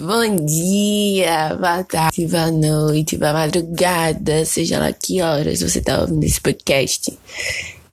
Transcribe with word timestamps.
Bom 0.00 0.34
dia, 0.46 1.54
boa 1.56 1.84
tarde, 1.84 2.26
boa 2.26 2.50
noite, 2.50 3.18
boa 3.18 3.34
madrugada, 3.34 4.46
seja 4.46 4.78
lá 4.78 4.90
que 4.94 5.20
horas 5.20 5.60
você 5.60 5.78
tá 5.78 6.00
ouvindo 6.00 6.24
esse 6.24 6.40
podcast. 6.40 7.18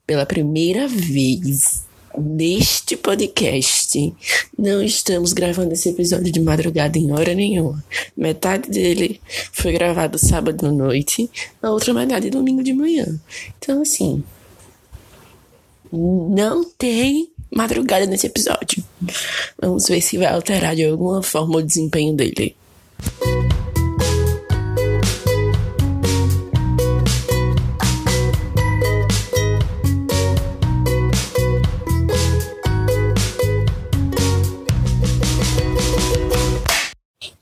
Pela 0.06 0.24
primeira 0.24 0.88
vez 0.88 1.84
neste 2.16 2.96
podcast, 2.96 4.14
não 4.58 4.82
estamos 4.82 5.34
gravando 5.34 5.74
esse 5.74 5.90
episódio 5.90 6.32
de 6.32 6.40
madrugada 6.40 6.98
em 6.98 7.12
hora 7.12 7.34
nenhuma. 7.34 7.84
Metade 8.16 8.70
dele 8.70 9.20
foi 9.52 9.74
gravado 9.74 10.18
sábado 10.18 10.66
à 10.66 10.72
noite, 10.72 11.30
a 11.62 11.70
outra 11.70 11.92
metade 11.92 12.30
domingo 12.30 12.62
de 12.62 12.72
manhã. 12.72 13.20
Então, 13.58 13.82
assim, 13.82 14.24
não 15.92 16.64
tem 16.64 17.30
madrugada 17.50 18.06
nesse 18.06 18.26
episódio. 18.26 18.82
Vamos 19.60 19.86
ver 19.88 20.00
se 20.00 20.18
vai 20.18 20.28
alterar 20.28 20.74
de 20.74 20.84
alguma 20.84 21.22
forma 21.22 21.58
o 21.58 21.62
desempenho 21.62 22.14
dele. 22.14 22.56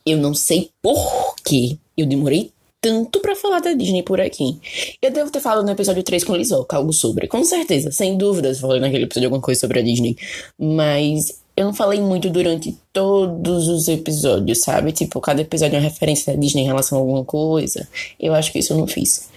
Eu 0.04 0.18
não 0.18 0.34
sei 0.34 0.70
por 0.80 1.34
que 1.44 1.80
eu 1.96 2.06
demorei 2.06 2.52
tanto 2.86 3.18
para 3.18 3.34
falar 3.34 3.58
da 3.58 3.72
Disney 3.72 4.04
por 4.04 4.20
aqui. 4.20 4.60
Eu 5.02 5.10
devo 5.10 5.28
ter 5.28 5.40
falado 5.40 5.64
no 5.64 5.72
episódio 5.72 6.04
3 6.04 6.22
com 6.22 6.36
Lizoka 6.36 6.76
algo 6.76 6.92
sobre, 6.92 7.26
com 7.26 7.44
certeza, 7.44 7.90
sem 7.90 8.16
dúvidas, 8.16 8.60
falei 8.60 8.80
naquele 8.80 9.04
episódio 9.04 9.26
alguma 9.26 9.42
coisa 9.42 9.60
sobre 9.60 9.80
a 9.80 9.82
Disney, 9.82 10.16
mas 10.56 11.40
eu 11.56 11.64
não 11.64 11.74
falei 11.74 12.00
muito 12.00 12.30
durante 12.30 12.78
todos 12.92 13.66
os 13.66 13.88
episódios, 13.88 14.60
sabe? 14.62 14.92
Tipo, 14.92 15.20
cada 15.20 15.42
episódio 15.42 15.74
é 15.74 15.78
uma 15.80 15.88
referência 15.88 16.32
da 16.32 16.38
Disney 16.38 16.62
em 16.62 16.66
relação 16.66 16.98
a 16.98 17.00
alguma 17.00 17.24
coisa. 17.24 17.88
Eu 18.20 18.34
acho 18.34 18.52
que 18.52 18.60
isso 18.60 18.72
eu 18.72 18.76
não 18.76 18.86
fiz. 18.86 19.28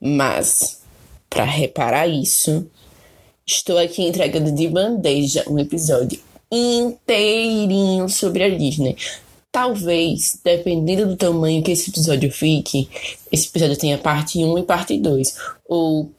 Mas, 0.00 0.80
para 1.28 1.44
reparar 1.44 2.06
isso, 2.06 2.64
estou 3.44 3.76
aqui 3.76 4.02
entregando 4.02 4.52
de 4.52 4.68
bandeja 4.68 5.42
um 5.48 5.58
episódio 5.58 6.20
inteirinho 6.52 8.08
sobre 8.08 8.44
a 8.44 8.50
Disney. 8.50 8.96
Talvez, 9.54 10.40
dependendo 10.44 11.06
do 11.06 11.16
tamanho 11.16 11.62
que 11.62 11.70
esse 11.70 11.88
episódio 11.88 12.28
fique, 12.28 12.88
esse 13.30 13.46
episódio 13.46 13.78
tenha 13.78 13.96
parte 13.96 14.38
1 14.38 14.58
e 14.58 14.62
parte 14.64 14.98
2. 14.98 15.36
Ou 15.68 16.10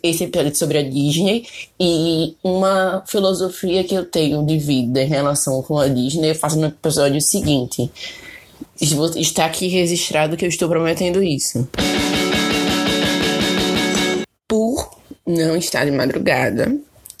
esse 0.00 0.22
episódio 0.22 0.54
sobre 0.54 0.78
a 0.78 0.82
Disney 0.88 1.44
e 1.80 2.36
uma 2.40 3.02
filosofia 3.04 3.82
que 3.82 3.96
eu 3.96 4.04
tenho 4.04 4.46
de 4.46 4.58
vida 4.58 5.02
em 5.02 5.08
relação 5.08 5.60
com 5.60 5.76
a 5.76 5.88
Disney, 5.88 6.30
eu 6.30 6.34
faço 6.36 6.56
no 6.56 6.68
episódio 6.68 7.20
seguinte. 7.20 7.90
Está 9.16 9.46
aqui 9.46 9.66
registrado 9.66 10.36
que 10.36 10.44
eu 10.44 10.48
estou 10.48 10.68
prometendo 10.68 11.20
isso. 11.20 11.68
Por 14.46 14.88
não 15.26 15.56
estar 15.56 15.84
de 15.84 15.90
madrugada, 15.90 16.78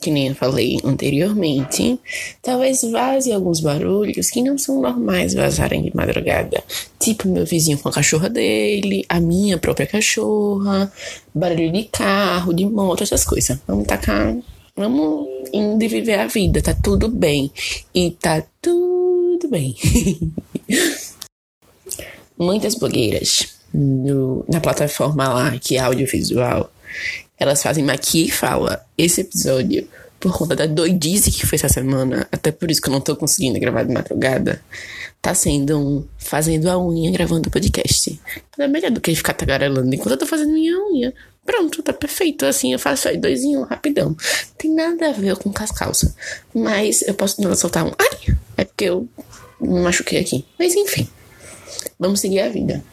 que 0.08 0.10
nem 0.10 0.28
eu 0.28 0.34
falei 0.34 0.78
anteriormente, 0.82 2.00
talvez 2.40 2.80
vaze 2.80 3.30
alguns 3.30 3.60
barulhos 3.60 4.30
que 4.30 4.40
não 4.40 4.56
são 4.56 4.80
normais 4.80 5.34
vazarem 5.34 5.82
de 5.82 5.94
madrugada. 5.94 6.64
Tipo 6.98 7.28
meu 7.28 7.44
vizinho 7.44 7.78
com 7.78 7.90
a 7.90 7.92
cachorra 7.92 8.30
dele, 8.30 9.04
a 9.06 9.20
minha 9.20 9.58
própria 9.58 9.86
cachorra, 9.86 10.90
barulho 11.34 11.70
de 11.70 11.84
carro, 11.84 12.54
de 12.54 12.64
moto, 12.64 13.02
essas 13.02 13.22
coisas. 13.22 13.58
Vamos 13.66 13.86
tacar. 13.86 14.34
Vamos 14.74 15.28
indo 15.52 15.86
viver 15.86 16.20
a 16.20 16.26
vida, 16.26 16.62
tá 16.62 16.72
tudo 16.72 17.10
bem. 17.10 17.52
E 17.94 18.12
tá 18.12 18.42
tudo 18.62 19.46
bem. 19.50 19.76
Muitas 22.38 22.76
blogueiras 22.76 23.58
no, 23.74 24.42
na 24.48 24.58
plataforma 24.58 25.28
lá, 25.28 25.58
que 25.58 25.76
é 25.76 25.80
audiovisual, 25.80 26.70
elas 27.38 27.62
fazem 27.62 27.84
maquia 27.84 28.26
e 28.26 28.30
fala. 28.30 28.84
Esse 28.96 29.20
episódio, 29.20 29.88
por 30.18 30.36
conta 30.36 30.56
da 30.56 30.66
doidice 30.66 31.30
que 31.30 31.46
foi 31.46 31.56
essa 31.56 31.68
semana, 31.68 32.26
até 32.32 32.50
por 32.50 32.70
isso 32.70 32.80
que 32.80 32.88
eu 32.88 32.92
não 32.92 33.00
tô 33.00 33.14
conseguindo 33.14 33.60
gravar 33.60 33.84
de 33.84 33.92
madrugada, 33.92 34.60
tá 35.22 35.34
sendo 35.34 35.78
um 35.78 36.04
fazendo 36.18 36.68
a 36.68 36.78
unha 36.78 37.10
gravando 37.10 37.48
o 37.48 37.52
podcast. 37.52 38.20
É 38.58 38.66
melhor 38.66 38.90
do 38.90 39.00
que 39.00 39.14
ficar 39.14 39.34
tagarelando 39.34 39.94
enquanto 39.94 40.12
eu 40.12 40.18
tô 40.18 40.26
fazendo 40.26 40.52
minha 40.52 40.76
unha. 40.90 41.14
Pronto, 41.46 41.82
tá 41.82 41.92
perfeito. 41.92 42.44
Assim 42.44 42.72
eu 42.72 42.78
faço 42.78 43.08
aí 43.08 43.16
dois 43.16 43.42
em 43.42 43.56
um, 43.56 43.62
rapidão. 43.62 44.16
Tem 44.56 44.72
nada 44.74 45.08
a 45.08 45.12
ver 45.12 45.36
com 45.36 45.52
as 45.58 45.70
calças. 45.70 46.14
Mas 46.54 47.02
eu 47.02 47.14
posso 47.14 47.40
não 47.40 47.54
soltar 47.54 47.86
um. 47.86 47.92
Ai! 47.98 48.36
É 48.56 48.64
porque 48.64 48.84
eu 48.84 49.08
me 49.60 49.80
machuquei 49.80 50.18
aqui. 50.18 50.44
Mas 50.58 50.74
enfim. 50.74 51.08
Vamos 51.98 52.20
seguir 52.20 52.40
a 52.40 52.48
vida. 52.48 52.84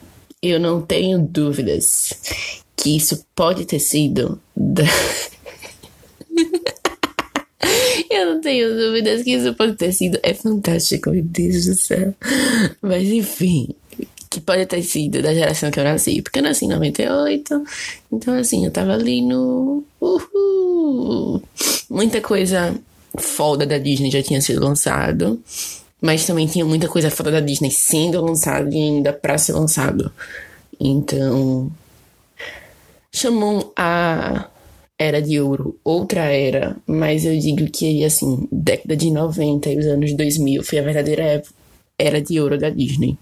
Eu 0.42 0.60
não 0.60 0.80
tenho 0.80 1.18
dúvidas 1.18 2.10
que 2.76 2.96
isso 2.96 3.24
pode 3.34 3.64
ter 3.64 3.80
sido. 3.80 4.40
Da... 4.56 4.84
Eu 8.10 8.34
não 8.34 8.40
tenho 8.40 8.76
dúvidas 8.76 9.22
que 9.22 9.32
isso 9.32 9.54
pode 9.54 9.74
ter 9.74 9.92
sido. 9.92 10.18
É 10.22 10.32
fantástico, 10.34 11.10
meu 11.10 11.22
Deus 11.22 11.64
do 11.66 11.74
céu. 11.74 12.14
Mas 12.80 13.08
enfim, 13.08 13.74
que 14.30 14.40
pode 14.40 14.66
ter 14.66 14.82
sido 14.82 15.22
da 15.22 15.32
geração 15.34 15.70
que 15.70 15.80
eu 15.80 15.84
nasci. 15.84 16.22
Porque 16.22 16.38
eu 16.38 16.42
nasci 16.42 16.66
em 16.66 16.68
98. 16.68 17.64
Então, 18.12 18.34
assim, 18.34 18.64
eu 18.64 18.70
tava 18.70 18.92
ali 18.92 19.22
no. 19.22 19.82
Uhul. 20.00 21.42
Muita 21.90 22.20
coisa 22.20 22.74
foda 23.18 23.66
da 23.66 23.78
Disney 23.78 24.10
já 24.10 24.22
tinha 24.22 24.40
sido 24.40 24.62
lançado. 24.62 25.40
Mas 26.00 26.26
também 26.26 26.46
tinha 26.46 26.64
muita 26.64 26.88
coisa 26.88 27.10
foda 27.10 27.30
da 27.30 27.40
Disney 27.40 27.70
sendo 27.70 28.20
lançado 28.20 28.72
e 28.72 28.76
ainda 28.76 29.12
pra 29.12 29.38
ser 29.38 29.52
lançado. 29.52 30.12
Então, 30.78 31.70
chamam 33.16 33.72
a 33.74 34.50
era 34.98 35.22
de 35.22 35.40
ouro 35.40 35.78
outra 35.82 36.24
era, 36.24 36.76
mas 36.86 37.24
eu 37.24 37.38
digo 37.38 37.70
que, 37.70 38.04
assim, 38.04 38.46
década 38.52 38.94
de 38.94 39.10
90 39.10 39.70
e 39.70 39.78
os 39.78 39.86
anos 39.86 40.12
2000 40.14 40.62
foi 40.62 40.78
a 40.78 40.82
verdadeira 40.82 41.42
era 41.98 42.20
de 42.20 42.38
ouro 42.38 42.58
da 42.58 42.68
Disney. 42.68 43.16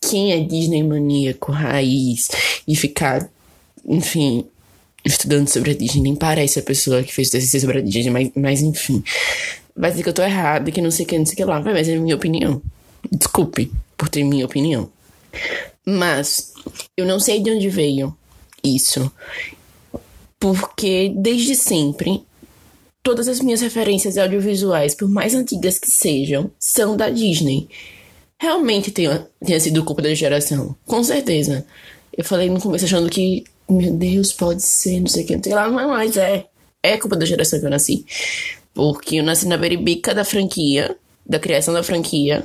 Quem 0.00 0.32
é 0.32 0.40
Disney 0.40 0.82
maníaco, 0.82 1.52
raiz, 1.52 2.30
e 2.66 2.74
ficar, 2.74 3.30
enfim, 3.86 4.46
estudando 5.04 5.48
sobre 5.48 5.72
a 5.72 5.74
Disney, 5.74 6.02
nem 6.02 6.16
parece 6.16 6.58
a 6.58 6.62
pessoa 6.62 7.02
que 7.02 7.12
fez 7.12 7.28
TCC 7.28 7.60
sobre 7.60 7.78
a 7.78 7.82
Disney, 7.82 8.10
mas, 8.10 8.30
mas 8.34 8.62
enfim. 8.62 9.04
Vai 9.76 9.90
dizer 9.90 10.02
que 10.02 10.08
eu 10.08 10.14
tô 10.14 10.22
errada, 10.22 10.70
que 10.70 10.80
não 10.80 10.90
sei 10.90 11.04
o 11.04 11.08
que, 11.08 11.18
não 11.18 11.26
sei 11.26 11.34
o 11.34 11.36
que 11.36 11.44
lá, 11.44 11.60
mas 11.60 11.88
é 11.88 11.96
minha 11.96 12.16
opinião. 12.16 12.62
Desculpe 13.10 13.70
por 13.96 14.08
ter 14.08 14.24
minha 14.24 14.44
opinião. 14.44 14.90
Mas 15.86 16.52
eu 16.96 17.06
não 17.06 17.20
sei 17.20 17.40
de 17.40 17.50
onde 17.50 17.68
veio 17.68 18.16
isso. 18.62 19.10
Porque 20.38 21.12
desde 21.16 21.54
sempre, 21.54 22.22
todas 23.02 23.28
as 23.28 23.40
minhas 23.40 23.60
referências 23.60 24.16
audiovisuais, 24.16 24.94
por 24.94 25.08
mais 25.08 25.34
antigas 25.34 25.78
que 25.78 25.90
sejam, 25.90 26.50
são 26.58 26.96
da 26.96 27.10
Disney. 27.10 27.68
Realmente 28.38 28.90
tenha, 28.90 29.26
tenha 29.44 29.60
sido 29.60 29.84
culpa 29.84 30.02
da 30.02 30.14
geração. 30.14 30.76
Com 30.84 31.02
certeza. 31.02 31.66
Eu 32.16 32.24
falei 32.24 32.50
no 32.50 32.60
começo 32.60 32.84
achando 32.84 33.08
que, 33.08 33.44
meu 33.68 33.92
Deus, 33.92 34.32
pode 34.32 34.62
ser, 34.62 35.00
não 35.00 35.06
sei 35.06 35.24
o 35.24 35.26
que, 35.26 35.36
não 35.36 35.42
sei 35.42 35.54
lá, 35.54 35.68
mas 35.70 36.16
é. 36.16 36.46
É 36.82 36.96
culpa 36.96 37.16
da 37.16 37.24
geração 37.24 37.60
que 37.60 37.66
eu 37.66 37.70
nasci. 37.70 38.04
Porque 38.74 39.16
eu 39.16 39.22
nasci 39.22 39.46
na 39.46 39.56
beribica 39.56 40.12
da 40.12 40.24
franquia, 40.24 40.96
da 41.24 41.38
criação 41.38 41.72
da 41.72 41.82
franquia. 41.82 42.44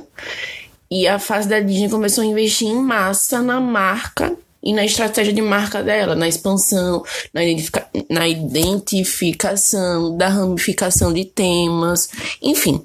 E 0.88 1.06
a 1.08 1.18
fase 1.18 1.48
da 1.48 1.58
Disney 1.58 1.88
começou 1.88 2.22
a 2.22 2.26
investir 2.26 2.68
em 2.68 2.76
massa 2.76 3.42
na 3.42 3.60
marca 3.60 4.36
e 4.68 4.72
na 4.74 4.84
estratégia 4.84 5.32
de 5.32 5.40
marca 5.40 5.82
dela, 5.82 6.14
na 6.14 6.28
expansão, 6.28 7.02
na, 7.32 7.42
identifica 7.42 7.88
na 8.10 8.28
identificação, 8.28 10.14
da 10.14 10.28
ramificação 10.28 11.10
de 11.10 11.24
temas, 11.24 12.10
enfim. 12.42 12.84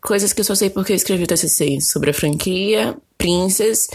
Coisas 0.00 0.32
que 0.32 0.40
eu 0.40 0.44
só 0.44 0.54
sei 0.54 0.70
porque 0.70 0.92
eu 0.92 0.96
escrevi 0.96 1.24
o 1.24 1.26
TCC 1.26 1.82
sobre 1.82 2.12
a 2.12 2.14
franquia, 2.14 2.96
Princess 3.18 3.90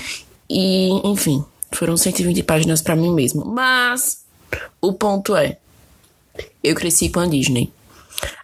e, 0.48 0.90
enfim, 1.04 1.44
foram 1.72 1.98
120 1.98 2.44
páginas 2.44 2.84
para 2.84 2.96
mim 2.96 3.12
mesmo. 3.12 3.44
Mas 3.46 4.20
o 4.80 4.94
ponto 4.94 5.36
é, 5.36 5.58
eu 6.64 6.76
cresci 6.76 7.10
com 7.10 7.20
a 7.20 7.26
Disney. 7.26 7.72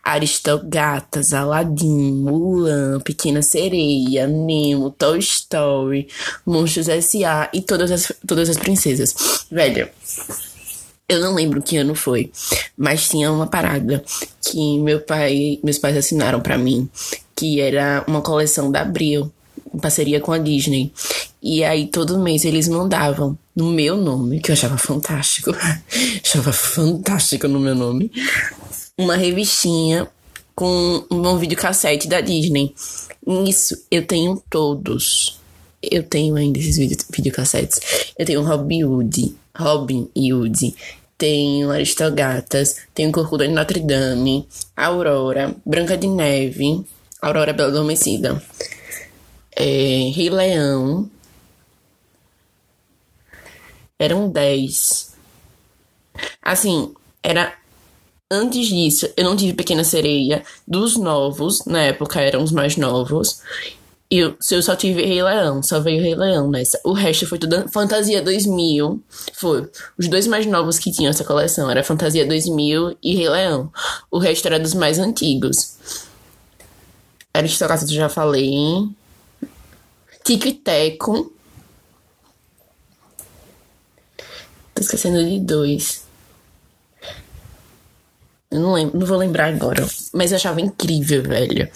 Aristogatas, 0.04 1.34
Aladdin, 1.34 2.14
Mulan, 2.14 3.00
Pequena 3.02 3.42
Sereia, 3.42 4.28
Nemo, 4.28 4.90
Toy 4.92 5.20
Story, 5.20 6.08
Monstros 6.46 6.88
S.A. 6.88 7.50
e 7.54 7.62
todas 7.62 7.92
as, 7.92 8.12
todas 8.26 8.50
as 8.50 8.58
princesas. 8.58 9.16
Velho, 9.52 9.88
eu 11.08 11.20
não 11.20 11.34
lembro 11.34 11.62
que 11.62 11.78
ano 11.78 11.96
foi, 11.96 12.32
mas 12.78 13.10
tinha 13.10 13.32
uma 13.32 13.48
parada 13.48 14.04
que 14.42 14.80
meu 14.80 15.00
pai, 15.02 15.60
meus 15.64 15.78
pais 15.78 15.98
assinaram 15.98 16.40
para 16.40 16.58
mim, 16.58 16.90
que 17.36 17.60
era 17.60 18.04
uma 18.08 18.22
coleção 18.22 18.72
da 18.72 18.82
Abril, 18.82 19.32
em 19.74 19.80
parceria 19.80 20.20
com 20.20 20.32
a 20.32 20.38
Disney. 20.38 20.92
E 21.42 21.64
aí 21.64 21.88
todo 21.88 22.20
mês 22.20 22.46
eles 22.46 22.68
mandavam 22.68 23.38
no 23.56 23.72
meu 23.72 23.98
nome, 23.98 24.40
que 24.40 24.52
eu 24.52 24.54
achava 24.54 24.78
fantástico. 24.78 25.52
achava 26.24 26.52
fantástico 26.52 27.48
no 27.48 27.60
meu 27.60 27.76
nome 27.76 28.12
uma 29.00 29.16
revistinha 29.16 30.10
com 30.54 31.06
um 31.10 31.38
videocassete 31.38 32.06
da 32.10 32.20
Disney. 32.20 32.76
Nisso 33.26 33.86
eu 33.90 34.06
tenho 34.06 34.44
todos. 34.50 35.40
Eu 35.82 36.04
tenho 36.04 36.36
ainda 36.36 36.60
esses 36.60 36.78
videocassetes. 37.10 37.80
Eu 38.20 38.26
tenho 38.26 38.44
Robin 38.44 38.84
Hood, 38.84 39.38
Robin 39.58 40.10
e 40.14 40.34
Hood. 40.34 40.76
Tenho 41.18 41.72
Aristogatas, 41.72 42.76
tenho 42.94 43.12
Corcunda 43.12 43.48
de 43.48 43.54
Notre 43.54 43.80
Dame, 43.80 44.46
Aurora, 44.76 45.56
Branca 45.66 45.98
de 45.98 46.08
Neve, 46.08 46.86
Aurora 47.22 47.54
Bela 47.54 47.70
Adormecida, 47.70 48.42
é, 49.56 50.12
Rei 50.14 50.30
Leão. 50.30 51.10
Eram 53.98 54.30
dez. 54.30 55.14
Assim, 56.42 56.94
era 57.22 57.59
Antes 58.32 58.68
disso, 58.68 59.10
eu 59.18 59.24
não 59.24 59.36
tive 59.36 59.54
Pequena 59.54 59.84
Sereia. 59.84 60.44
Dos 60.68 60.96
novos, 60.96 61.66
na 61.66 61.82
época 61.82 62.22
eram 62.22 62.44
os 62.44 62.52
mais 62.52 62.78
novos. 62.78 63.42
E 64.12 64.18
eu, 64.20 64.36
só 64.40 64.76
tive 64.76 65.04
Rei 65.04 65.22
Leão, 65.22 65.62
só 65.62 65.80
veio 65.80 66.02
Rei 66.02 66.16
Leão 66.16 66.50
nessa. 66.50 66.80
O 66.84 66.94
resto 66.94 67.28
foi 67.28 67.40
tudo 67.40 67.68
Fantasia 67.70 68.22
2000. 68.22 69.02
Foi. 69.34 69.70
Os 69.98 70.08
dois 70.08 70.28
mais 70.28 70.46
novos 70.46 70.78
que 70.78 70.92
tinham 70.92 71.10
essa 71.10 71.24
coleção 71.24 71.70
era 71.70 71.84
Fantasia 71.84 72.26
2000 72.26 72.98
e 73.02 73.16
Rei 73.16 73.30
Leão. 73.30 73.72
O 74.12 74.20
resto 74.20 74.48
era 74.48 74.60
dos 74.60 74.74
mais 74.74 75.00
antigos. 75.00 75.78
Aristocracia, 77.34 77.88
eu 77.88 77.94
já 77.94 78.10
falei. 78.10 78.90
Tico 80.24 80.48
e 80.48 80.54
Teco. 80.54 81.32
Tô 84.74 84.82
esquecendo 84.82 85.24
de 85.24 85.40
dois. 85.40 86.09
Eu 88.52 88.60
não 88.60 88.74
lembro, 88.74 89.00
não 89.00 89.06
vou 89.06 89.18
lembrar 89.18 89.54
agora. 89.54 89.88
Mas 90.14 90.32
eu 90.32 90.38
achava 90.38 90.60
incrível, 90.60 91.22
velho. 91.24 91.70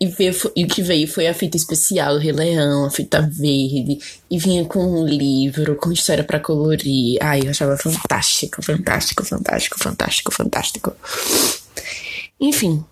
E, 0.00 0.06
veio, 0.06 0.34
e 0.54 0.64
o 0.64 0.68
que 0.68 0.80
veio 0.80 1.08
foi 1.08 1.26
a 1.26 1.34
fita 1.34 1.56
especial 1.56 2.14
do 2.14 2.20
Rei 2.20 2.32
Leão, 2.32 2.86
a 2.86 2.90
fita 2.90 3.20
verde. 3.20 3.98
E 4.30 4.38
vinha 4.38 4.64
com 4.64 4.80
um 4.80 5.04
livro, 5.04 5.76
com 5.76 5.92
história 5.92 6.24
para 6.24 6.40
colorir. 6.40 7.18
Ai, 7.20 7.42
eu 7.44 7.50
achava 7.50 7.76
fantástico, 7.76 8.62
fantástico, 8.62 9.24
fantástico, 9.24 9.78
fantástico, 9.78 10.32
fantástico. 10.32 10.92
Enfim. 12.40 12.84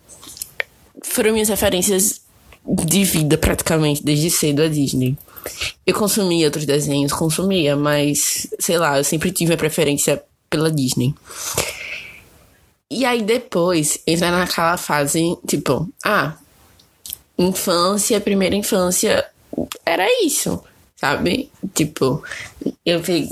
Foram 1.02 1.32
minhas 1.32 1.48
referências 1.48 2.20
de 2.66 3.04
vida, 3.04 3.38
praticamente, 3.38 4.02
desde 4.02 4.28
cedo 4.30 4.62
a 4.62 4.68
Disney. 4.68 5.16
Eu 5.86 5.94
consumia 5.94 6.46
outros 6.46 6.66
desenhos, 6.66 7.12
consumia, 7.12 7.76
mas, 7.76 8.48
sei 8.58 8.76
lá, 8.76 8.98
eu 8.98 9.04
sempre 9.04 9.30
tive 9.30 9.54
a 9.54 9.56
preferência 9.56 10.20
pela 10.50 10.70
Disney. 10.70 11.14
E 12.96 13.04
aí 13.04 13.22
depois 13.22 14.00
entra 14.06 14.30
naquela 14.30 14.78
fase, 14.78 15.36
tipo, 15.46 15.86
ah, 16.02 16.32
infância, 17.36 18.18
primeira 18.22 18.56
infância, 18.56 19.22
era 19.84 20.06
isso, 20.24 20.64
sabe? 20.96 21.50
Tipo, 21.74 22.22
eu 22.86 22.98
vi. 23.02 23.28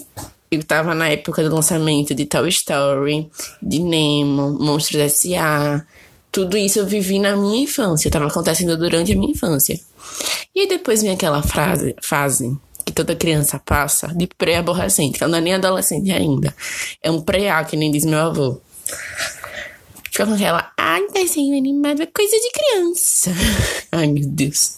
Eu 0.50 0.62
tava 0.62 0.94
na 0.94 1.08
época 1.08 1.42
do 1.42 1.54
lançamento 1.54 2.14
de 2.14 2.26
Toy 2.26 2.50
Story, 2.50 3.26
de 3.62 3.78
Nemo, 3.78 4.50
Monstros 4.50 5.00
S.A. 5.00 5.82
Tudo 6.30 6.58
isso 6.58 6.80
eu 6.80 6.86
vivi 6.86 7.18
na 7.18 7.34
minha 7.34 7.64
infância, 7.64 8.10
tava 8.10 8.26
acontecendo 8.26 8.76
durante 8.76 9.12
a 9.12 9.16
minha 9.16 9.32
infância. 9.32 9.80
E 10.54 10.60
aí 10.60 10.68
depois 10.68 11.00
vem 11.00 11.12
aquela 11.12 11.42
frase, 11.42 11.96
fase 12.02 12.54
que 12.84 12.92
toda 12.92 13.16
criança 13.16 13.58
passa 13.58 14.08
de 14.08 14.26
pré-aborrecente, 14.26 15.16
que 15.16 15.24
ela 15.24 15.30
não 15.30 15.38
é 15.38 15.40
nem 15.40 15.54
adolescente 15.54 16.12
ainda. 16.12 16.54
É 17.02 17.10
um 17.10 17.22
pré-A, 17.22 17.64
que 17.64 17.78
nem 17.78 17.90
diz 17.90 18.04
meu 18.04 18.20
avô. 18.20 18.60
Fica 20.14 20.26
com 20.26 20.34
aquela, 20.34 20.72
ai, 20.78 21.08
desenho 21.12 21.58
animado 21.58 22.00
é 22.00 22.06
coisa 22.06 22.36
de 22.36 22.50
criança. 22.52 23.32
ai, 23.90 24.06
meu 24.06 24.24
Deus. 24.24 24.76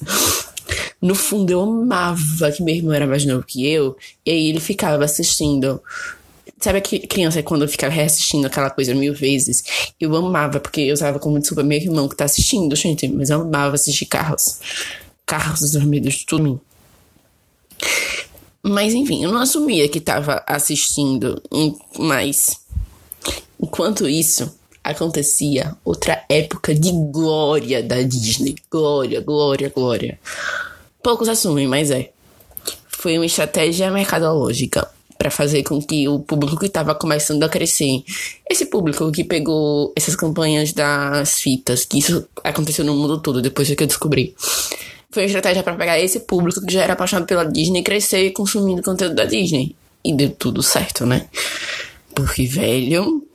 No 0.98 1.14
fundo, 1.14 1.50
eu 1.50 1.60
amava 1.60 2.50
que 2.50 2.62
meu 2.62 2.74
irmão 2.74 2.94
era 2.94 3.06
mais 3.06 3.26
novo 3.26 3.44
que 3.44 3.70
eu, 3.70 3.98
e 4.24 4.30
aí 4.30 4.48
ele 4.48 4.60
ficava 4.60 5.04
assistindo. 5.04 5.78
Sabe 6.58 6.80
que 6.80 7.06
criança 7.06 7.42
quando 7.42 7.68
fica 7.68 7.86
reassistindo 7.86 8.46
aquela 8.46 8.70
coisa 8.70 8.94
mil 8.94 9.12
vezes? 9.12 9.92
Eu 10.00 10.16
amava, 10.16 10.58
porque 10.58 10.80
eu 10.80 10.94
usava 10.94 11.18
como 11.18 11.38
desculpa 11.38 11.62
meu 11.62 11.76
irmão 11.76 12.08
que 12.08 12.16
tá 12.16 12.24
assistindo, 12.24 12.74
gente, 12.74 13.06
mas 13.06 13.28
eu 13.28 13.42
amava 13.42 13.74
assistir 13.74 14.06
carros. 14.06 14.58
Carros 15.26 15.70
de 15.70 16.24
tudo. 16.24 16.58
Mas 18.62 18.94
enfim, 18.94 19.22
eu 19.22 19.30
não 19.30 19.42
assumia 19.42 19.86
que 19.86 20.00
tava 20.00 20.42
assistindo, 20.46 21.42
mas 21.98 22.58
enquanto 23.60 24.08
isso, 24.08 24.50
acontecia 24.86 25.76
outra 25.84 26.24
época 26.28 26.74
de 26.74 26.90
glória 26.92 27.82
da 27.82 28.00
Disney. 28.02 28.54
Glória, 28.70 29.20
glória, 29.20 29.72
glória. 29.74 30.18
Poucos 31.02 31.28
assumem, 31.28 31.66
mas 31.66 31.90
é. 31.90 32.10
Foi 32.88 33.18
uma 33.18 33.26
estratégia 33.26 33.90
mercadológica 33.90 34.88
para 35.18 35.30
fazer 35.30 35.62
com 35.62 35.80
que 35.82 36.08
o 36.08 36.20
público 36.20 36.58
que 36.58 36.66
estava 36.66 36.94
começando 36.94 37.42
a 37.42 37.48
crescer, 37.48 38.02
esse 38.48 38.66
público 38.66 39.10
que 39.10 39.24
pegou 39.24 39.92
essas 39.96 40.14
campanhas 40.14 40.72
das 40.72 41.40
fitas, 41.40 41.84
que 41.84 41.98
isso 41.98 42.26
aconteceu 42.44 42.84
no 42.84 42.94
mundo 42.94 43.20
todo 43.20 43.42
depois 43.42 43.68
que 43.68 43.82
eu 43.82 43.86
descobri. 43.86 44.34
Foi 45.10 45.22
uma 45.22 45.26
estratégia 45.26 45.62
para 45.62 45.74
pegar 45.74 45.98
esse 45.98 46.20
público 46.20 46.64
que 46.64 46.72
já 46.72 46.82
era 46.82 46.92
apaixonado 46.92 47.26
pela 47.26 47.44
Disney 47.44 47.82
crescer 47.82 48.30
consumindo 48.32 48.82
conteúdo 48.82 49.14
da 49.14 49.24
Disney. 49.24 49.74
E 50.04 50.14
deu 50.14 50.30
tudo 50.30 50.62
certo, 50.62 51.04
né? 51.04 51.26
Porque, 52.14 52.46
velho, 52.46 53.26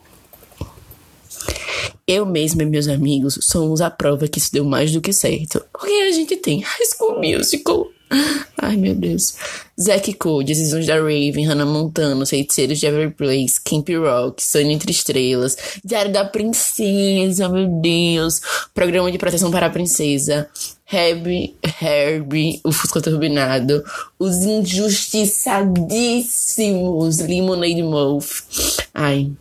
eu 2.08 2.26
mesma 2.26 2.64
e 2.64 2.66
meus 2.66 2.88
amigos 2.88 3.38
somos 3.42 3.82
a 3.82 3.90
prova 3.90 4.28
que 4.28 4.40
isso 4.40 4.52
deu 4.52 4.64
mais 4.64 4.92
do 4.92 5.02
que 5.02 5.14
certo. 5.14 5.64
Porque 5.72 5.92
a 5.92 6.12
gente 6.12 6.36
tem 6.38 6.62
High 6.62 6.86
School 6.86 7.22
Musical. 7.22 7.88
Ai, 8.58 8.76
meu 8.76 8.94
Deus. 8.94 9.36
Zack 9.80 10.12
Cole, 10.14 10.46
Decisões 10.46 10.86
da 10.86 10.96
Raven, 10.96 11.46
Hannah 11.46 11.66
Montana, 11.66 12.26
Feiticeiros 12.26 12.78
de 12.80 12.86
Every 12.86 13.12
Place, 13.12 13.62
Camp 13.64 13.88
Rock, 13.90 14.44
Sunny 14.44 14.74
Entre 14.74 14.92
Estrelas, 14.92 15.56
Diário 15.84 16.12
da 16.12 16.26
Princesa, 16.26 17.48
meu 17.48 17.68
Deus. 17.82 18.42
Programa 18.74 19.10
de 19.12 19.18
Proteção 19.18 19.50
para 19.50 19.68
a 19.68 19.70
Princesa, 19.70 20.50
Herbie, 20.92 21.56
Herbie, 21.82 22.60
o 22.66 22.74
Fusca 22.74 23.00
Turbinado, 23.02 23.82
Os 24.20 24.44
Injustiçadíssimos, 24.44 27.20
Lemonade 27.20 27.82
Mouth. 27.82 28.44
Ai, 28.94 29.32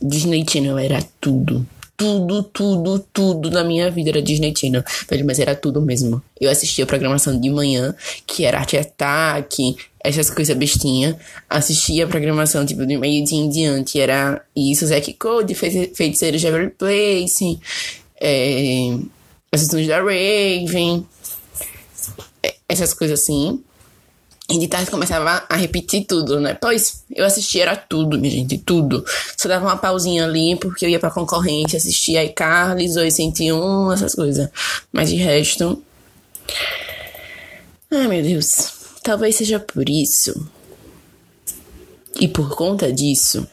Disney 0.00 0.44
Channel 0.48 0.78
era 0.78 1.02
tudo 1.20 1.66
tudo, 2.00 2.42
tudo, 2.42 2.98
tudo 3.12 3.50
na 3.50 3.62
minha 3.62 3.90
vida 3.90 4.08
era 4.08 4.22
Disney 4.22 4.54
Channel. 4.56 4.82
Velho, 5.06 5.26
mas 5.26 5.38
era 5.38 5.54
tudo 5.54 5.82
mesmo. 5.82 6.22
Eu 6.40 6.50
assistia 6.50 6.84
a 6.84 6.86
programação 6.86 7.38
de 7.38 7.50
manhã, 7.50 7.94
que 8.26 8.46
era 8.46 8.58
Arte 8.58 8.78
Ataque, 8.78 9.76
essas 10.02 10.30
coisas 10.30 10.56
bestinha. 10.56 11.18
Assistia 11.46 12.06
a 12.06 12.08
programação, 12.08 12.64
tipo, 12.64 12.86
de 12.86 12.96
meio-dia 12.96 13.38
em 13.38 13.50
diante. 13.50 14.00
Era 14.00 14.42
isso, 14.56 14.86
Zack 14.86 15.12
Code, 15.12 15.54
Feiticeiros 15.54 16.40
de 16.40 16.46
Every 16.46 16.70
Place, 16.70 17.60
é, 18.18 18.96
Assassinos 19.52 19.86
da 19.86 19.98
Raven, 19.98 21.06
é, 22.42 22.54
essas 22.66 22.94
coisas 22.94 23.20
assim. 23.20 23.62
E 24.50 24.58
de 24.58 24.66
tarde 24.66 24.90
começava 24.90 25.44
a 25.48 25.56
repetir 25.56 26.04
tudo, 26.04 26.40
né? 26.40 26.54
Pois 26.54 27.04
eu 27.14 27.24
assistia 27.24 27.62
era 27.62 27.76
tudo, 27.76 28.18
minha 28.18 28.32
gente, 28.32 28.58
tudo. 28.58 29.04
Só 29.36 29.48
dava 29.48 29.64
uma 29.64 29.76
pausinha 29.76 30.24
ali 30.24 30.56
porque 30.56 30.84
eu 30.84 30.88
ia 30.88 30.98
pra 30.98 31.10
concorrente, 31.10 31.76
assistia 31.76 32.24
iCarly, 32.24 32.88
Zoe 32.88 33.12
101, 33.12 33.92
essas 33.92 34.14
coisas. 34.14 34.50
Mas 34.92 35.08
de 35.08 35.16
resto. 35.16 35.80
Ai 37.90 38.08
meu 38.08 38.22
Deus. 38.22 38.72
Talvez 39.04 39.36
seja 39.36 39.60
por 39.60 39.88
isso. 39.88 40.48
E 42.18 42.26
por 42.26 42.56
conta 42.56 42.92
disso. 42.92 43.46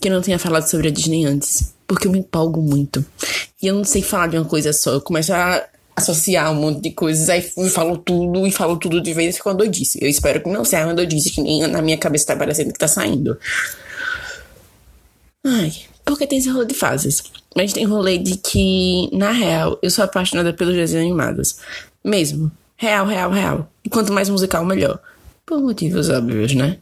Que 0.00 0.08
eu 0.08 0.12
não 0.12 0.22
tenha 0.22 0.38
falado 0.38 0.68
sobre 0.68 0.86
a 0.86 0.90
Disney 0.90 1.24
antes. 1.24 1.74
Porque 1.86 2.06
eu 2.06 2.12
me 2.12 2.20
empolgo 2.20 2.62
muito. 2.62 3.04
E 3.60 3.66
eu 3.66 3.74
não 3.74 3.84
sei 3.84 4.02
falar 4.02 4.28
de 4.28 4.38
uma 4.38 4.44
coisa 4.44 4.72
só. 4.72 4.92
Eu 4.92 5.00
começo 5.00 5.32
a 5.32 5.66
associar 6.02 6.50
um 6.52 6.54
monte 6.54 6.80
de 6.80 6.90
coisas, 6.90 7.28
aí 7.28 7.42
falou 7.70 7.96
tudo 7.96 8.46
e 8.46 8.52
falou 8.52 8.76
tudo 8.76 9.00
de 9.00 9.12
vez 9.12 9.40
quando 9.40 9.64
eu 9.64 9.70
disse. 9.70 9.98
Eu 10.02 10.08
espero 10.08 10.42
que 10.42 10.48
não 10.48 10.64
seja 10.64 10.88
eu 10.88 11.06
disse, 11.06 11.30
que 11.30 11.40
nem 11.40 11.66
na 11.66 11.80
minha 11.80 11.96
cabeça 11.96 12.26
tá 12.26 12.36
parecendo 12.36 12.72
que 12.72 12.78
tá 12.78 12.88
saindo. 12.88 13.38
Ai, 15.44 15.72
porque 16.04 16.26
tem 16.26 16.38
esse 16.38 16.48
rolê 16.48 16.66
de 16.66 16.74
fases. 16.74 17.22
Mas 17.56 17.72
tem 17.72 17.84
rolê 17.84 18.18
de 18.18 18.36
que, 18.36 19.08
na 19.12 19.32
real, 19.32 19.78
eu 19.82 19.90
sou 19.90 20.04
apaixonada 20.04 20.52
pelos 20.52 20.74
desenhos 20.74 21.04
animados. 21.06 21.56
Mesmo. 22.04 22.50
Real, 22.76 23.06
real, 23.06 23.30
real. 23.30 23.72
E 23.84 23.88
quanto 23.88 24.12
mais 24.12 24.28
musical, 24.28 24.64
melhor. 24.64 24.98
Por 25.44 25.60
motivos 25.60 26.08
óbvios, 26.08 26.54
né? 26.54 26.78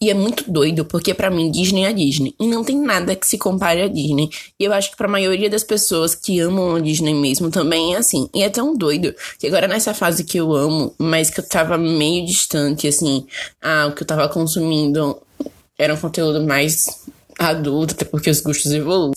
E 0.00 0.10
é 0.10 0.14
muito 0.14 0.48
doido, 0.48 0.84
porque 0.84 1.12
para 1.12 1.28
mim 1.28 1.50
Disney 1.50 1.84
é 1.84 1.92
Disney. 1.92 2.32
E 2.38 2.46
não 2.46 2.62
tem 2.62 2.80
nada 2.80 3.16
que 3.16 3.26
se 3.26 3.36
compare 3.36 3.82
a 3.82 3.88
Disney. 3.88 4.30
E 4.58 4.62
eu 4.64 4.72
acho 4.72 4.92
que 4.92 4.96
pra 4.96 5.08
maioria 5.08 5.50
das 5.50 5.64
pessoas 5.64 6.14
que 6.14 6.38
amam 6.38 6.76
a 6.76 6.80
Disney 6.80 7.14
mesmo 7.14 7.50
também 7.50 7.94
é 7.94 7.98
assim. 7.98 8.30
E 8.32 8.44
é 8.44 8.48
tão 8.48 8.76
doido 8.76 9.12
que 9.40 9.48
agora 9.48 9.66
nessa 9.66 9.92
fase 9.92 10.22
que 10.22 10.38
eu 10.38 10.54
amo, 10.54 10.94
mas 10.98 11.30
que 11.30 11.40
eu 11.40 11.48
tava 11.48 11.76
meio 11.76 12.24
distante, 12.24 12.86
assim, 12.86 13.26
ah, 13.60 13.88
o 13.88 13.92
que 13.92 14.04
eu 14.04 14.06
tava 14.06 14.28
consumindo 14.28 15.20
era 15.76 15.94
um 15.94 15.96
conteúdo 15.96 16.44
mais 16.46 16.86
adulto, 17.36 17.94
até 17.94 18.04
porque 18.04 18.30
os 18.30 18.40
gostos 18.40 18.70
evoluem. 18.72 19.14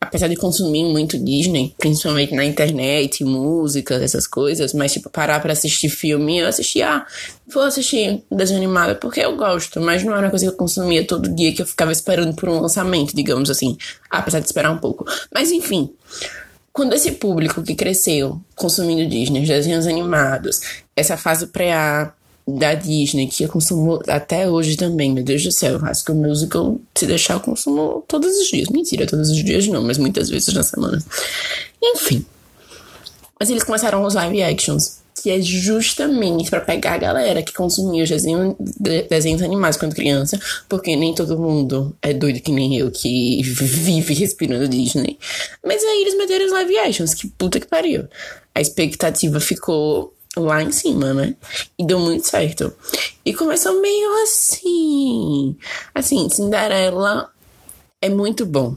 apesar 0.00 0.28
de 0.28 0.36
consumir 0.36 0.84
muito 0.84 1.18
Disney, 1.18 1.74
principalmente 1.78 2.34
na 2.34 2.44
internet, 2.44 3.24
música, 3.24 3.94
essas 3.94 4.26
coisas, 4.26 4.72
mas 4.72 4.92
tipo, 4.92 5.10
parar 5.10 5.40
pra 5.40 5.52
assistir 5.52 5.88
filme, 5.88 6.38
eu 6.38 6.46
assistia, 6.46 7.04
vou 7.48 7.62
assistir 7.62 8.22
desenho 8.30 8.58
animado 8.58 8.96
porque 8.96 9.20
eu 9.20 9.36
gosto, 9.36 9.80
mas 9.80 10.02
não 10.02 10.12
era 10.12 10.22
uma 10.22 10.30
coisa 10.30 10.46
que 10.46 10.52
eu 10.52 10.56
consumia 10.56 11.06
todo 11.06 11.34
dia, 11.34 11.52
que 11.54 11.62
eu 11.62 11.66
ficava 11.66 11.92
esperando 11.92 12.34
por 12.34 12.48
um 12.48 12.60
lançamento, 12.60 13.14
digamos 13.14 13.50
assim, 13.50 13.76
apesar 14.10 14.40
de 14.40 14.46
esperar 14.46 14.70
um 14.70 14.78
pouco. 14.78 15.04
Mas 15.32 15.50
enfim, 15.50 15.90
quando 16.72 16.94
esse 16.94 17.12
público 17.12 17.62
que 17.62 17.74
cresceu 17.74 18.40
consumindo 18.54 19.08
Disney, 19.08 19.46
desenhos 19.46 19.86
animados, 19.86 20.60
essa 20.94 21.16
fase 21.16 21.46
pré-A, 21.46 22.12
da 22.46 22.74
Disney, 22.74 23.26
que 23.26 23.42
eu 23.42 23.48
consumo 23.48 24.00
até 24.06 24.48
hoje 24.48 24.76
também, 24.76 25.12
meu 25.12 25.24
Deus 25.24 25.42
do 25.42 25.50
céu. 25.50 25.80
Acho 25.82 26.04
que 26.04 26.12
o 26.12 26.14
musical, 26.14 26.78
se 26.94 27.04
deixar, 27.04 27.34
eu 27.34 27.40
consumo 27.40 28.04
todos 28.06 28.36
os 28.36 28.46
dias. 28.46 28.68
Mentira, 28.68 29.06
todos 29.06 29.30
os 29.30 29.44
dias 29.44 29.66
não, 29.66 29.82
mas 29.82 29.98
muitas 29.98 30.30
vezes 30.30 30.54
na 30.54 30.62
semana. 30.62 31.02
Enfim. 31.82 32.24
Mas 33.38 33.50
eles 33.50 33.64
começaram 33.64 34.04
os 34.04 34.14
live 34.14 34.42
actions, 34.42 34.95
que 35.22 35.30
é 35.30 35.40
justamente 35.40 36.50
para 36.50 36.60
pegar 36.60 36.92
a 36.94 36.98
galera 36.98 37.42
que 37.42 37.52
consumia 37.52 38.04
os 38.04 38.10
desenhos, 38.10 38.54
desenhos 39.08 39.42
animados 39.42 39.78
quando 39.78 39.94
criança, 39.94 40.38
porque 40.68 40.94
nem 40.94 41.14
todo 41.14 41.38
mundo 41.38 41.96
é 42.02 42.12
doido 42.12 42.40
que 42.40 42.52
nem 42.52 42.76
eu, 42.76 42.90
que 42.90 43.40
vive 43.42 44.14
respirando 44.14 44.68
Disney. 44.68 45.18
Mas 45.64 45.82
aí 45.82 46.02
eles 46.02 46.16
meteram 46.16 46.46
os 46.46 46.52
live 46.52 46.78
actions, 46.78 47.14
que 47.14 47.28
puta 47.28 47.58
que 47.58 47.66
pariu. 47.66 48.06
A 48.54 48.60
expectativa 48.60 49.40
ficou 49.40 50.14
lá 50.36 50.62
em 50.62 50.70
cima, 50.70 51.14
né? 51.14 51.34
E 51.78 51.84
deu 51.84 51.98
muito 51.98 52.26
certo. 52.26 52.72
E 53.24 53.32
começou 53.32 53.80
meio 53.80 54.22
assim. 54.22 55.56
Assim, 55.94 56.28
Cinderela 56.28 57.30
é 58.02 58.10
muito 58.10 58.44
bom. 58.44 58.76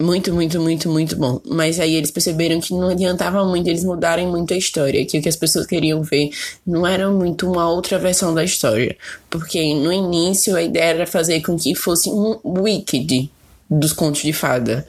Muito, 0.00 0.32
muito, 0.34 0.60
muito, 0.60 0.88
muito 0.88 1.16
bom. 1.16 1.40
Mas 1.46 1.78
aí 1.78 1.94
eles 1.94 2.10
perceberam 2.10 2.60
que 2.60 2.74
não 2.74 2.88
adiantava 2.88 3.44
muito 3.44 3.68
eles 3.68 3.84
mudarem 3.84 4.26
muito 4.26 4.52
a 4.52 4.56
história. 4.56 5.04
Que 5.06 5.18
o 5.18 5.22
que 5.22 5.28
as 5.28 5.36
pessoas 5.36 5.66
queriam 5.66 6.02
ver 6.02 6.30
não 6.66 6.86
era 6.86 7.08
muito 7.10 7.48
uma 7.50 7.68
outra 7.70 7.98
versão 7.98 8.34
da 8.34 8.42
história. 8.42 8.96
Porque 9.30 9.74
no 9.74 9.92
início 9.92 10.56
a 10.56 10.62
ideia 10.62 10.90
era 10.90 11.06
fazer 11.06 11.40
com 11.42 11.56
que 11.56 11.74
fosse 11.74 12.10
um 12.10 12.38
Wicked 12.44 13.30
dos 13.70 13.92
contos 13.92 14.22
de 14.22 14.32
fada. 14.32 14.86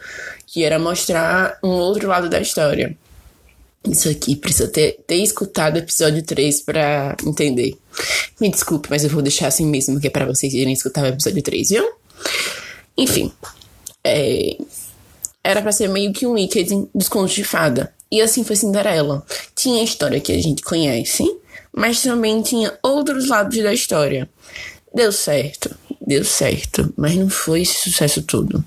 Que 0.48 0.64
era 0.64 0.80
mostrar 0.80 1.60
um 1.64 1.70
outro 1.70 2.08
lado 2.08 2.28
da 2.28 2.40
história. 2.40 2.98
Isso 3.88 4.10
aqui 4.10 4.36
precisa 4.36 4.68
ter, 4.68 5.00
ter 5.06 5.18
escutado 5.18 5.76
o 5.76 5.80
episódio 5.80 6.24
3 6.24 6.62
para 6.62 7.18
entender. 7.26 7.78
Me 8.40 8.50
desculpe, 8.50 8.90
mas 8.90 9.04
eu 9.04 9.10
vou 9.10 9.22
deixar 9.22 9.48
assim 9.48 9.66
mesmo, 9.66 10.00
que 10.00 10.08
é 10.08 10.10
pra 10.10 10.26
vocês 10.26 10.54
irem 10.54 10.74
escutar 10.74 11.04
o 11.04 11.08
episódio 11.08 11.44
3, 11.44 11.70
viu? 11.70 11.92
Enfim. 12.98 13.32
É, 14.04 14.58
era 15.44 15.62
para 15.62 15.72
ser 15.72 15.90
meio 15.90 16.14
que 16.14 16.26
um 16.26 16.32
Wicked 16.32 16.90
dos 16.94 17.10
contos 17.10 17.34
de 17.34 17.44
fada. 17.44 17.94
E 18.12 18.22
assim 18.22 18.44
foi 18.44 18.56
Cinderela. 18.56 19.26
Tinha 19.56 19.82
a 19.82 19.84
história 19.84 20.20
que 20.20 20.32
a 20.32 20.42
gente 20.42 20.62
conhece, 20.62 21.24
mas 21.76 22.02
também 22.02 22.42
tinha 22.42 22.78
outros 22.82 23.28
lados 23.28 23.58
da 23.62 23.74
história. 23.74 24.30
Deu 24.94 25.12
certo, 25.12 25.76
deu 26.00 26.24
certo, 26.24 26.94
mas 26.96 27.16
não 27.16 27.30
foi 27.30 27.64
esse 27.64 27.74
sucesso 27.80 28.22
todo. 28.22 28.64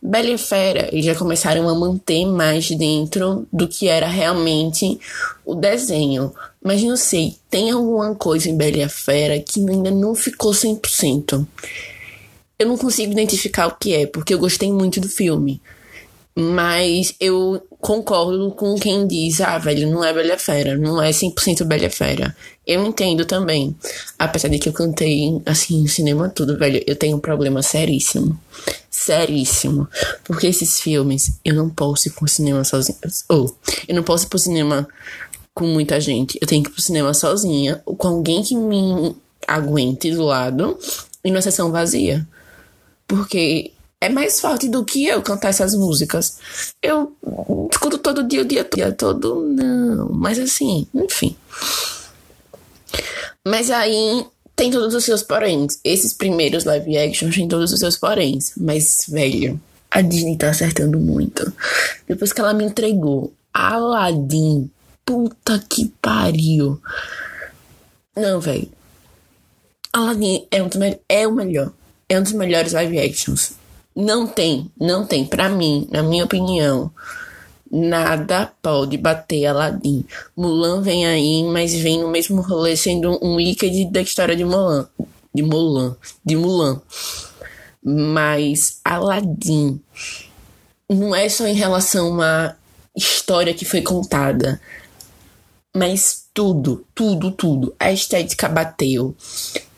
Bela 0.00 0.30
e 0.30 0.38
Fera, 0.38 0.88
já 0.94 1.16
começaram 1.16 1.68
a 1.68 1.74
manter 1.74 2.24
mais 2.26 2.70
dentro 2.70 3.46
do 3.52 3.66
que 3.66 3.88
era 3.88 4.06
realmente 4.06 5.00
o 5.44 5.54
desenho. 5.54 6.32
Mas 6.62 6.82
não 6.82 6.96
sei, 6.96 7.36
tem 7.50 7.72
alguma 7.72 8.14
coisa 8.14 8.48
em 8.48 8.56
Bela 8.56 8.76
e 8.76 8.88
Fera 8.88 9.40
que 9.40 9.58
ainda 9.58 9.90
não 9.90 10.14
ficou 10.14 10.52
100%. 10.52 11.44
Eu 12.58 12.68
não 12.68 12.78
consigo 12.78 13.12
identificar 13.12 13.66
o 13.66 13.74
que 13.74 13.94
é, 13.94 14.06
porque 14.06 14.32
eu 14.32 14.38
gostei 14.38 14.72
muito 14.72 15.00
do 15.00 15.08
filme. 15.08 15.60
Mas 16.38 17.14
eu 17.18 17.66
concordo 17.80 18.50
com 18.50 18.74
quem 18.74 19.06
diz, 19.06 19.40
ah, 19.40 19.56
velho, 19.56 19.90
não 19.90 20.04
é 20.04 20.12
Bela 20.12 20.36
Fera, 20.36 20.76
não 20.76 21.00
é 21.02 21.10
100% 21.10 21.64
Bela 21.64 21.88
Fera. 21.88 22.36
Eu 22.66 22.84
entendo 22.84 23.24
também. 23.24 23.74
Apesar 24.18 24.48
de 24.48 24.58
que 24.58 24.68
eu 24.68 24.72
cantei, 24.74 25.40
assim, 25.46 25.80
no 25.80 25.88
cinema 25.88 26.28
tudo, 26.28 26.58
velho, 26.58 26.84
eu 26.86 26.94
tenho 26.94 27.16
um 27.16 27.20
problema 27.20 27.62
seríssimo. 27.62 28.38
Seríssimo. 28.90 29.88
Porque 30.24 30.46
esses 30.46 30.78
filmes, 30.78 31.40
eu 31.42 31.54
não 31.54 31.70
posso 31.70 32.08
ir 32.08 32.10
pro 32.10 32.28
cinema 32.28 32.64
sozinha. 32.64 32.98
Ou, 33.30 33.56
eu 33.88 33.94
não 33.94 34.02
posso 34.02 34.26
ir 34.26 34.28
pro 34.28 34.38
cinema 34.38 34.86
com 35.54 35.66
muita 35.66 35.98
gente. 35.98 36.38
Eu 36.38 36.46
tenho 36.46 36.62
que 36.62 36.68
ir 36.68 36.72
pro 36.74 36.82
cinema 36.82 37.14
sozinha, 37.14 37.80
com 37.86 38.08
alguém 38.08 38.42
que 38.42 38.54
me 38.54 39.16
aguente 39.48 40.10
do 40.10 40.24
lado 40.24 40.78
e 41.24 41.30
numa 41.30 41.40
sessão 41.40 41.72
vazia. 41.72 42.28
Porque 43.08 43.72
é 44.00 44.08
mais 44.08 44.40
forte 44.40 44.68
do 44.68 44.84
que 44.84 45.06
eu 45.06 45.22
cantar 45.22 45.48
essas 45.48 45.74
músicas. 45.74 46.38
Eu 46.82 47.16
escuto 47.70 47.98
todo 47.98 48.22
dia, 48.22 48.42
o 48.42 48.44
dia 48.44 48.64
todo, 48.64 48.76
dia 48.76 48.92
todo, 48.92 49.42
não. 49.42 50.08
Mas 50.10 50.38
assim, 50.38 50.86
enfim. 50.94 51.36
Mas 53.46 53.70
aí 53.70 54.26
tem 54.54 54.70
todos 54.70 54.94
os 54.94 55.04
seus 55.04 55.22
poréns. 55.22 55.78
Esses 55.82 56.12
primeiros 56.12 56.64
live 56.64 56.98
action 56.98 57.30
têm 57.30 57.48
todos 57.48 57.72
os 57.72 57.80
seus 57.80 57.96
poréns. 57.96 58.52
Mas, 58.56 59.06
velho, 59.08 59.60
a 59.90 60.02
Disney 60.02 60.36
tá 60.36 60.50
acertando 60.50 60.98
muito. 60.98 61.52
Depois 62.06 62.32
que 62.32 62.40
ela 62.40 62.52
me 62.52 62.64
entregou 62.64 63.32
Aladdin, 63.52 64.70
puta 65.04 65.58
que 65.68 65.92
pariu. 66.02 66.80
Não, 68.14 68.40
velho. 68.40 68.68
Aladdin 69.92 70.46
é, 70.50 70.62
um 70.62 70.68
é 71.08 71.26
o 71.26 71.32
melhor. 71.32 71.72
É 72.08 72.18
um 72.18 72.22
dos 72.22 72.32
melhores 72.32 72.72
live 72.72 72.98
actions. 72.98 73.52
Não 73.96 74.26
tem, 74.26 74.70
não 74.78 75.06
tem. 75.06 75.24
Para 75.24 75.48
mim, 75.48 75.88
na 75.90 76.02
minha 76.02 76.26
opinião, 76.26 76.92
nada 77.72 78.52
pode 78.60 78.98
bater 78.98 79.46
Aladdin. 79.46 80.04
Mulan 80.36 80.82
vem 80.82 81.06
aí, 81.06 81.42
mas 81.44 81.74
vem 81.74 82.02
no 82.02 82.10
mesmo 82.10 82.42
rolê 82.42 82.76
sendo 82.76 83.18
um 83.24 83.40
ícone 83.40 83.90
da 83.90 84.02
história 84.02 84.36
de 84.36 84.44
Mulan. 84.44 84.86
De 85.34 85.42
Mulan. 85.42 85.96
De 86.22 86.36
Mulan. 86.36 86.82
Mas 87.82 88.80
Aladdin 88.84 89.80
não 90.90 91.14
é 91.14 91.28
só 91.30 91.46
em 91.46 91.54
relação 91.54 92.20
à 92.20 92.54
história 92.94 93.54
que 93.54 93.64
foi 93.64 93.80
contada. 93.80 94.60
Mas 95.74 96.26
tudo, 96.34 96.84
tudo, 96.94 97.30
tudo. 97.30 97.74
A 97.78 97.90
estética 97.90 98.46
bateu. 98.46 99.16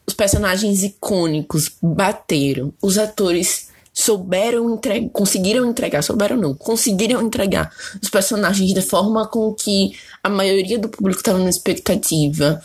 Os 0.05 0.15
personagens 0.15 0.83
icônicos 0.83 1.71
bateram. 1.81 2.73
Os 2.83 2.99
atores 2.99 3.68
souberam 3.99 4.73
entregar, 4.73 5.11
conseguiram 5.11 5.69
entregar, 5.69 6.03
souberam 6.03 6.37
não, 6.37 6.55
conseguiram 6.55 7.21
entregar 7.21 7.73
os 8.01 8.09
personagens 8.09 8.73
da 8.73 8.81
forma 8.81 9.27
com 9.27 9.53
que 9.53 9.93
a 10.23 10.29
maioria 10.29 10.79
do 10.79 10.89
público 10.89 11.19
estava 11.19 11.39
na 11.39 11.51
expectativa. 11.51 12.63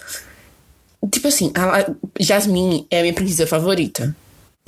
Tipo 1.12 1.28
assim, 1.28 1.52
a 1.56 1.92
Jasmine 2.20 2.86
é 2.90 3.00
a 3.00 3.02
minha 3.02 3.16
princesa 3.16 3.48
favorita. 3.48 4.16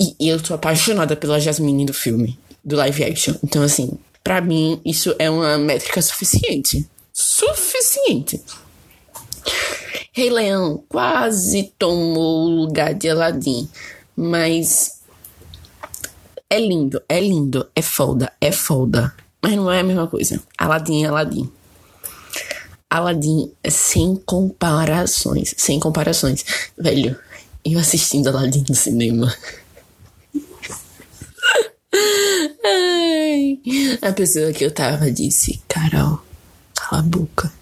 E 0.00 0.28
eu 0.28 0.42
tô 0.42 0.54
apaixonada 0.54 1.14
pela 1.14 1.38
Jasmine 1.38 1.86
do 1.86 1.94
filme, 1.94 2.36
do 2.64 2.74
live 2.74 3.04
action. 3.04 3.34
Então, 3.44 3.62
assim, 3.62 3.96
para 4.24 4.40
mim, 4.40 4.80
isso 4.84 5.14
é 5.20 5.30
uma 5.30 5.56
métrica 5.56 6.02
suficiente. 6.02 6.84
Suficiente. 7.12 8.42
Rei 10.12 10.30
Leão 10.30 10.82
quase 10.88 11.72
tomou 11.78 12.46
o 12.46 12.48
lugar 12.48 12.92
de 12.92 13.08
Aladdin, 13.08 13.68
mas 14.16 14.95
é 16.48 16.60
lindo, 16.60 17.02
é 17.08 17.20
lindo, 17.20 17.68
é 17.74 17.82
foda, 17.82 18.32
é 18.40 18.52
foda. 18.52 19.14
Mas 19.42 19.54
não 19.54 19.70
é 19.70 19.80
a 19.80 19.84
mesma 19.84 20.06
coisa. 20.06 20.40
Aladdin 20.56 21.04
é 21.04 21.08
Aladdin. 21.08 21.50
Aladdin 22.88 23.52
é 23.62 23.70
sem 23.70 24.16
comparações. 24.16 25.54
Sem 25.56 25.78
comparações. 25.80 26.44
Velho, 26.78 27.16
eu 27.64 27.78
assistindo 27.78 28.28
Aladdin 28.28 28.64
no 28.68 28.74
cinema. 28.74 29.34
Ai, 32.64 33.60
a 34.02 34.12
pessoa 34.12 34.52
que 34.52 34.64
eu 34.64 34.70
tava 34.70 35.10
disse: 35.10 35.60
Carol, 35.68 36.20
cala 36.74 37.02
a 37.02 37.04
boca. 37.04 37.52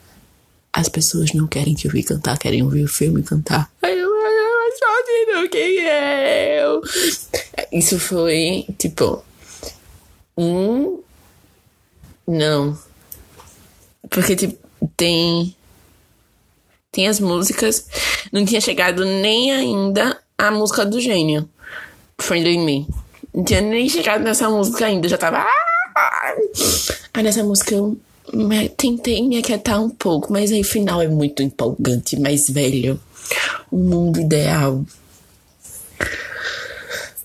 As 0.73 0.89
pessoas 0.89 1.33
não 1.33 1.47
querem 1.47 1.75
te 1.75 1.87
ouvir 1.87 2.03
cantar, 2.03 2.39
querem 2.39 2.63
ouvir 2.63 2.85
o 2.85 2.89
filme 2.89 3.23
cantar. 3.23 3.71
Aí 3.81 3.99
eu, 3.99 4.11
quem 5.49 5.79
é 5.87 6.65
eu? 6.65 6.81
Isso 7.73 7.99
foi, 7.99 8.67
tipo, 8.79 9.25
um. 10.37 11.01
Não. 12.27 12.79
Porque, 14.11 14.37
tipo, 14.37 14.59
tem. 14.97 15.55
Tem 16.93 17.09
as 17.09 17.19
músicas. 17.21 17.87
Não 18.33 18.45
tinha 18.45 18.61
chegado 18.61 19.05
nem 19.05 19.53
ainda 19.53 20.21
a 20.39 20.51
música 20.51 20.85
do 20.85 21.01
gênio. 21.01 21.49
Friendly 22.19 22.59
Me. 22.59 22.87
Não 23.35 23.45
tinha 23.45 23.61
nem 23.61 23.89
chegado 23.89 24.23
nessa 24.23 24.49
música 24.49 24.87
ainda. 24.87 25.09
Já 25.09 25.19
tava. 25.19 25.45
Aí 27.13 27.23
nessa 27.23 27.43
música 27.43 27.75
eu 27.75 27.97
tentei 28.77 29.23
me 29.23 29.39
aquietar 29.39 29.81
um 29.83 29.91
pouco, 29.91 30.33
mas 30.33 30.51
aí 30.51 30.61
o 30.61 30.65
final 30.65 31.01
é 31.03 31.09
muito 31.09 31.43
empolgante, 31.43 32.19
mais 32.19 32.49
velho. 32.49 33.01
O 33.71 33.77
mundo 33.77 34.21
ideal. 34.21 34.85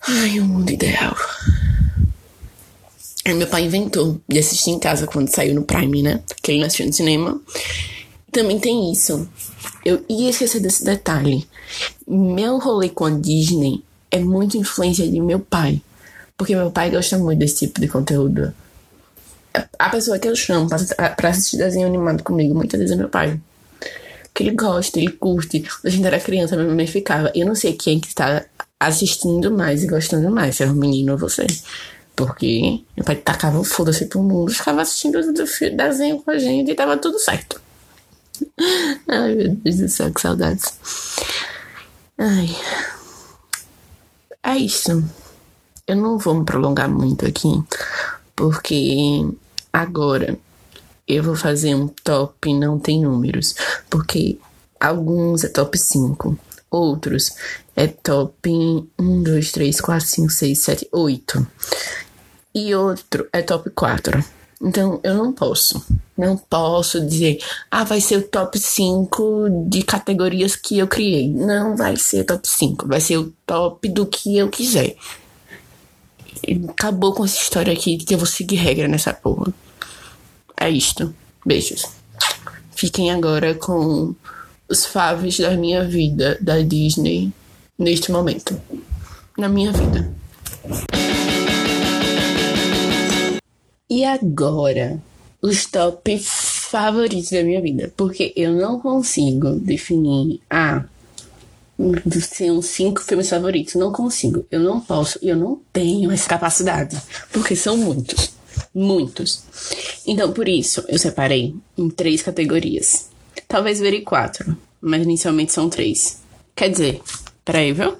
Ai, 0.01 0.39
o 0.39 0.45
mundo 0.45 0.71
ideal. 0.71 1.15
Aí 3.25 3.33
meu 3.33 3.47
pai 3.47 3.65
inventou 3.65 4.19
de 4.27 4.39
assistir 4.39 4.71
em 4.71 4.79
casa 4.79 5.05
quando 5.05 5.33
saiu 5.33 5.53
no 5.53 5.63
Prime, 5.63 6.01
né? 6.01 6.21
Que 6.41 6.53
ele 6.53 6.63
assistiu 6.63 6.87
no 6.87 6.93
cinema. 6.93 7.39
Também 8.31 8.59
tem 8.59 8.91
isso. 8.91 9.27
Eu 9.83 10.03
ia 10.09 10.29
esquecer 10.29 10.59
desse 10.59 10.83
detalhe. 10.83 11.47
Meu 12.07 12.57
rolê 12.57 12.89
com 12.89 13.05
a 13.05 13.09
Disney 13.09 13.83
é 14.09 14.19
muito 14.19 14.57
influência 14.57 15.07
de 15.07 15.19
meu 15.19 15.39
pai. 15.39 15.81
Porque 16.37 16.55
meu 16.55 16.71
pai 16.71 16.89
gosta 16.89 17.17
muito 17.17 17.39
desse 17.39 17.67
tipo 17.67 17.81
de 17.81 17.87
conteúdo. 17.87 18.53
A 19.77 19.89
pessoa 19.89 20.17
que 20.17 20.27
eu 20.27 20.35
chamo 20.35 20.69
pra 21.17 21.29
assistir 21.29 21.57
desenho 21.57 21.87
animado 21.87 22.23
comigo 22.23 22.55
muitas 22.55 22.79
vezes 22.79 22.95
é 22.95 22.97
meu 22.97 23.09
pai. 23.09 23.39
Que 24.33 24.43
ele 24.43 24.51
gosta, 24.51 24.99
ele 24.99 25.11
curte. 25.11 25.59
Quando 25.59 25.85
a 25.85 25.89
gente 25.89 26.05
era 26.05 26.19
criança, 26.19 26.55
minha 26.55 26.73
mãe 26.73 26.87
ficava. 26.87 27.31
Eu 27.35 27.45
não 27.45 27.55
sei 27.55 27.73
quem 27.73 27.99
que 27.99 28.13
tá 28.15 28.45
assistindo 28.79 29.51
mais 29.51 29.83
e 29.83 29.87
gostando 29.87 30.31
mais, 30.31 30.55
se 30.55 30.63
é 30.63 30.67
o 30.67 30.73
menino 30.73 31.13
ou 31.13 31.17
você. 31.17 31.45
Porque 32.15 32.81
meu 32.95 33.05
pai 33.05 33.15
tacava 33.15 33.59
o 33.59 33.63
foda-se 33.63 34.05
pro 34.05 34.21
mundo, 34.21 34.51
ficava 34.51 34.81
assistindo 34.81 35.19
o 35.19 35.33
desenho 35.75 36.21
com 36.21 36.31
a 36.31 36.37
gente 36.37 36.71
e 36.71 36.75
tava 36.75 36.97
tudo 36.97 37.19
certo. 37.19 37.61
Ai, 39.07 39.35
meu 39.35 39.55
Deus 39.55 39.77
do 39.77 39.89
céu, 39.89 40.13
que 40.13 40.21
saudades. 40.21 40.73
Ai. 42.17 42.49
É 44.43 44.57
isso. 44.57 45.03
Eu 45.87 45.95
não 45.95 46.17
vou 46.17 46.35
me 46.35 46.45
prolongar 46.45 46.89
muito 46.89 47.25
aqui, 47.25 47.63
porque 48.35 49.27
agora 49.73 50.37
eu 51.07 51.23
vou 51.23 51.35
fazer 51.35 51.73
um 51.73 51.87
top 51.87 52.53
não 52.53 52.77
tem 52.77 53.01
números, 53.01 53.55
porque 53.89 54.37
alguns 54.79 55.43
é 55.43 55.49
top 55.49 55.77
5, 55.77 56.37
outros 56.69 57.31
é 57.79 57.87
top 57.87 58.49
1, 58.99 59.23
2, 59.23 59.51
3, 59.53 59.79
4, 59.79 60.05
5, 60.05 60.29
6, 60.29 60.59
7, 60.59 60.89
8 60.91 61.47
e 62.53 62.75
outro 62.75 63.29
é 63.31 63.41
top 63.41 63.69
4. 63.69 64.21
Então 64.61 64.99
eu 65.01 65.13
não 65.13 65.31
posso. 65.31 65.81
Não 66.17 66.35
posso 66.35 66.99
dizer, 66.99 67.41
ah, 67.71 67.85
vai 67.85 68.01
ser 68.01 68.17
o 68.17 68.27
top 68.27 68.59
5 68.59 69.67
de 69.69 69.83
categorias 69.83 70.57
que 70.57 70.77
eu 70.77 70.89
criei. 70.89 71.29
Não 71.29 71.77
vai 71.77 71.95
ser 71.95 72.25
top 72.25 72.45
5. 72.45 72.85
Vai 72.85 72.99
ser 72.99 73.17
o 73.17 73.33
top 73.45 73.87
do 73.87 74.05
que 74.05 74.37
eu 74.37 74.49
quiser. 74.49 74.97
Acabou 76.67 77.13
com 77.13 77.23
essa 77.23 77.41
história 77.41 77.71
aqui 77.71 77.95
que 77.95 78.13
eu 78.13 78.17
vou 78.17 78.27
seguir 78.27 78.57
regra 78.57 78.89
nessa 78.89 79.13
porra. 79.13 79.53
É 80.59 80.69
isto. 80.69 81.15
Beijos. 81.45 81.85
Fiquem 82.75 83.09
agora 83.09 83.55
com 83.55 84.13
os 84.67 84.85
faves 84.85 85.39
da 85.39 85.51
minha 85.51 85.85
vida 85.85 86.37
da 86.41 86.59
Disney 86.59 87.31
neste 87.79 88.11
momento. 88.11 88.61
Na 89.37 89.47
minha 89.47 89.71
vida. 89.71 90.11
E 93.89 94.03
agora, 94.05 95.01
os 95.41 95.65
top 95.65 96.19
favoritos 96.19 97.31
da 97.31 97.43
minha 97.43 97.61
vida. 97.61 97.91
Porque 97.95 98.33
eu 98.35 98.53
não 98.53 98.79
consigo 98.79 99.55
definir, 99.55 100.41
ah, 100.49 100.83
são 102.21 102.61
cinco 102.61 103.01
filmes 103.01 103.29
favoritos. 103.29 103.75
Não 103.75 103.91
consigo. 103.91 104.45
Eu 104.51 104.59
não 104.59 104.81
posso. 104.81 105.17
Eu 105.21 105.37
não 105.37 105.61
tenho 105.71 106.11
essa 106.11 106.27
capacidade. 106.27 106.97
Porque 107.31 107.55
são 107.55 107.77
muitos. 107.77 108.31
Muitos. 108.75 109.43
Então, 110.05 110.31
por 110.31 110.47
isso, 110.47 110.83
eu 110.87 110.99
separei 110.99 111.55
em 111.77 111.89
três 111.89 112.21
categorias. 112.21 113.09
Talvez 113.47 113.79
virem 113.79 114.03
quatro. 114.03 114.57
Mas 114.81 115.03
inicialmente 115.03 115.53
são 115.53 115.69
três. 115.69 116.19
Quer 116.55 116.69
dizer, 116.69 117.01
peraí, 117.43 117.73
viu? 117.73 117.95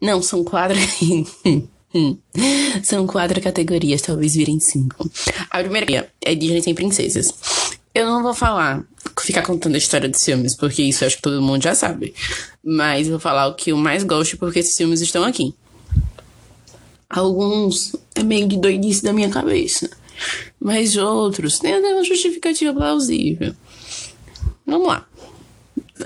Não, 0.00 0.22
são 0.22 0.42
quatro. 0.42 0.76
São 2.84 3.06
quatro 3.06 3.40
categorias, 3.40 4.00
talvez 4.00 4.34
virem 4.34 4.60
cinco. 4.60 5.10
A 5.50 5.58
primeira 5.58 6.10
é 6.20 6.34
Disney 6.34 6.62
sem 6.62 6.74
princesas. 6.74 7.34
Eu 7.92 8.06
não 8.06 8.22
vou 8.22 8.32
falar, 8.32 8.84
ficar 9.20 9.42
contando 9.42 9.74
a 9.74 9.78
história 9.78 10.08
dos 10.08 10.24
filmes, 10.24 10.54
porque 10.54 10.82
isso 10.82 11.04
acho 11.04 11.16
que 11.16 11.22
todo 11.22 11.42
mundo 11.42 11.62
já 11.62 11.74
sabe. 11.74 12.14
Mas 12.64 13.08
vou 13.08 13.18
falar 13.18 13.48
o 13.48 13.54
que 13.54 13.72
eu 13.72 13.76
mais 13.76 14.04
gosto, 14.04 14.36
porque 14.36 14.60
esses 14.60 14.76
filmes 14.76 15.00
estão 15.00 15.24
aqui. 15.24 15.52
Alguns 17.08 17.96
é 18.14 18.22
meio 18.22 18.46
de 18.46 18.56
doidice 18.56 19.02
da 19.02 19.12
minha 19.12 19.28
cabeça. 19.28 19.90
Mas 20.60 20.96
outros 20.96 21.58
têm 21.58 21.74
até 21.74 21.92
uma 21.92 22.04
justificativa 22.04 22.72
plausível. 22.72 23.52
Vamos 24.64 24.86
lá. 24.86 25.04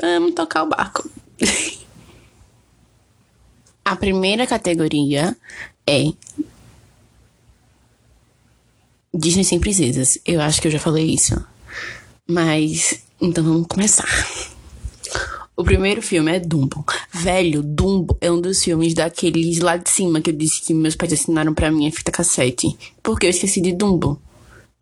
Vamos 0.01 0.33
tocar 0.35 0.62
o 0.62 0.68
barco. 0.68 1.11
A 3.85 3.97
primeira 3.97 4.47
categoria 4.47 5.37
é 5.87 6.12
Disney 9.12 9.44
sem 9.44 9.61
princesas. 9.61 10.18
Eu 10.25 10.40
acho 10.40 10.61
que 10.61 10.68
eu 10.68 10.73
já 10.73 10.79
falei 10.79 11.05
isso. 11.07 11.35
Mas 12.27 13.03
então 13.20 13.44
vamos 13.44 13.66
começar. 13.66 14.09
O 15.57 15.62
primeiro 15.62 16.03
filme 16.03 16.33
é 16.35 16.40
Dumbo. 16.40 16.85
Velho, 17.12 17.62
Dumbo 17.62 18.16
é 18.20 18.31
um 18.31 18.40
dos 18.40 18.62
filmes 18.64 18.92
daqueles 18.92 19.61
lá 19.61 19.77
de 19.77 19.88
cima 19.88 20.20
que 20.20 20.31
eu 20.31 20.35
disse 20.35 20.61
que 20.61 20.75
meus 20.75 20.97
pais 20.97 21.12
assinaram 21.12 21.55
para 21.55 21.70
mim 21.70 21.87
a 21.87 21.92
fita 21.92 22.11
cassete. 22.11 22.77
Porque 23.03 23.27
eu 23.27 23.31
esqueci 23.31 23.61
de 23.61 23.73
Dumbo. 23.73 24.20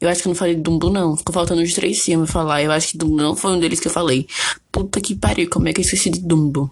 Eu 0.03 0.09
acho 0.09 0.21
que 0.21 0.27
eu 0.27 0.31
não 0.31 0.37
falei 0.37 0.57
Dumbo, 0.57 0.91
não. 0.91 1.17
Ficou 1.17 1.33
faltando 1.33 1.62
os 1.62 1.73
três 1.75 2.01
filmes 2.01 2.29
falar. 2.29 2.61
Eu 2.61 2.73
acho 2.73 2.88
que 2.88 2.99
Dumbo 2.99 3.17
não 3.17 3.37
foi 3.37 3.53
um 3.53 3.61
deles 3.61 3.79
que 3.79 3.87
eu 3.87 3.93
falei. 3.93 4.27
Puta 4.73 5.01
que 5.01 5.15
pariu, 5.15 5.49
como 5.49 5.69
é 5.69 5.73
que 5.73 5.81
eu 5.81 5.85
esqueci 5.85 6.11
de 6.11 6.19
Dumbo? 6.19 6.69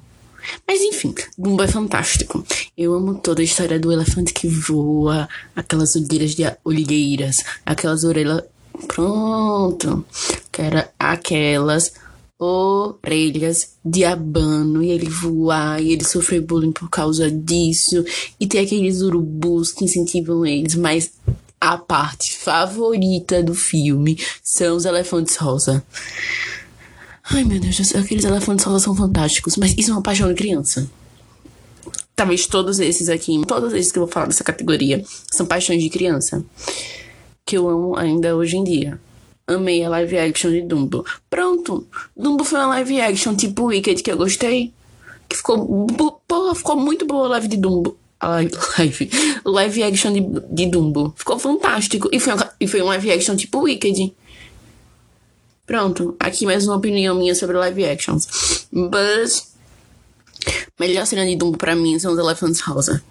Mas 0.66 0.80
enfim, 0.80 1.14
Dumbo 1.38 1.62
é 1.62 1.68
fantástico. 1.68 2.44
Eu 2.76 2.92
amo 2.92 3.14
toda 3.14 3.40
a 3.40 3.44
história 3.44 3.78
do 3.78 3.92
elefante 3.92 4.34
que 4.34 4.48
voa, 4.48 5.28
aquelas 5.54 5.94
olheiras 5.94 6.34
de 6.34 6.42
olheiras, 6.64 7.44
aquelas 7.64 8.02
orelhas. 8.02 8.42
Pronto. 8.88 10.04
Que 10.50 10.62
era 10.62 10.90
aquelas 10.98 11.92
orelhas 12.36 13.74
de 13.84 14.04
abano 14.04 14.82
e 14.82 14.90
ele 14.90 15.08
voar 15.08 15.80
e 15.80 15.92
ele 15.92 16.04
sofrer 16.04 16.40
bullying 16.40 16.72
por 16.72 16.90
causa 16.90 17.30
disso. 17.30 18.04
E 18.40 18.46
tem 18.48 18.62
aqueles 18.62 19.02
urubus 19.02 19.70
que 19.70 19.84
incentivam 19.84 20.44
eles, 20.44 20.74
mas 20.74 21.12
a 21.60 21.76
parte 21.76 22.36
favorita 22.38 23.42
do 23.42 23.54
filme 23.54 24.18
são 24.42 24.76
os 24.76 24.86
elefantes 24.86 25.36
rosa. 25.36 25.84
Ai, 27.24 27.44
meu 27.44 27.60
Deus, 27.60 27.94
aqueles 27.94 28.24
elefantes 28.24 28.64
rosa 28.64 28.84
são 28.84 28.96
fantásticos, 28.96 29.56
mas 29.56 29.74
isso 29.76 29.90
é 29.90 29.94
uma 29.94 30.02
paixão 30.02 30.28
de 30.28 30.34
criança. 30.34 30.90
Talvez 32.16 32.46
todos 32.46 32.80
esses 32.80 33.08
aqui, 33.08 33.40
todos 33.46 33.72
esses 33.72 33.92
que 33.92 33.98
eu 33.98 34.04
vou 34.04 34.12
falar 34.12 34.26
dessa 34.26 34.42
categoria, 34.42 35.04
são 35.30 35.46
paixões 35.46 35.82
de 35.82 35.90
criança. 35.90 36.44
Que 37.44 37.56
eu 37.56 37.68
amo 37.68 37.96
ainda 37.96 38.34
hoje 38.34 38.56
em 38.56 38.64
dia. 38.64 39.00
Amei 39.46 39.84
a 39.84 39.88
live 39.88 40.18
action 40.18 40.50
de 40.50 40.62
Dumbo. 40.62 41.04
Pronto! 41.28 41.86
Dumbo 42.16 42.44
foi 42.44 42.58
uma 42.58 42.68
live 42.68 43.00
action 43.00 43.34
tipo 43.34 43.64
Wicked 43.64 44.02
que 44.02 44.10
eu 44.10 44.16
gostei. 44.16 44.72
Que 45.28 45.36
ficou. 45.36 45.86
Porra, 46.26 46.54
ficou 46.54 46.76
muito 46.76 47.06
boa 47.06 47.26
a 47.26 47.30
live 47.30 47.48
de 47.48 47.56
Dumbo. 47.56 47.96
Live, 48.22 49.10
live 49.44 49.82
action 49.82 50.12
de, 50.12 50.20
de 50.50 50.66
Dumbo. 50.66 51.14
Ficou 51.16 51.38
fantástico. 51.38 52.08
E 52.12 52.20
foi, 52.20 52.34
e 52.60 52.66
foi 52.66 52.82
um 52.82 52.86
live 52.86 53.12
action 53.12 53.34
tipo 53.36 53.60
Wicked. 53.60 54.14
Pronto, 55.66 56.16
aqui 56.18 56.44
mais 56.44 56.66
uma 56.66 56.76
opinião 56.76 57.14
minha 57.14 57.34
sobre 57.34 57.56
live 57.56 57.84
actions. 57.84 58.66
But, 58.72 59.30
melhor 60.78 61.06
cena 61.06 61.24
de 61.24 61.36
Dumbo 61.36 61.56
pra 61.56 61.76
mim 61.76 61.98
são 61.98 62.12
os 62.12 62.18
elefantes 62.18 62.60
rosa. 62.60 63.02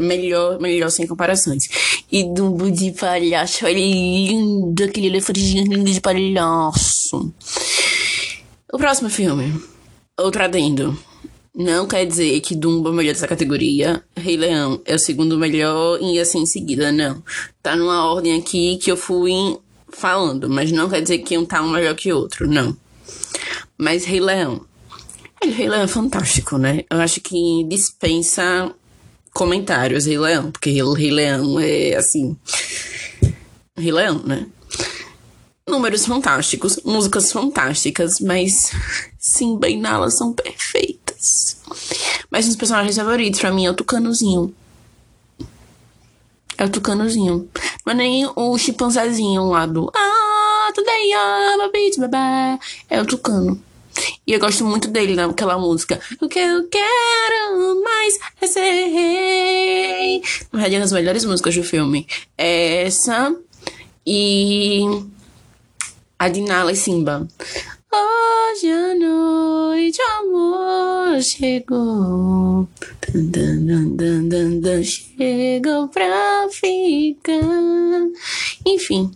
Melhor, 0.00 0.58
melhor 0.60 0.90
sem 0.90 1.06
comparações. 1.06 1.68
E 2.10 2.24
Dumbo 2.24 2.70
de 2.70 2.92
palhaço, 2.92 3.64
olha 3.64 3.74
lindo, 3.74 4.82
aquele 4.84 5.06
elefantezinho 5.06 5.64
lindo 5.64 5.90
de 5.90 6.00
palhaço. 6.00 7.32
O 8.72 8.78
próximo 8.78 9.08
filme, 9.08 9.54
outro 10.18 10.42
adendo. 10.42 10.98
Não 11.54 11.86
quer 11.86 12.06
dizer 12.06 12.40
que 12.40 12.54
Dumbo 12.54 12.88
é 12.88 12.92
o 12.92 12.94
melhor 12.94 13.12
dessa 13.12 13.28
categoria. 13.28 14.02
Rei 14.16 14.38
Leão 14.38 14.80
é 14.86 14.94
o 14.94 14.98
segundo 14.98 15.36
melhor 15.36 15.98
e 16.00 16.18
assim 16.18 16.40
em 16.40 16.46
seguida, 16.46 16.90
não. 16.90 17.22
Tá 17.62 17.76
numa 17.76 18.06
ordem 18.10 18.38
aqui 18.38 18.78
que 18.78 18.90
eu 18.90 18.96
fui 18.96 19.58
falando, 19.90 20.48
mas 20.48 20.72
não 20.72 20.88
quer 20.88 21.02
dizer 21.02 21.18
que 21.18 21.36
um 21.36 21.44
tá 21.44 21.62
um 21.62 21.70
melhor 21.70 21.94
que 21.94 22.10
o 22.10 22.16
outro, 22.16 22.48
não. 22.48 22.74
Mas 23.76 24.04
Rei 24.06 24.18
Leão. 24.18 24.64
Rei 25.44 25.68
Leão 25.68 25.82
é 25.82 25.88
fantástico, 25.88 26.56
né? 26.56 26.84
Eu 26.90 26.98
acho 27.00 27.20
que 27.20 27.64
dispensa 27.68 28.72
comentários 29.34 30.06
Rei 30.06 30.18
Leão, 30.18 30.50
porque 30.50 30.70
Rei 30.70 31.10
Leão 31.10 31.60
é 31.60 31.96
assim. 31.96 32.34
Rei 33.76 33.92
Leão, 33.92 34.22
né? 34.24 34.46
Números 35.68 36.06
fantásticos, 36.06 36.80
músicas 36.82 37.30
fantásticas, 37.30 38.20
mas 38.20 38.72
Simba 39.18 39.68
e 39.68 39.76
Nala 39.76 40.10
são 40.10 40.32
Mas 42.30 42.48
os 42.48 42.56
personagens 42.56 42.96
favoritos 42.96 43.40
pra 43.40 43.52
mim 43.52 43.66
é 43.66 43.70
o 43.70 43.74
Tucanozinho. 43.74 44.54
É 46.58 46.64
o 46.64 46.70
Tucanozinho. 46.70 47.48
Mas 47.84 47.96
nem 47.96 48.28
o 48.36 48.58
chimpanzézinho 48.58 49.48
lá 49.48 49.66
do. 49.66 49.90
Ah, 49.94 50.72
today 50.74 51.10
I'm 51.12 51.62
a 51.62 51.68
beat, 51.72 51.98
bebê. 51.98 52.58
É 52.88 53.00
o 53.00 53.06
Tucano. 53.06 53.62
E 54.26 54.32
eu 54.32 54.40
gosto 54.40 54.64
muito 54.64 54.88
dele 54.88 55.14
naquela 55.14 55.58
música. 55.58 56.00
O 56.20 56.28
que 56.28 56.38
eu 56.38 56.68
quero 56.68 57.82
mais 57.82 58.18
é 58.40 58.46
ser 58.46 58.60
rei. 58.60 60.22
Na 60.52 60.60
verdade, 60.60 60.74
é 60.74 60.78
uma 60.78 60.84
das 60.84 60.92
melhores 60.92 61.24
músicas 61.24 61.54
do 61.54 61.62
filme. 61.62 62.06
Essa 62.36 63.34
e 64.06 64.82
a 66.18 66.28
de 66.28 66.40
Nala 66.40 66.72
e 66.72 66.76
Simba. 66.76 67.28
Hoje 67.94 68.70
a 68.70 68.94
noite, 68.94 70.00
amor 70.18 71.20
chegou. 71.20 72.66
Dan, 73.12 73.66
dan, 73.66 73.96
dan, 73.96 74.28
dan, 74.28 74.60
dan, 74.60 74.82
chegou 74.82 75.88
pra 75.88 76.48
ficar. 76.50 77.42
Enfim. 78.64 79.10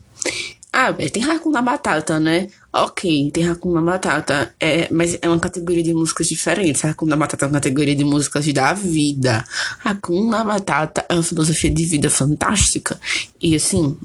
Ah, 0.70 0.92
tem 0.92 1.24
Hakuna 1.24 1.62
Batata, 1.62 2.20
né? 2.20 2.48
Ok, 2.70 3.30
tem 3.30 3.48
Hakuna 3.48 3.80
Batata. 3.80 4.54
É, 4.60 4.92
mas 4.92 5.16
é 5.22 5.26
uma 5.26 5.40
categoria 5.40 5.82
de 5.82 5.94
músicas 5.94 6.28
diferentes. 6.28 6.84
Hakuna 6.84 7.16
Batata 7.16 7.46
é 7.46 7.48
uma 7.48 7.54
categoria 7.54 7.96
de 7.96 8.04
músicas 8.04 8.46
da 8.52 8.74
vida. 8.74 9.42
Hakuna 9.82 10.44
Batata 10.44 11.02
é 11.08 11.14
uma 11.14 11.22
filosofia 11.22 11.70
de 11.70 11.86
vida 11.86 12.10
fantástica. 12.10 13.00
E 13.40 13.56
assim, 13.56 13.96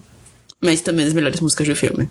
mas 0.62 0.80
também 0.80 1.04
das 1.04 1.14
melhores 1.14 1.42
músicas 1.42 1.68
do 1.68 1.76
filme. 1.76 2.10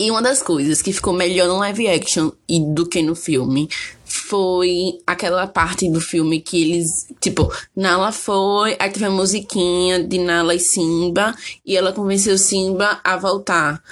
E 0.00 0.10
uma 0.10 0.22
das 0.22 0.40
coisas 0.40 0.80
que 0.80 0.94
ficou 0.94 1.12
melhor 1.12 1.46
no 1.46 1.58
live 1.58 1.86
action 1.86 2.30
e 2.48 2.58
do 2.58 2.86
que 2.86 3.02
no 3.02 3.14
filme 3.14 3.68
foi 4.02 4.98
aquela 5.06 5.46
parte 5.46 5.90
do 5.90 6.00
filme 6.00 6.40
que 6.40 6.62
eles, 6.62 7.06
tipo, 7.20 7.52
Nala 7.76 8.10
foi, 8.10 8.74
aí 8.78 8.90
teve 8.90 9.04
a 9.04 9.10
musiquinha 9.10 10.02
de 10.02 10.16
Nala 10.16 10.54
e 10.54 10.58
Simba, 10.58 11.36
e 11.66 11.76
ela 11.76 11.92
convenceu 11.92 12.38
Simba 12.38 12.98
a 13.04 13.18
voltar. 13.18 13.82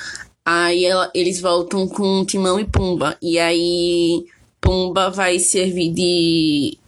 Aí 0.43 0.87
ela, 0.87 1.11
eles 1.13 1.43
voltam 1.43 1.87
com 1.87 2.25
Timão 2.25 2.59
e 2.59 2.65
Pumba, 2.65 3.15
e 3.21 3.39
aí 3.39 4.25
Pumba 4.63 5.11
vai 5.11 5.39
servir 5.39 5.93
de 5.93 6.79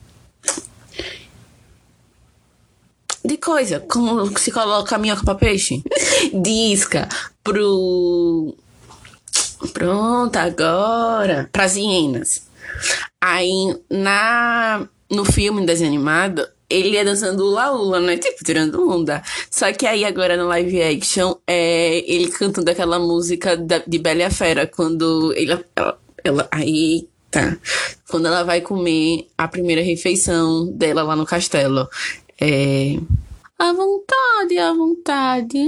de 3.23 3.37
coisa, 3.37 3.81
como 3.81 4.39
se 4.39 4.51
coloca 4.51 4.97
minhoca 4.97 5.23
pra 5.23 5.35
peixe, 5.35 5.83
de 6.33 6.73
isca 6.73 7.07
pro 7.45 8.57
Pronto, 9.73 10.37
agora. 10.37 11.49
Pras 11.53 11.77
hienas. 11.77 12.43
Aí, 13.21 13.77
na, 13.91 14.89
no 15.11 15.25
filme 15.25 15.67
desenho 15.67 15.89
animado, 15.89 16.47
ele 16.71 16.97
é 16.97 17.05
dançando 17.05 17.45
ula-ula, 17.45 18.01
né? 18.01 18.17
Tipo, 18.17 18.45
tirando 18.45 18.89
onda. 18.89 19.23
Só 19.51 19.73
que 19.73 19.87
aí 19.87 20.05
agora 20.05 20.37
no 20.37 20.47
live 20.47 20.83
action, 20.83 21.35
é 21.47 21.99
ele 22.11 22.31
cantando 22.31 22.71
aquela 22.71 22.99
música 22.99 23.57
da, 23.57 23.83
de 23.87 23.99
Bela 23.99 24.21
e 24.21 24.23
a 24.23 24.31
Fera, 24.31 24.67
quando 24.67 25.33
ele, 25.35 25.59
ela, 25.75 25.99
ela, 26.23 26.49
aí 26.51 27.09
tá. 27.31 27.57
Quando 28.09 28.27
ela 28.27 28.45
vai 28.45 28.61
comer 28.61 29.27
a 29.37 29.49
primeira 29.49 29.83
refeição 29.83 30.67
dela 30.73 31.03
lá 31.03 31.17
no 31.17 31.27
castelo. 31.27 31.89
É. 32.41 32.97
A 33.61 33.75
vontade, 33.75 34.59
a 34.59 34.73
vontade. 34.73 35.59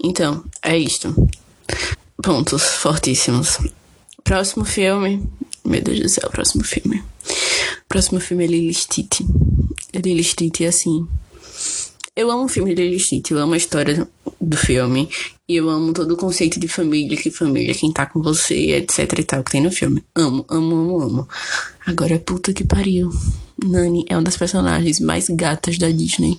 Então, 0.00 0.44
é 0.62 0.78
isto. 0.78 1.12
Pontos 2.22 2.62
fortíssimos. 2.76 3.58
Próximo 4.22 4.64
filme. 4.64 5.28
Meu 5.64 5.82
Deus 5.82 5.98
do 5.98 6.08
céu, 6.08 6.30
próximo 6.30 6.62
filme. 6.62 7.02
Próximo 7.88 8.20
filme 8.20 8.44
é. 8.72 9.20
Lily 9.98 10.22
Stitch 10.22 10.60
é 10.60 10.66
assim. 10.68 11.04
Eu 12.14 12.30
amo 12.30 12.44
o 12.44 12.48
filme 12.48 12.72
de 12.72 12.82
Lily 12.84 13.00
Stitch, 13.00 13.32
eu 13.32 13.38
amo 13.38 13.54
a 13.54 13.56
história 13.56 14.08
do 14.40 14.56
filme. 14.56 15.08
E 15.52 15.56
eu 15.56 15.68
amo 15.68 15.92
todo 15.92 16.12
o 16.12 16.16
conceito 16.16 16.58
de 16.58 16.66
família, 16.66 17.14
que 17.14 17.30
família, 17.30 17.74
quem 17.74 17.92
tá 17.92 18.06
com 18.06 18.22
você, 18.22 18.74
etc 18.76 19.18
e 19.18 19.22
tal, 19.22 19.44
que 19.44 19.50
tem 19.50 19.60
no 19.60 19.70
filme. 19.70 20.02
Amo, 20.14 20.46
amo, 20.48 20.74
amo, 20.74 21.00
amo. 21.02 21.28
Agora, 21.84 22.18
puta 22.18 22.54
que 22.54 22.64
pariu. 22.64 23.10
Nani 23.62 24.06
é 24.08 24.16
uma 24.16 24.22
das 24.22 24.38
personagens 24.38 24.98
mais 24.98 25.28
gatas 25.28 25.76
da 25.76 25.90
Disney. 25.90 26.38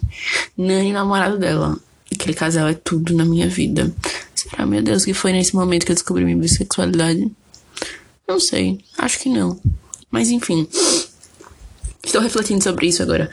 Nani, 0.57 0.91
namorado 0.91 1.37
dela. 1.37 1.77
Aquele 2.11 2.33
casal 2.33 2.67
é 2.67 2.73
tudo 2.73 3.15
na 3.15 3.23
minha 3.23 3.47
vida. 3.47 3.93
Será, 4.33 4.65
meu 4.65 4.81
Deus, 4.81 5.05
que 5.05 5.13
foi 5.13 5.31
nesse 5.31 5.53
momento 5.53 5.85
que 5.85 5.91
eu 5.91 5.95
descobri 5.95 6.25
minha 6.25 6.35
bissexualidade? 6.35 7.31
Não 8.27 8.39
sei. 8.39 8.79
Acho 8.97 9.19
que 9.19 9.29
não. 9.29 9.59
Mas 10.09 10.31
enfim. 10.31 10.67
Estou 12.03 12.19
refletindo 12.19 12.63
sobre 12.63 12.87
isso 12.87 13.03
agora. 13.03 13.29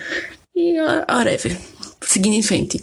E, 0.55 0.79
uh, 0.79 1.07
whatever. 1.09 1.59
Seguindo 2.03 2.35
em 2.35 2.43
frente. 2.43 2.79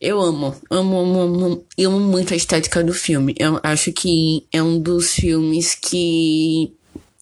Eu 0.00 0.20
amo, 0.20 0.54
amo, 0.70 1.00
amo, 1.00 1.20
amo, 1.20 1.64
eu 1.76 1.90
amo 1.90 1.98
muito 1.98 2.32
a 2.32 2.36
estética 2.36 2.84
do 2.84 2.94
filme. 2.94 3.34
Eu 3.36 3.58
acho 3.64 3.92
que 3.92 4.46
é 4.52 4.62
um 4.62 4.78
dos 4.78 5.12
filmes 5.12 5.74
que 5.74 6.72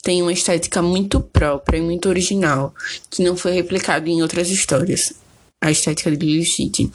tem 0.03 0.21
uma 0.21 0.33
estética 0.33 0.83
muito 0.83 1.19
própria 1.19 1.79
e 1.79 1.81
muito 1.81 2.09
original, 2.09 2.75
que 3.11 3.25
não 3.25 3.35
foi 3.35 3.53
replicado 3.53 4.09
em 4.09 4.21
outras 4.21 4.51
histórias. 4.51 5.15
A 5.61 5.71
estética 5.71 6.15
de 6.15 6.27
Lily 6.27 6.45
City. 6.45 6.93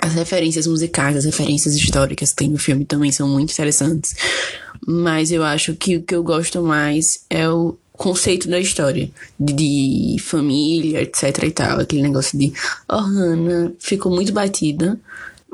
As 0.00 0.14
referências 0.14 0.66
musicais, 0.66 1.16
as 1.16 1.24
referências 1.24 1.76
históricas 1.76 2.30
que 2.30 2.36
tem 2.36 2.50
no 2.50 2.58
filme 2.58 2.84
também 2.84 3.12
são 3.12 3.28
muito 3.28 3.52
interessantes. 3.52 4.16
Mas 4.84 5.30
eu 5.30 5.44
acho 5.44 5.76
que 5.76 5.96
o 5.96 6.02
que 6.02 6.14
eu 6.16 6.24
gosto 6.24 6.60
mais 6.60 7.24
é 7.30 7.48
o 7.48 7.78
conceito 8.02 8.48
da 8.48 8.58
história. 8.58 9.08
De, 9.38 9.52
de 9.52 10.16
família, 10.20 11.00
etc 11.00 11.44
e 11.44 11.50
tal. 11.52 11.80
Aquele 11.80 12.02
negócio 12.02 12.36
de 12.36 12.52
oh, 12.90 13.72
ficou 13.78 14.12
muito 14.12 14.32
batida. 14.32 14.98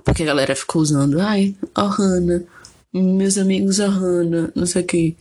Porque 0.03 0.23
a 0.23 0.27
galera 0.27 0.57
ficou 0.57 0.81
usando, 0.81 1.21
ai, 1.21 1.55
oh, 1.77 2.99
meus 2.99 3.37
amigos 3.37 3.79
Ohana, 3.79 4.51
não 4.55 4.65
sei 4.65 4.83
o 4.83 4.87
que. 4.87 5.17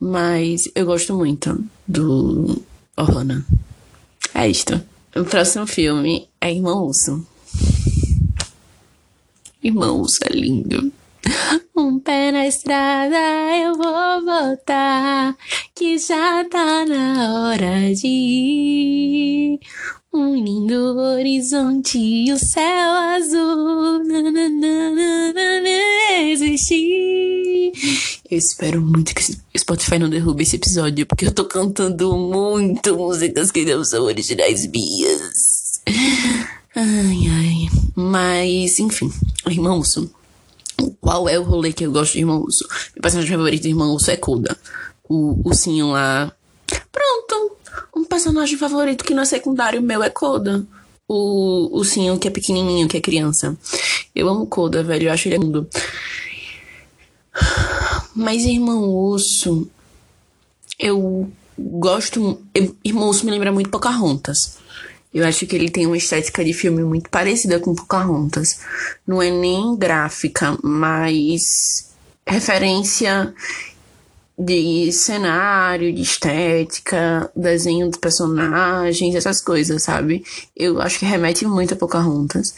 Mas 0.00 0.68
eu 0.74 0.84
gosto 0.84 1.14
muito 1.14 1.64
do 1.86 2.60
Ohana. 2.96 3.46
É 4.34 4.48
isto. 4.48 4.82
O 5.14 5.24
próximo 5.24 5.66
filme 5.66 6.28
é 6.40 6.52
Irmão 6.52 6.84
Urso. 6.84 7.24
Irmãos, 9.62 10.18
é 10.22 10.32
lindo. 10.32 10.92
Um 11.76 11.98
pé 11.98 12.32
na 12.32 12.46
estrada, 12.46 13.16
eu 13.56 13.74
vou 13.74 14.24
voltar, 14.24 15.36
que 15.74 15.98
já 15.98 16.44
tá 16.44 16.84
na 16.86 17.50
hora 17.50 17.94
de 17.94 18.06
ir. 18.06 19.60
Um 20.12 20.34
lindo 20.34 20.96
horizonte 20.96 21.98
e 21.98 22.32
o 22.32 22.38
céu 22.38 22.92
azul. 23.14 24.02
Existir. 26.30 27.72
Eu 28.30 28.38
espero 28.38 28.80
muito 28.80 29.14
que 29.14 29.22
Spotify 29.58 29.98
não 29.98 30.08
derrube 30.08 30.42
esse 30.42 30.56
episódio, 30.56 31.06
porque 31.06 31.26
eu 31.26 31.32
tô 31.32 31.44
cantando 31.44 32.16
muito 32.16 32.96
músicas 32.96 33.50
que 33.50 33.64
não 33.64 33.84
são 33.84 34.04
originais 34.04 34.66
minhas. 34.66 35.82
Ai, 36.74 37.28
ai. 37.30 37.68
Mas, 37.94 38.78
enfim, 38.78 39.10
Urso. 39.46 40.10
Qual 41.00 41.28
é 41.28 41.38
o 41.38 41.42
rolê 41.42 41.72
que 41.72 41.84
eu 41.84 41.92
gosto 41.92 42.12
de 42.12 42.20
Irmão 42.20 42.40
Urso? 42.40 42.66
Meu 42.94 43.02
personagem 43.02 43.30
favorito 43.30 43.62
de 43.62 43.68
Irmão 43.68 43.92
Urso 43.92 44.10
é 44.10 44.16
Koda. 44.16 44.56
O 45.08 45.40
ursinho 45.48 45.92
lá. 45.92 46.32
Pronto! 46.90 47.56
Um 47.94 48.04
personagem 48.04 48.58
favorito 48.58 49.04
que 49.04 49.14
não 49.14 49.22
é 49.22 49.26
secundário 49.26 49.82
meu 49.82 50.02
é 50.02 50.10
Koda. 50.10 50.66
O 51.08 51.70
ursinho 51.72 52.18
que 52.18 52.28
é 52.28 52.30
pequenininho, 52.30 52.88
que 52.88 52.96
é 52.96 53.00
criança. 53.00 53.56
Eu 54.14 54.28
amo 54.28 54.46
Koda, 54.46 54.82
velho. 54.82 55.08
Eu 55.08 55.12
acho 55.12 55.28
ele 55.28 55.38
mundo. 55.38 55.68
Mas 58.14 58.44
Irmão 58.44 58.88
Urso. 58.88 59.68
Eu 60.78 61.30
gosto. 61.58 62.40
Irmão 62.84 63.08
Urso 63.08 63.24
me 63.24 63.30
lembra 63.30 63.52
muito 63.52 63.70
Pocahontas. 63.70 64.58
Eu 65.16 65.26
acho 65.26 65.46
que 65.46 65.56
ele 65.56 65.70
tem 65.70 65.86
uma 65.86 65.96
estética 65.96 66.44
de 66.44 66.52
filme 66.52 66.84
muito 66.84 67.08
parecida 67.08 67.58
com 67.58 67.74
Pocahontas. 67.74 68.60
Não 69.06 69.22
é 69.22 69.30
nem 69.30 69.74
gráfica, 69.74 70.58
mas 70.62 71.90
referência 72.26 73.32
de 74.38 74.92
cenário, 74.92 75.90
de 75.90 76.02
estética, 76.02 77.30
desenho 77.34 77.88
dos 77.88 77.98
personagens, 77.98 79.14
essas 79.14 79.40
coisas, 79.40 79.82
sabe? 79.82 80.22
Eu 80.54 80.82
acho 80.82 80.98
que 80.98 81.06
remete 81.06 81.46
muito 81.46 81.72
a 81.72 81.78
Pocahontas. 81.78 82.54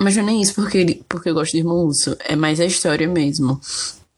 Mas 0.00 0.16
não 0.16 0.30
é 0.30 0.32
isso 0.32 0.54
porque, 0.54 1.02
porque 1.06 1.28
eu 1.28 1.34
gosto 1.34 1.52
de 1.52 1.58
Irmão 1.58 1.84
Urso. 1.84 2.16
É 2.20 2.34
mais 2.36 2.58
a 2.58 2.64
história 2.64 3.06
mesmo. 3.06 3.60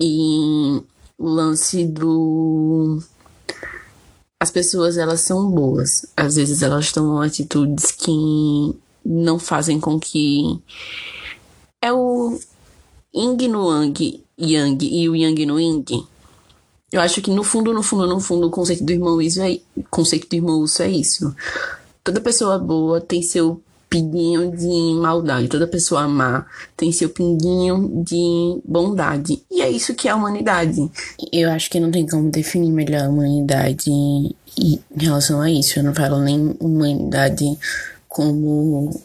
E 0.00 0.80
o 1.18 1.28
lance 1.28 1.84
do 1.84 3.02
as 4.42 4.50
pessoas 4.50 4.98
elas 4.98 5.20
são 5.20 5.48
boas. 5.48 6.04
Às 6.16 6.34
vezes 6.34 6.62
elas 6.62 6.90
tomam 6.90 7.20
atitudes 7.20 7.92
que 7.92 8.74
não 9.06 9.38
fazem 9.38 9.78
com 9.78 10.00
que 10.00 10.60
é 11.80 11.92
o 11.92 12.36
Ying 13.14 13.46
no 13.46 13.72
Yang, 13.72 14.24
Yang 14.36 14.84
e 14.84 15.08
o 15.08 15.14
Yang 15.14 15.46
no 15.46 15.60
Ying. 15.60 15.84
Eu 16.90 17.00
acho 17.00 17.22
que 17.22 17.30
no 17.30 17.44
fundo, 17.44 17.72
no 17.72 17.84
fundo, 17.84 18.04
no 18.04 18.18
fundo, 18.18 18.48
o 18.48 18.50
conceito 18.50 18.82
do 18.82 18.90
irmão 18.90 19.22
isso 19.22 19.40
é 19.40 19.60
conceito 19.88 20.28
do 20.28 20.34
irmão 20.34 20.64
isso 20.64 20.82
é 20.82 20.90
isso. 20.90 21.32
Toda 22.02 22.20
pessoa 22.20 22.58
boa 22.58 23.00
tem 23.00 23.22
seu 23.22 23.62
pinguinho 23.92 24.50
de 24.56 24.94
maldade. 24.94 25.48
Toda 25.48 25.66
pessoa 25.66 26.08
má 26.08 26.46
tem 26.74 26.90
seu 26.90 27.10
pinguinho 27.10 28.02
de 28.02 28.58
bondade. 28.64 29.42
E 29.50 29.60
é 29.60 29.68
isso 29.68 29.94
que 29.94 30.08
é 30.08 30.12
a 30.12 30.16
humanidade. 30.16 30.90
Eu 31.30 31.50
acho 31.50 31.68
que 31.68 31.78
não 31.78 31.90
tem 31.90 32.06
como 32.06 32.30
definir 32.30 32.72
melhor 32.72 33.02
a 33.02 33.10
humanidade 33.10 33.90
em 33.90 34.80
relação 34.96 35.42
a 35.42 35.50
isso. 35.50 35.78
Eu 35.78 35.82
não 35.82 35.94
falo 35.94 36.20
nem 36.20 36.56
humanidade 36.58 37.44
como 38.08 38.98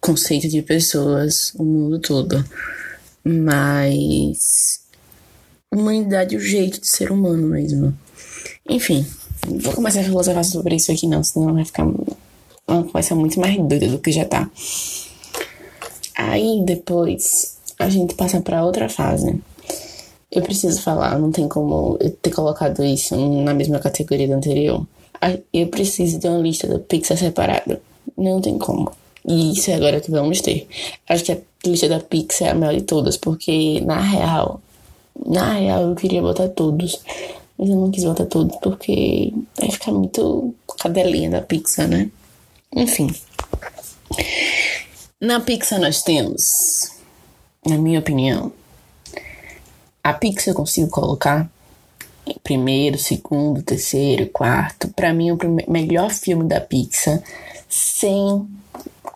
conceito 0.00 0.48
de 0.48 0.60
pessoas, 0.60 1.52
o 1.54 1.62
mundo 1.62 2.00
todo. 2.00 2.44
Mas 3.24 4.80
humanidade 5.70 6.34
é 6.34 6.38
o 6.38 6.40
jeito 6.40 6.80
de 6.80 6.88
ser 6.88 7.12
humano 7.12 7.46
mesmo. 7.46 7.96
Enfim, 8.68 9.06
vou 9.46 9.72
começar 9.72 10.00
a 10.00 10.04
filosofar 10.04 10.44
sobre 10.44 10.74
isso 10.74 10.90
aqui 10.90 11.06
não, 11.06 11.22
senão 11.22 11.54
vai 11.54 11.64
ficar 11.64 11.86
uma 12.66 12.84
conversa 12.84 13.14
muito 13.14 13.40
mais 13.40 13.56
doida 13.56 13.88
do 13.88 13.98
que 13.98 14.12
já 14.12 14.24
tá. 14.24 14.50
Aí 16.16 16.62
depois 16.64 17.58
a 17.78 17.88
gente 17.88 18.14
passa 18.14 18.40
para 18.40 18.64
outra 18.64 18.88
fase. 18.88 19.40
Eu 20.30 20.42
preciso 20.42 20.80
falar, 20.80 21.18
não 21.18 21.30
tem 21.30 21.48
como 21.48 21.96
eu 22.00 22.10
ter 22.10 22.30
colocado 22.30 22.82
isso 22.82 23.16
na 23.16 23.52
mesma 23.52 23.78
categoria 23.78 24.26
do 24.26 24.34
anterior. 24.34 24.86
Eu 25.52 25.68
preciso 25.68 26.18
de 26.18 26.26
uma 26.26 26.38
lista 26.38 26.66
da 26.66 26.78
Pixar 26.78 27.16
separada. 27.16 27.80
Não 28.16 28.40
tem 28.40 28.58
como. 28.58 28.90
E 29.28 29.52
isso 29.52 29.70
é 29.70 29.74
agora 29.74 30.00
que 30.00 30.10
vamos 30.10 30.40
ter. 30.40 30.66
Acho 31.08 31.24
que 31.24 31.32
a 31.32 31.38
lista 31.66 31.88
da 31.88 32.00
Pixar 32.00 32.48
é 32.48 32.50
a 32.52 32.54
melhor 32.54 32.74
de 32.74 32.82
todas, 32.82 33.16
porque 33.16 33.80
na 33.82 34.00
real, 34.00 34.60
na 35.26 35.54
real 35.54 35.82
eu 35.82 35.94
queria 35.94 36.22
botar 36.22 36.48
todos. 36.48 37.00
Mas 37.58 37.68
eu 37.68 37.76
não 37.76 37.90
quis 37.90 38.04
botar 38.04 38.26
todos 38.26 38.56
porque 38.56 39.32
vai 39.58 39.70
ficar 39.70 39.92
muito 39.92 40.54
cadelinha 40.80 41.30
da 41.30 41.42
Pixar, 41.42 41.86
né? 41.88 42.10
Enfim. 42.74 43.14
Na 45.20 45.40
Pixar 45.40 45.80
nós 45.80 46.02
temos, 46.02 46.90
na 47.64 47.78
minha 47.78 48.00
opinião, 48.00 48.52
a 50.02 50.12
Pixar 50.12 50.48
eu 50.48 50.56
consigo 50.56 50.90
colocar 50.90 51.50
primeiro, 52.42 52.98
segundo, 52.98 53.62
terceiro, 53.62 54.28
quarto. 54.28 54.88
Para 54.88 55.12
mim, 55.12 55.30
o 55.30 55.38
melhor 55.68 56.10
filme 56.10 56.44
da 56.44 56.60
Pixar, 56.60 57.22
sem, 57.68 58.48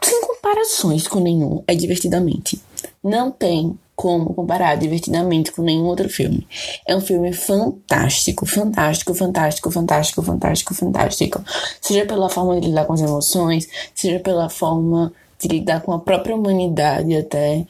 sem 0.03 0.21
comparações 0.21 1.07
com 1.09 1.21
nenhum, 1.21 1.63
é 1.67 1.75
Divertidamente. 1.75 2.61
Não 3.03 3.31
tem 3.31 3.79
como 3.97 4.35
comparar 4.35 4.77
divertidamente 4.77 5.51
com 5.51 5.63
nenhum 5.63 5.87
outro 5.87 6.09
filme. 6.09 6.47
É 6.87 6.95
um 6.95 7.01
filme 7.01 7.33
fantástico, 7.33 8.45
fantástico, 8.45 9.15
fantástico, 9.15 9.71
fantástico, 9.71 10.23
fantástico, 10.23 10.75
fantástico. 10.75 11.45
Seja 11.81 12.05
pela 12.05 12.29
forma 12.29 12.61
de 12.61 12.69
lidar 12.69 12.85
com 12.85 12.93
as 12.93 13.01
emoções, 13.01 13.67
seja 13.95 14.21
pela 14.21 14.51
forma 14.51 15.13
de 15.41 15.49
lidar 15.49 15.81
com 15.81 15.93
a 15.93 15.99
própria 15.99 16.37
humanidade 16.37 17.17
até. 17.17 17.67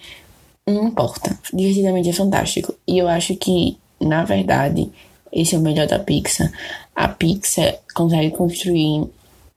Não 0.66 0.88
importa. 0.88 1.38
Divertidamente 1.54 2.10
é 2.10 2.12
fantástico. 2.12 2.74
E 2.86 2.98
eu 2.98 3.06
acho 3.06 3.36
que, 3.36 3.78
na 4.00 4.24
verdade, 4.24 4.90
esse 5.32 5.54
é 5.54 5.58
o 5.58 5.62
melhor 5.62 5.86
da 5.86 6.00
Pixar. 6.00 6.50
A 6.94 7.06
Pixar 7.06 7.76
consegue 7.94 8.32
construir 8.32 9.08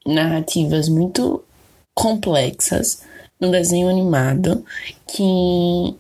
narrativas 0.06 0.88
muito 0.88 1.44
complexas 1.96 3.02
no 3.40 3.50
desenho 3.50 3.90
animado 3.90 4.64
que 5.08 5.96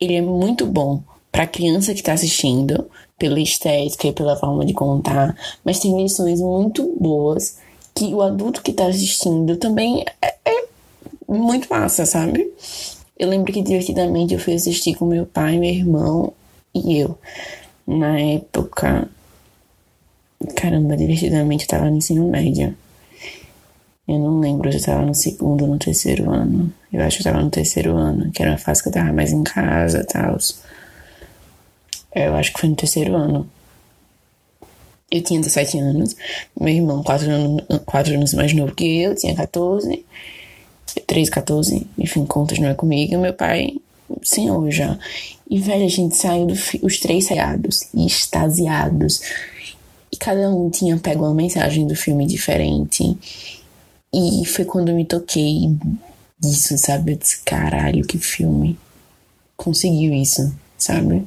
ele 0.00 0.14
é 0.14 0.20
muito 0.20 0.66
bom 0.66 1.02
para 1.30 1.46
criança 1.46 1.92
que 1.92 2.00
está 2.00 2.12
assistindo, 2.12 2.88
pela 3.18 3.40
estética 3.40 4.08
e 4.08 4.12
pela 4.12 4.36
forma 4.36 4.64
de 4.64 4.74
contar, 4.74 5.36
mas 5.64 5.78
tem 5.78 5.96
lições 6.02 6.40
muito 6.40 6.94
boas 6.98 7.58
que 7.94 8.14
o 8.14 8.20
adulto 8.20 8.62
que 8.62 8.70
está 8.70 8.86
assistindo 8.86 9.56
também 9.56 10.04
é, 10.20 10.34
é, 10.44 10.64
muito 11.26 11.66
massa, 11.68 12.04
sabe? 12.04 12.52
Eu 13.18 13.28
lembro 13.30 13.52
que 13.52 13.62
divertidamente 13.62 14.34
eu 14.34 14.40
fui 14.40 14.54
assistir 14.54 14.94
com 14.94 15.06
meu 15.06 15.24
pai, 15.24 15.58
meu 15.58 15.70
irmão 15.70 16.32
e 16.74 16.98
eu. 16.98 17.18
Na 17.86 18.20
época. 18.20 19.08
Caramba, 20.54 20.96
divertidamente 20.96 21.64
eu 21.64 21.68
tava 21.68 21.90
no 21.90 21.96
ensino 21.96 22.28
médio. 22.28 22.76
Eu 24.08 24.18
não 24.18 24.38
lembro 24.38 24.70
se 24.70 24.78
eu 24.78 24.84
tava 24.84 25.04
no 25.04 25.14
segundo 25.14 25.64
ou 25.64 25.70
no 25.70 25.78
terceiro 25.78 26.30
ano. 26.30 26.72
Eu 26.92 27.02
acho 27.02 27.16
que 27.16 27.26
eu 27.26 27.32
tava 27.32 27.42
no 27.42 27.50
terceiro 27.50 27.96
ano, 27.96 28.30
que 28.30 28.40
era 28.40 28.52
uma 28.52 28.58
fase 28.58 28.82
que 28.82 28.88
eu 28.88 28.92
tava 28.92 29.12
mais 29.12 29.32
em 29.32 29.42
casa 29.42 30.00
e 30.00 30.04
tal. 30.04 30.38
Eu 32.14 32.34
acho 32.36 32.52
que 32.52 32.60
foi 32.60 32.68
no 32.68 32.76
terceiro 32.76 33.16
ano. 33.16 33.48
Eu 35.10 35.22
tinha 35.22 35.40
17 35.40 35.78
anos, 35.78 36.16
meu 36.58 36.74
irmão, 36.74 37.02
4 37.02 37.30
anos, 37.30 37.64
4 37.84 38.14
anos 38.14 38.34
mais 38.34 38.52
novo 38.52 38.74
que 38.74 39.02
eu, 39.02 39.14
tinha 39.14 39.36
14, 39.36 40.04
13, 41.06 41.30
14, 41.30 41.86
enfim, 41.96 42.26
contas 42.26 42.58
não 42.58 42.68
é 42.68 42.74
comigo, 42.74 43.14
e 43.14 43.16
meu 43.16 43.32
pai, 43.32 43.76
senhor 44.22 44.68
já. 44.70 44.98
E, 45.48 45.60
velho, 45.60 45.84
a 45.84 45.88
gente 45.88 46.16
saiu, 46.16 46.46
do, 46.46 46.54
os 46.82 46.98
três 46.98 47.26
saiados, 47.26 47.88
e 47.94 48.04
extasiados. 48.04 49.20
E 50.10 50.16
cada 50.16 50.50
um 50.50 50.70
tinha 50.70 50.96
pego 50.96 51.24
uma 51.24 51.34
mensagem 51.34 51.86
do 51.86 51.94
filme 51.94 52.26
diferente. 52.26 53.16
E 54.12 54.44
foi 54.46 54.64
quando 54.64 54.92
me 54.92 55.04
toquei 55.04 55.76
disso, 56.38 56.76
sabe? 56.78 57.12
Eu 57.12 57.16
disse, 57.16 57.42
caralho, 57.42 58.06
que 58.06 58.18
filme. 58.18 58.78
Conseguiu 59.56 60.12
isso, 60.14 60.54
sabe? 60.78 61.26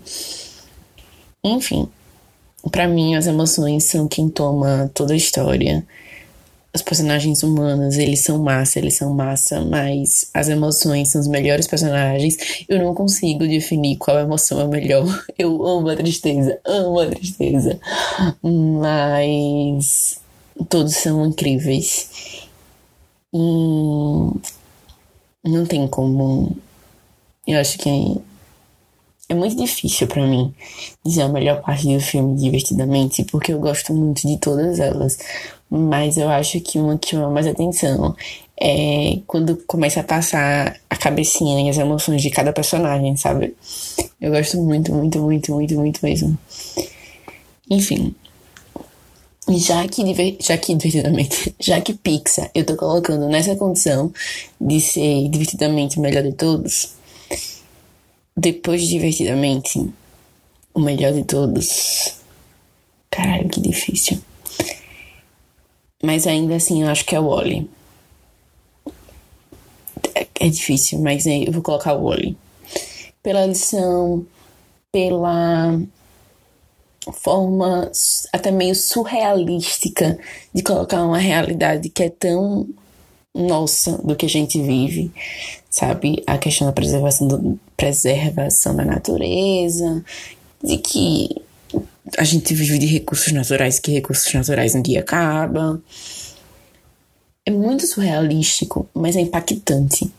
Enfim, 1.44 1.88
para 2.72 2.88
mim 2.88 3.16
as 3.16 3.28
emoções 3.28 3.86
são 3.86 4.08
quem 4.08 4.30
toma 4.30 4.90
toda 4.94 5.14
a 5.14 5.18
história. 5.18 5.86
Os 6.74 6.84
personagens 6.84 7.42
humanos, 7.42 7.98
eles 7.98 8.22
são 8.22 8.38
massa, 8.44 8.78
eles 8.78 8.96
são 8.96 9.12
massa, 9.12 9.60
mas 9.62 10.30
as 10.34 10.50
emoções 10.50 11.10
são 11.10 11.20
os 11.20 11.28
melhores 11.28 11.66
personagens. 11.66 12.38
Eu 12.70 12.78
não 12.78 12.94
consigo 12.94 13.48
definir 13.48 13.98
qual 13.98 14.20
emoção 14.20 14.62
é 14.62 14.68
melhor. 14.68 15.26
Eu 15.38 15.66
amo 15.66 15.90
a 15.90 15.96
tristeza, 15.96 16.60
amo 16.64 17.00
a 17.00 17.08
tristeza. 17.08 17.80
Mas 18.44 20.20
todos 20.70 20.94
são 20.94 21.26
incríveis. 21.26 22.49
E 23.34 23.38
não 25.44 25.66
tem 25.66 25.88
como. 25.88 26.56
Eu 27.48 27.60
acho 27.60 27.78
que 27.78 28.22
é 29.30 29.36
muito 29.36 29.56
difícil 29.56 30.08
para 30.08 30.26
mim 30.26 30.54
dizer 31.06 31.22
a 31.22 31.30
melhor 31.30 31.62
parte 31.62 31.88
do 31.88 32.00
filme 32.00 32.36
divertidamente, 32.36 33.24
porque 33.26 33.54
eu 33.54 33.60
gosto 33.60 33.94
muito 33.94 34.28
de 34.28 34.38
todas 34.38 34.80
elas. 34.80 35.20
Mas 35.70 36.18
eu 36.18 36.30
acho 36.30 36.60
que 36.62 36.80
uma 36.80 36.98
que 36.98 37.10
chama 37.10 37.30
mais 37.30 37.46
atenção 37.46 38.16
é 38.60 39.20
quando 39.28 39.56
começa 39.68 40.02
a 40.02 40.04
passar 40.04 40.76
a 40.90 40.96
cabecinha 40.98 41.62
e 41.62 41.70
as 41.70 41.78
emoções 41.78 42.22
de 42.22 42.32
cada 42.32 42.52
personagem, 42.52 43.16
sabe? 43.16 43.56
Eu 44.20 44.32
gosto 44.32 44.58
muito, 44.58 44.92
muito, 44.94 45.20
muito, 45.20 45.54
muito, 45.54 45.76
muito 45.76 46.00
mesmo. 46.04 46.38
Enfim, 47.70 48.16
já 49.58 49.88
que, 49.88 50.04
já 50.40 50.58
que 50.58 50.76
divertidamente, 50.76 51.56
já 51.60 51.82
que 51.82 51.94
Pixar 51.94 52.52
eu 52.54 52.66
tô 52.66 52.76
colocando 52.76 53.28
nessa 53.28 53.56
condição 53.56 54.14
de 54.60 54.80
ser 54.80 55.30
divertidamente 55.30 55.98
o 55.98 56.02
melhor 56.02 56.24
de 56.24 56.34
todos, 56.34 56.94
depois 58.36 58.82
de 58.82 58.90
divertidamente 58.90 59.90
o 60.74 60.80
melhor 60.80 61.14
de 61.14 61.24
todos, 61.24 62.16
caralho, 63.10 63.50
que 63.50 63.60
difícil. 63.60 64.20
Mas 66.04 66.28
ainda 66.28 66.56
assim 66.56 66.84
eu 66.84 66.90
acho 66.90 67.06
que 67.06 67.16
é 67.16 67.20
o 67.20 67.28
Wally. 67.28 67.70
É, 70.16 70.28
é 70.40 70.48
difícil, 70.48 71.00
mas 71.00 71.26
eu 71.26 71.52
vou 71.52 71.62
colocar 71.62 71.94
o 71.94 72.06
Wally. 72.08 72.38
Pela 73.22 73.46
lição, 73.46 74.26
pela 74.92 75.78
forma 77.12 77.92
até 78.32 78.52
meio 78.52 78.76
surrealística 78.76 80.18
de 80.54 80.64
colocar 80.64 81.04
uma 81.04 81.18
realidade 81.18 81.90
que 81.90 82.04
é 82.04 82.10
tão 82.10 82.68
nossa 83.34 83.98
do 84.00 84.16
que 84.16 84.26
a 84.26 84.30
gente 84.30 84.62
vive, 84.62 85.12
sabe? 85.70 86.24
A 86.26 86.38
questão 86.38 86.68
da 86.68 86.74
preservação, 86.74 87.28
do, 87.28 87.60
preservação 87.78 88.76
da 88.76 88.84
natureza, 88.84 90.04
de 90.64 90.78
que 90.78 91.30
a 92.18 92.24
gente 92.24 92.54
vive 92.54 92.80
de 92.80 92.86
recursos 92.88 93.32
naturais, 93.32 93.80
que 93.80 93.92
recursos 93.92 94.34
naturais 94.34 94.76
um 94.76 94.82
dia 94.82 95.02
acabam. 95.02 95.82
É 97.46 97.52
muito 97.52 97.86
surrealístico, 97.88 98.88
mas 98.94 99.16
é 99.16 99.22
impactante. 99.22 100.12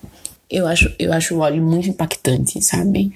Eu 0.49 0.67
acho, 0.67 0.93
eu 0.99 1.13
acho 1.13 1.35
o 1.35 1.41
óleo 1.41 1.63
muito 1.63 1.89
impactante, 1.89 2.61
sabe? 2.63 3.13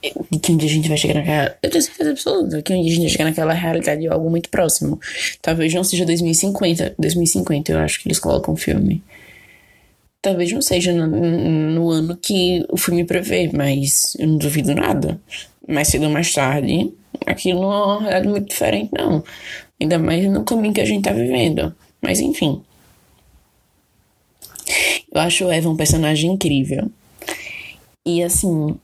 Que 0.00 0.52
um 0.52 0.56
dia 0.56 0.68
a 0.68 0.72
gente 0.72 0.88
vai 0.88 0.96
chegar 0.96 1.14
naquela. 1.14 1.56
Eu 1.62 1.70
tenho 1.70 1.82
certeza 1.82 2.10
absoluta 2.10 2.62
que 2.62 2.72
um 2.72 2.82
dia 2.82 2.90
a 2.90 2.94
gente 2.94 3.02
vai 3.02 3.10
chegar 3.10 3.24
naquela 3.24 3.52
realidade 3.52 4.00
de 4.00 4.08
algo 4.08 4.30
muito 4.30 4.48
próximo. 4.48 4.98
Talvez 5.42 5.72
não 5.74 5.84
seja 5.84 6.06
2050. 6.06 6.94
2050 6.98 7.72
eu 7.72 7.78
acho 7.78 8.00
que 8.00 8.08
eles 8.08 8.18
colocam 8.18 8.54
o 8.54 8.56
filme. 8.56 9.02
Talvez 10.22 10.52
não 10.52 10.60
seja 10.60 10.92
no, 10.92 11.06
no, 11.06 11.90
ano 11.90 12.16
que 12.16 12.64
o 12.68 12.76
filme 12.76 13.04
prevê, 13.04 13.50
mas 13.52 14.14
eu 14.18 14.28
não 14.28 14.36
duvido 14.36 14.74
nada. 14.74 15.20
Mais 15.66 15.88
cedo 15.88 16.04
ou 16.04 16.10
mais 16.10 16.32
tarde, 16.32 16.92
aquilo 17.26 17.60
não 17.62 17.72
é 17.72 17.84
uma 17.84 18.00
realidade 18.00 18.28
muito 18.28 18.48
diferente, 18.48 18.90
não. 18.92 19.24
Ainda 19.80 19.98
mais 19.98 20.24
no 20.26 20.44
caminho 20.44 20.74
que 20.74 20.80
a 20.80 20.84
gente 20.84 21.04
tá 21.04 21.12
vivendo. 21.12 21.74
Mas 22.02 22.20
enfim. 22.20 22.62
Eu 25.12 25.20
acho 25.20 25.44
o 25.46 25.50
Eva 25.50 25.68
um 25.68 25.76
personagem 25.76 26.32
incrível. 26.32 26.90
E 28.06 28.22
assim, 28.22 28.76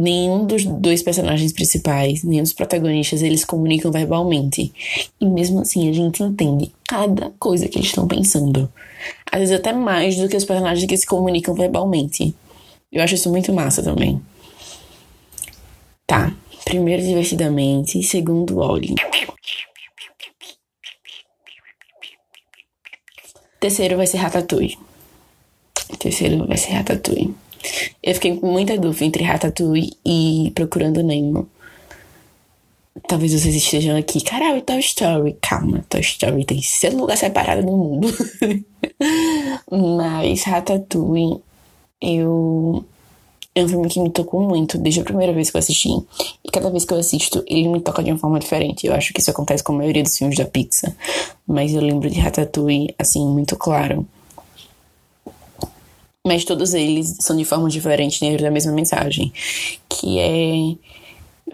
nenhum 0.00 0.46
dos 0.46 0.64
dois 0.64 1.02
personagens 1.02 1.52
principais, 1.52 2.22
nenhum 2.24 2.42
dos 2.42 2.52
protagonistas, 2.52 3.22
eles 3.22 3.44
comunicam 3.44 3.90
verbalmente. 3.90 4.72
E 5.20 5.26
mesmo 5.26 5.60
assim, 5.60 5.88
a 5.88 5.92
gente 5.92 6.22
entende 6.22 6.72
cada 6.88 7.30
coisa 7.38 7.68
que 7.68 7.78
eles 7.78 7.88
estão 7.88 8.08
pensando. 8.08 8.70
Às 9.30 9.40
vezes 9.40 9.54
até 9.54 9.72
mais 9.72 10.16
do 10.16 10.28
que 10.28 10.36
os 10.36 10.44
personagens 10.44 10.86
que 10.86 10.96
se 10.96 11.06
comunicam 11.06 11.54
verbalmente. 11.54 12.34
Eu 12.90 13.02
acho 13.02 13.14
isso 13.14 13.30
muito 13.30 13.52
massa 13.52 13.82
também. 13.82 14.20
Tá. 16.06 16.34
Primeiro, 16.64 17.02
divertidamente. 17.02 18.02
Segundo, 18.02 18.58
olhe. 18.58 18.94
Terceiro 23.60 23.96
vai 23.96 24.06
ser 24.06 24.18
Ratatouille. 24.18 24.78
Terceiro 25.98 26.46
vai 26.46 26.56
ser 26.56 26.72
Ratatouille. 26.72 27.34
Eu 28.02 28.14
fiquei 28.14 28.36
com 28.36 28.50
muita 28.50 28.78
dúvida 28.78 29.04
entre 29.04 29.24
Ratatouille 29.24 29.92
e 30.04 30.52
Procurando 30.54 31.02
Nemo. 31.02 31.48
Talvez 33.06 33.32
vocês 33.32 33.54
estejam 33.54 33.96
aqui, 33.96 34.20
caralho, 34.22 34.62
Toy 34.62 34.78
Story. 34.80 35.36
Calma, 35.40 35.84
Toy 35.88 36.00
Story 36.00 36.44
tem 36.44 36.60
seu 36.62 36.96
lugar 36.96 37.16
separado 37.16 37.62
no 37.62 37.76
mundo. 37.76 38.08
Mas 39.70 40.42
Ratatouille, 40.44 41.40
eu. 42.00 42.84
É 43.52 43.64
um 43.64 43.68
filme 43.68 43.88
que 43.88 44.00
me 44.00 44.10
tocou 44.10 44.40
muito 44.42 44.78
desde 44.78 45.00
a 45.00 45.04
primeira 45.04 45.32
vez 45.32 45.50
que 45.50 45.56
eu 45.56 45.58
assisti. 45.58 45.88
E 46.44 46.50
cada 46.52 46.70
vez 46.70 46.84
que 46.84 46.94
eu 46.94 46.98
assisto, 46.98 47.42
ele 47.48 47.68
me 47.68 47.80
toca 47.80 48.02
de 48.02 48.10
uma 48.12 48.18
forma 48.18 48.38
diferente. 48.38 48.86
Eu 48.86 48.94
acho 48.94 49.12
que 49.12 49.20
isso 49.20 49.30
acontece 49.30 49.62
com 49.62 49.72
a 49.72 49.78
maioria 49.78 50.04
dos 50.04 50.16
filmes 50.16 50.36
da 50.36 50.44
Pixar. 50.44 50.94
Mas 51.46 51.74
eu 51.74 51.80
lembro 51.80 52.08
de 52.08 52.20
Ratatouille, 52.20 52.94
assim, 52.96 53.26
muito 53.26 53.56
claro. 53.56 54.06
Mas 56.30 56.44
todos 56.44 56.74
eles 56.74 57.16
são 57.18 57.36
de 57.36 57.44
forma 57.44 57.68
diferente 57.68 58.20
dentro 58.20 58.44
da 58.44 58.52
mesma 58.52 58.70
mensagem. 58.70 59.32
Que 59.88 60.20
é. 60.20 60.76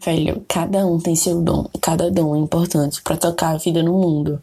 Velho, 0.04 0.44
cada 0.46 0.86
um 0.86 0.98
tem 0.98 1.16
seu 1.16 1.40
dom. 1.40 1.66
Cada 1.80 2.10
dom 2.10 2.36
é 2.36 2.38
importante 2.38 3.00
para 3.00 3.16
tocar 3.16 3.54
a 3.54 3.56
vida 3.56 3.82
no 3.82 3.94
mundo. 3.94 4.38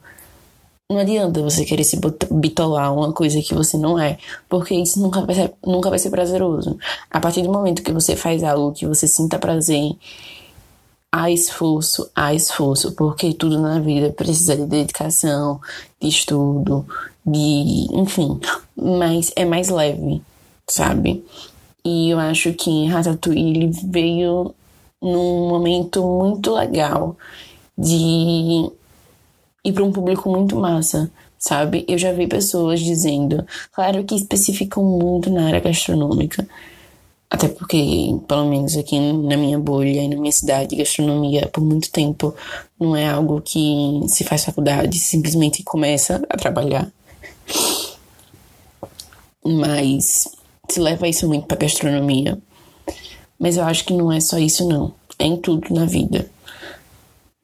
Não 0.91 0.97
adianta 0.97 1.39
você 1.43 1.63
querer 1.63 1.83
se 1.83 1.99
bitolar 2.31 2.91
uma 2.91 3.13
coisa 3.13 3.43
que 3.43 3.53
você 3.53 3.77
não 3.77 3.99
é, 3.99 4.17
porque 4.49 4.73
isso 4.73 4.99
nunca 4.99 5.21
vai, 5.21 5.35
ser, 5.35 5.53
nunca 5.63 5.91
vai 5.91 5.99
ser 5.99 6.09
prazeroso. 6.09 6.79
A 7.11 7.19
partir 7.19 7.43
do 7.43 7.53
momento 7.53 7.83
que 7.83 7.91
você 7.91 8.15
faz 8.15 8.43
algo 8.43 8.71
que 8.73 8.87
você 8.87 9.07
sinta 9.07 9.37
prazer, 9.37 9.91
há 11.13 11.29
esforço, 11.29 12.09
há 12.15 12.33
esforço, 12.33 12.93
porque 12.93 13.35
tudo 13.35 13.59
na 13.59 13.79
vida 13.79 14.11
precisa 14.11 14.55
de 14.55 14.65
dedicação, 14.65 15.61
de 16.01 16.07
estudo, 16.07 16.87
de. 17.23 17.87
enfim. 17.93 18.39
Mas 18.75 19.31
é 19.35 19.45
mais 19.45 19.69
leve, 19.69 20.23
sabe? 20.67 21.23
E 21.85 22.09
eu 22.09 22.17
acho 22.17 22.51
que 22.53 22.87
Ratatouille 22.87 23.69
veio 23.85 24.55
num 24.99 25.47
momento 25.49 26.01
muito 26.01 26.51
legal 26.55 27.15
de 27.77 28.71
ir 29.63 29.71
para 29.71 29.83
um 29.83 29.91
público 29.91 30.31
muito 30.31 30.55
massa, 30.55 31.11
sabe? 31.37 31.85
Eu 31.87 31.97
já 31.99 32.11
vi 32.11 32.25
pessoas 32.25 32.79
dizendo, 32.79 33.45
claro 33.71 34.03
que 34.03 34.15
especificam 34.15 34.83
muito 34.83 35.29
na 35.29 35.45
área 35.45 35.59
gastronômica, 35.59 36.47
até 37.33 37.47
porque, 37.47 38.15
pelo 38.27 38.45
menos 38.45 38.77
aqui 38.77 38.99
na 38.99 39.35
minha 39.35 39.57
bolha 39.57 40.03
e 40.03 40.07
na 40.07 40.15
minha 40.15 40.31
cidade, 40.31 40.75
gastronomia 40.75 41.47
por 41.47 41.61
muito 41.63 41.91
tempo 41.91 42.35
não 42.79 42.95
é 42.95 43.09
algo 43.09 43.41
que 43.41 44.01
se 44.07 44.23
faz 44.23 44.45
faculdade, 44.45 44.99
simplesmente 44.99 45.63
começa 45.63 46.21
a 46.29 46.37
trabalhar. 46.37 46.87
Mas 49.43 50.27
se 50.69 50.79
leva 50.79 51.07
isso 51.07 51.27
muito 51.27 51.47
para 51.47 51.57
gastronomia. 51.57 52.37
Mas 53.39 53.57
eu 53.57 53.63
acho 53.63 53.83
que 53.83 53.93
não 53.93 54.11
é 54.11 54.19
só 54.19 54.37
isso 54.37 54.67
não, 54.67 54.93
é 55.17 55.25
em 55.25 55.35
tudo 55.35 55.73
na 55.73 55.85
vida 55.85 56.29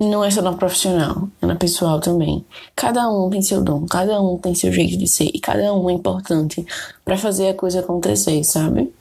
não 0.01 0.23
é 0.23 0.31
só 0.31 0.41
na 0.41 0.53
profissional, 0.53 1.27
é 1.41 1.45
na 1.45 1.57
pessoal 1.57 1.99
também. 1.99 2.45
Cada 2.73 3.09
um 3.09 3.29
tem 3.29 3.41
seu 3.41 3.61
dom, 3.61 3.85
cada 3.85 4.21
um 4.21 4.37
tem 4.37 4.55
seu 4.55 4.71
jeito 4.71 4.95
de 4.95 5.05
ser 5.05 5.29
e 5.33 5.41
cada 5.41 5.73
um 5.73 5.89
é 5.89 5.93
importante 5.93 6.65
para 7.03 7.17
fazer 7.17 7.49
a 7.49 7.53
coisa 7.53 7.81
acontecer, 7.81 8.41
sabe? 8.45 8.93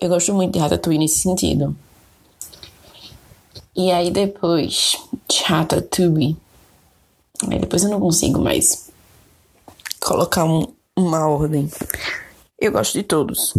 Eu 0.00 0.08
gosto 0.08 0.34
muito 0.34 0.52
de 0.52 0.58
Ratatouille 0.58 0.98
nesse 0.98 1.18
sentido. 1.18 1.76
E 3.76 3.90
aí 3.90 4.10
depois 4.10 4.96
de 5.28 5.42
Ratatouille, 5.42 6.36
aí 7.50 7.58
depois 7.58 7.82
eu 7.82 7.90
não 7.90 8.00
consigo 8.00 8.40
mais 8.40 8.90
colocar 10.00 10.44
um, 10.44 10.66
uma 10.96 11.26
ordem. 11.26 11.68
Eu 12.58 12.72
gosto 12.72 12.94
de 12.94 13.02
todos. 13.02 13.54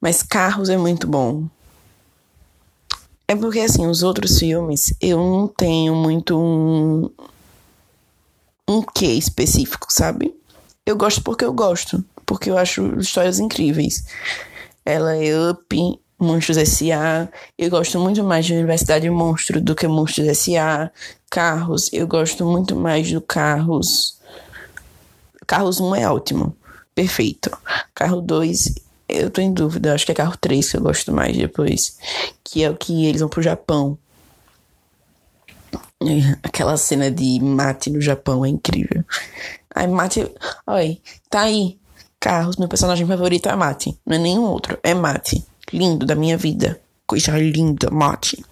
Mas 0.00 0.22
Carros 0.22 0.68
é 0.68 0.76
muito 0.76 1.06
bom. 1.06 1.48
É 3.28 3.34
porque, 3.34 3.58
assim, 3.58 3.86
os 3.86 4.04
outros 4.04 4.38
filmes 4.38 4.94
eu 5.00 5.18
não 5.18 5.48
tenho 5.48 5.94
muito 5.96 6.38
um. 6.38 7.10
um 8.68 8.82
quê 8.82 9.06
específico, 9.06 9.88
sabe? 9.90 10.32
Eu 10.84 10.96
gosto 10.96 11.22
porque 11.22 11.44
eu 11.44 11.52
gosto. 11.52 12.04
Porque 12.26 12.50
eu 12.50 12.58
acho 12.58 12.98
histórias 12.98 13.38
incríveis. 13.38 14.04
Ela 14.84 15.16
é 15.16 15.50
Up, 15.50 16.00
Monstros 16.18 16.56
S.A. 16.56 17.28
Eu 17.56 17.70
gosto 17.70 17.98
muito 17.98 18.22
mais 18.24 18.44
de 18.44 18.52
Universidade 18.52 19.08
Monstro 19.08 19.60
do 19.60 19.74
que 19.74 19.86
Monstros 19.86 20.26
S.A. 20.26 20.90
Carros, 21.30 21.90
eu 21.92 22.06
gosto 22.06 22.44
muito 22.44 22.74
mais 22.76 23.10
do 23.10 23.20
Carros. 23.20 24.18
Carros 25.46 25.80
1 25.80 25.94
é 25.94 26.10
ótimo. 26.10 26.56
Perfeito. 26.94 27.50
Carro 27.94 28.20
2 28.20 28.86
eu 29.08 29.30
tô 29.30 29.40
em 29.40 29.52
dúvida, 29.52 29.94
acho 29.94 30.04
que 30.04 30.12
é 30.12 30.14
carro 30.14 30.36
3 30.36 30.68
que 30.68 30.76
eu 30.76 30.80
gosto 30.80 31.12
mais 31.12 31.36
depois. 31.36 31.98
Que 32.42 32.64
é 32.64 32.70
o 32.70 32.76
que 32.76 33.06
eles 33.06 33.20
vão 33.20 33.28
pro 33.28 33.42
Japão. 33.42 33.96
É, 36.02 36.38
aquela 36.42 36.76
cena 36.76 37.10
de 37.10 37.40
mate 37.40 37.90
no 37.90 38.00
Japão 38.00 38.44
é 38.44 38.48
incrível. 38.48 39.04
Ai, 39.74 39.86
mate. 39.86 40.28
Oi, 40.66 41.00
tá 41.30 41.42
aí. 41.42 41.78
Carros, 42.20 42.56
meu 42.56 42.68
personagem 42.68 43.06
favorito 43.06 43.48
é 43.48 43.56
Mate. 43.56 43.98
Não 44.04 44.16
é 44.16 44.18
nenhum 44.18 44.44
outro, 44.44 44.78
é 44.82 44.94
Mate. 44.94 45.44
Lindo 45.72 46.06
da 46.06 46.14
minha 46.14 46.36
vida. 46.36 46.80
Coisa 47.06 47.38
linda, 47.38 47.90
Mate. 47.90 48.44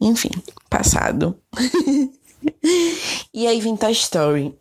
Enfim, 0.00 0.30
passado. 0.68 1.38
e 3.32 3.46
aí 3.46 3.60
vem 3.60 3.76
Toy 3.76 3.92
Story. 3.92 4.54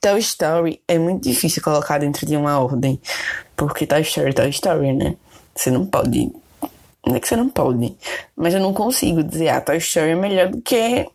Toy 0.00 0.18
Story 0.18 0.82
é 0.86 0.98
muito 0.98 1.28
difícil 1.28 1.62
colocar 1.62 1.98
dentro 1.98 2.26
de 2.26 2.36
uma 2.36 2.58
ordem. 2.58 3.00
Porque 3.56 3.86
Toy 3.86 4.02
Story 4.02 4.30
é 4.30 4.32
Toy 4.32 4.50
Story, 4.50 4.92
né? 4.92 5.16
Você 5.54 5.70
não 5.70 5.86
pode. 5.86 6.32
Não 7.06 7.14
é 7.14 7.20
que 7.20 7.28
você 7.28 7.36
não 7.36 7.48
pode. 7.48 7.96
Mas 8.36 8.54
eu 8.54 8.60
não 8.60 8.74
consigo 8.74 9.22
dizer, 9.22 9.48
ah, 9.48 9.60
Toy 9.60 9.78
Story 9.78 10.10
é 10.10 10.14
melhor 10.16 10.48
do 10.48 10.60
que 10.60 11.08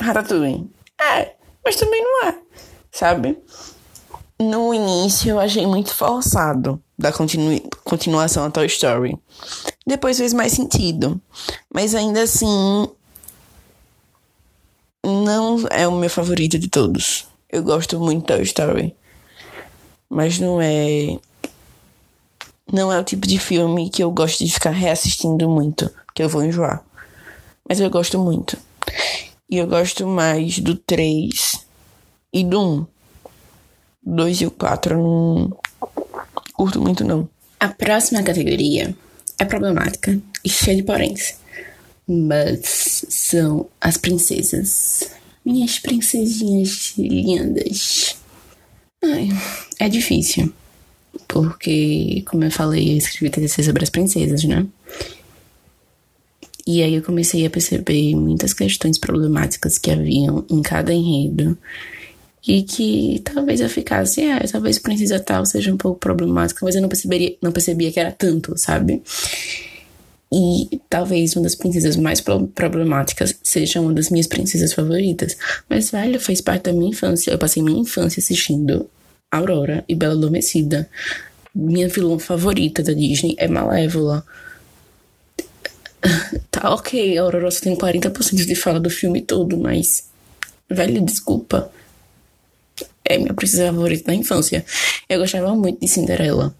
Ratatouille. 0.00 0.70
É, 1.00 1.34
mas 1.64 1.76
também 1.76 2.02
não 2.02 2.28
é, 2.28 2.38
sabe? 2.90 3.38
No 4.40 4.72
início 4.72 5.32
eu 5.32 5.38
achei 5.38 5.66
muito 5.66 5.94
forçado 5.94 6.82
da 6.98 7.12
continu 7.12 7.60
continuação 7.84 8.42
a 8.42 8.50
Toy 8.50 8.64
Story. 8.68 9.14
Depois 9.86 10.16
fez 10.16 10.32
mais 10.32 10.52
sentido. 10.52 11.20
Mas 11.70 11.94
ainda 11.94 12.22
assim. 12.22 12.88
Não 15.04 15.58
é 15.68 15.86
o 15.86 15.92
meu 15.92 16.08
favorito 16.08 16.58
de 16.58 16.68
todos. 16.68 17.26
Eu 17.50 17.62
gosto 17.62 18.00
muito 18.00 18.20
de 18.20 18.26
Toy 18.28 18.42
Story. 18.44 18.96
Mas 20.08 20.38
não 20.38 20.58
é. 20.58 21.18
Não 22.72 22.90
é 22.90 22.98
o 22.98 23.04
tipo 23.04 23.26
de 23.26 23.38
filme 23.38 23.90
que 23.90 24.02
eu 24.02 24.10
gosto 24.10 24.42
de 24.42 24.50
ficar 24.50 24.70
reassistindo 24.70 25.50
muito, 25.50 25.90
que 26.14 26.22
eu 26.22 26.30
vou 26.30 26.42
enjoar. 26.42 26.82
Mas 27.68 27.78
eu 27.78 27.90
gosto 27.90 28.18
muito. 28.18 28.56
E 29.50 29.58
eu 29.58 29.66
gosto 29.66 30.06
mais 30.06 30.58
do 30.60 30.74
3 30.76 31.66
e 32.32 32.42
do 32.42 32.58
1. 32.58 32.99
2 34.02 34.40
e 34.40 34.46
o 34.46 34.50
4 34.50 34.94
eu 34.94 34.98
não 34.98 35.58
curto 36.52 36.80
muito, 36.80 37.04
não. 37.04 37.28
A 37.58 37.68
próxima 37.68 38.22
categoria 38.22 38.94
é 39.38 39.44
problemática 39.44 40.18
e 40.44 40.48
cheia 40.48 40.76
de 40.76 40.82
poréns. 40.82 41.34
Mas 42.06 43.04
são 43.08 43.68
as 43.80 43.96
princesas. 43.96 45.10
Minhas 45.44 45.78
princesinhas 45.78 46.94
lindas. 46.98 48.16
Ai, 49.02 49.28
é 49.78 49.88
difícil. 49.88 50.52
Porque, 51.26 52.22
como 52.26 52.44
eu 52.44 52.50
falei, 52.50 52.92
eu 52.92 52.96
escrevi 52.96 53.30
TCC 53.30 53.62
sobre 53.62 53.84
as 53.84 53.90
princesas, 53.90 54.44
né? 54.44 54.66
E 56.66 56.82
aí 56.82 56.94
eu 56.94 57.02
comecei 57.02 57.46
a 57.46 57.50
perceber 57.50 58.14
muitas 58.14 58.52
questões 58.52 58.98
problemáticas 58.98 59.78
que 59.78 59.90
haviam 59.90 60.44
em 60.50 60.62
cada 60.62 60.92
enredo. 60.92 61.56
E 62.46 62.62
que 62.62 63.20
talvez 63.22 63.60
eu 63.60 63.68
ficasse, 63.68 64.22
é, 64.22 64.38
talvez 64.40 64.78
Princesa 64.78 65.20
Tal 65.20 65.44
seja 65.44 65.72
um 65.72 65.76
pouco 65.76 65.98
problemática, 65.98 66.64
mas 66.64 66.74
eu 66.74 66.82
não 66.82 66.88
perceberia, 66.88 67.36
não 67.42 67.52
percebia 67.52 67.92
que 67.92 68.00
era 68.00 68.12
tanto, 68.12 68.56
sabe? 68.56 69.02
E 70.32 70.80
talvez 70.88 71.34
uma 71.34 71.42
das 71.42 71.56
princesas 71.56 71.96
mais 71.96 72.20
problemáticas 72.20 73.34
seja 73.42 73.80
uma 73.80 73.92
das 73.92 74.10
minhas 74.10 74.28
princesas 74.28 74.72
favoritas. 74.72 75.36
Mas, 75.68 75.90
velho, 75.90 76.20
fez 76.20 76.40
parte 76.40 76.64
da 76.64 76.72
minha 76.72 76.90
infância. 76.90 77.32
Eu 77.32 77.38
passei 77.38 77.62
minha 77.62 77.80
infância 77.80 78.20
assistindo 78.20 78.88
Aurora 79.28 79.84
e 79.88 79.94
Bela 79.94 80.14
Adormecida. 80.14 80.88
Minha 81.52 81.88
vilã 81.88 82.16
favorita 82.18 82.80
da 82.80 82.92
Disney 82.92 83.34
é 83.38 83.48
Malévola. 83.48 84.24
Tá 86.50 86.74
ok, 86.74 87.16
Aurora 87.16 87.50
só 87.50 87.60
tem 87.60 87.76
40% 87.76 88.44
de 88.44 88.54
fala 88.54 88.80
do 88.80 88.90
filme 88.90 89.22
todo, 89.22 89.56
mas. 89.56 90.08
Velho, 90.68 91.04
desculpa. 91.04 91.70
É 93.10 93.18
minha 93.18 93.34
princesa 93.34 93.66
favorita 93.66 94.04
da 94.04 94.14
infância. 94.14 94.64
Eu 95.08 95.18
gostava 95.18 95.52
muito 95.56 95.80
de 95.80 95.88
Cinderela. 95.88 96.54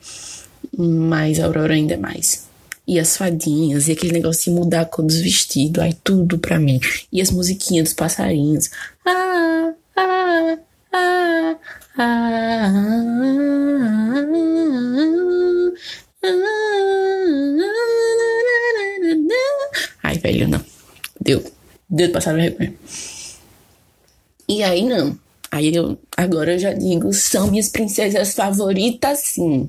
Mas 0.76 1.38
a 1.38 1.44
Aurora 1.46 1.74
ainda 1.74 1.96
mais. 1.96 2.48
E 2.88 2.98
as 2.98 3.16
fadinhas, 3.16 3.86
e 3.86 3.92
aquele 3.92 4.14
negócio 4.14 4.50
de 4.50 4.58
mudar 4.58 4.80
a 4.80 4.84
cor 4.84 5.04
dos 5.04 5.20
vestidos, 5.20 5.80
ai, 5.80 5.96
tudo 6.02 6.40
pra 6.40 6.58
mim. 6.58 6.80
E 7.12 7.20
as 7.22 7.30
musiquinhas 7.30 7.84
dos 7.84 7.92
passarinhos. 7.92 8.68
Ah, 9.06 9.72
ah, 9.96 10.58
ah, 10.92 11.56
ah, 11.98 12.02
ah, 12.02 13.50
Ai, 20.02 20.18
velho, 20.18 20.48
não. 20.48 20.64
Deu. 21.20 21.44
Deu 21.88 22.08
de 22.08 22.12
passar 22.12 22.34
vergonha. 22.34 22.74
E 24.48 24.64
aí, 24.64 24.82
não. 24.82 25.16
Aí 25.50 25.74
eu, 25.74 25.98
agora 26.16 26.54
eu 26.54 26.58
já 26.58 26.72
digo, 26.72 27.12
são 27.12 27.50
minhas 27.50 27.68
princesas 27.68 28.34
favoritas, 28.34 29.18
sim. 29.20 29.68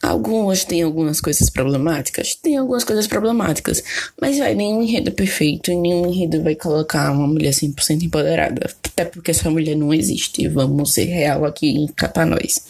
Algumas 0.00 0.64
têm 0.64 0.82
algumas 0.82 1.20
coisas 1.20 1.50
problemáticas? 1.50 2.36
Tem 2.36 2.56
algumas 2.56 2.84
coisas 2.84 3.08
problemáticas. 3.08 3.82
Mas, 4.20 4.38
vai, 4.38 4.54
nenhum 4.54 4.80
enredo 4.80 5.08
é 5.08 5.12
perfeito, 5.12 5.74
nenhum 5.74 6.06
enredo 6.06 6.40
vai 6.42 6.54
colocar 6.54 7.10
uma 7.10 7.26
mulher 7.26 7.52
100% 7.52 8.04
empoderada. 8.04 8.70
Até 8.84 9.04
porque 9.04 9.32
essa 9.32 9.50
mulher 9.50 9.74
não 9.74 9.92
existe. 9.92 10.46
Vamos 10.46 10.94
ser 10.94 11.06
real 11.06 11.44
aqui 11.44 11.86
pra 12.14 12.24
nós. 12.24 12.62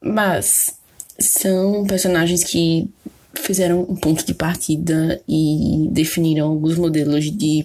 Mas, 0.00 0.72
são 1.18 1.84
personagens 1.84 2.42
que 2.44 2.88
fizeram 3.34 3.80
um 3.82 3.96
ponto 3.96 4.24
de 4.24 4.34
partida 4.34 5.20
e 5.28 5.88
definiram 5.90 6.48
alguns 6.48 6.76
modelos 6.76 7.30
de 7.30 7.64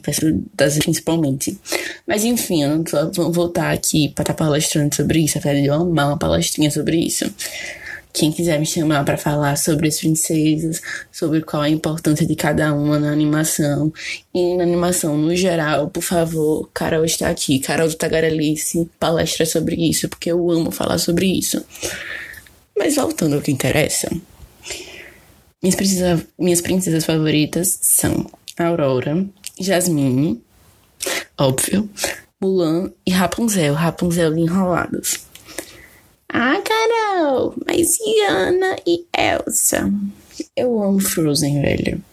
das 0.54 0.78
principalmente. 0.78 1.58
Mas 2.06 2.24
enfim, 2.24 2.64
eu 2.64 2.70
não 2.78 2.84
vou 3.14 3.32
voltar 3.32 3.72
aqui 3.72 4.10
para 4.10 4.24
estar 4.24 4.34
palestrando 4.34 4.96
sobre 4.96 5.20
isso, 5.20 5.38
apesar 5.38 5.60
de 5.60 5.66
eu 5.66 5.74
amar 5.74 6.08
uma 6.08 6.18
palestrinha 6.18 6.72
sobre 6.72 6.98
isso. 6.98 7.26
Quem 8.14 8.32
quiser 8.32 8.60
me 8.60 8.66
chamar 8.66 9.06
para 9.06 9.16
falar 9.16 9.56
sobre 9.58 9.88
as 9.88 10.00
princesas, 10.00 10.82
sobre 11.12 11.42
qual 11.42 11.62
a 11.62 11.70
importância 11.70 12.26
de 12.26 12.36
cada 12.36 12.74
uma 12.74 12.98
na 12.98 13.12
animação 13.12 13.94
e 14.34 14.56
na 14.56 14.64
animação 14.64 15.16
no 15.16 15.36
geral, 15.36 15.88
por 15.90 16.02
favor, 16.02 16.68
Carol 16.74 17.06
está 17.06 17.30
aqui. 17.30 17.60
Carol 17.60 17.88
do 17.88 17.94
Tagarelice 17.94 18.90
palestra 19.00 19.46
sobre 19.46 19.76
isso, 19.76 20.10
porque 20.10 20.32
eu 20.32 20.50
amo 20.50 20.72
falar 20.72 20.98
sobre 20.98 21.28
isso. 21.28 21.64
Mas 22.76 22.96
voltando 22.96 23.36
ao 23.36 23.42
que 23.42 23.52
interessa. 23.52 24.10
Minhas, 25.62 25.76
princesa, 25.76 26.28
minhas 26.38 26.62
princesas 26.62 27.04
favoritas 27.04 27.80
são 27.82 28.30
Aurora, 28.58 29.26
Jasmine, 29.60 30.42
óbvio, 31.38 31.90
Mulan 32.40 32.92
e 33.06 33.12
Rapunzel, 33.12 33.74
Rapunzel 33.74 34.38
enrolados. 34.38 35.26
Ah, 36.30 36.62
Carol, 36.62 37.56
mas 37.66 37.98
e 38.00 38.22
Ana 38.26 38.76
e 38.86 39.06
Elsa? 39.18 39.92
Eu 40.56 40.84
amo 40.84 41.00
Frozen, 41.00 41.62
velho. 41.62 42.04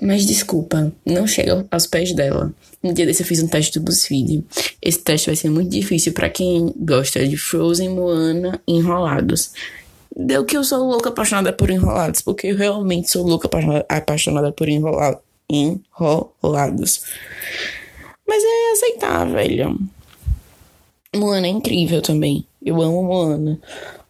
Mas 0.00 0.24
desculpa, 0.24 0.92
não 1.04 1.26
chega 1.26 1.66
aos 1.70 1.86
pés 1.86 2.14
dela. 2.14 2.54
Um 2.82 2.92
dia 2.92 3.04
desse 3.04 3.22
eu 3.22 3.26
fiz 3.26 3.42
um 3.42 3.48
teste 3.48 3.78
do 3.78 3.84
BuzzFeed. 3.84 4.44
Esse 4.80 4.98
teste 5.00 5.26
vai 5.26 5.36
ser 5.36 5.50
muito 5.50 5.70
difícil 5.70 6.12
para 6.12 6.30
quem 6.30 6.72
gosta 6.78 7.26
de 7.26 7.36
Frozen, 7.36 7.90
Moana 7.90 8.62
Enrolados. 8.66 9.52
Deu 10.14 10.44
que 10.44 10.56
eu 10.56 10.64
sou 10.64 10.84
louca 10.84 11.08
apaixonada 11.08 11.52
por 11.52 11.70
enrolados, 11.70 12.20
porque 12.20 12.48
eu 12.48 12.56
realmente 12.56 13.10
sou 13.10 13.24
louca 13.24 13.48
apaixonada 13.88 14.52
por 14.52 14.68
enrolado, 14.68 15.18
enrolados. 15.48 17.02
Mas 18.26 18.42
é 18.42 18.72
aceitar, 18.72 19.26
velho. 19.26 19.78
Moana 21.14 21.46
é 21.46 21.50
incrível 21.50 22.02
também. 22.02 22.44
Eu 22.62 22.80
amo 22.82 23.02
Moana. 23.02 23.60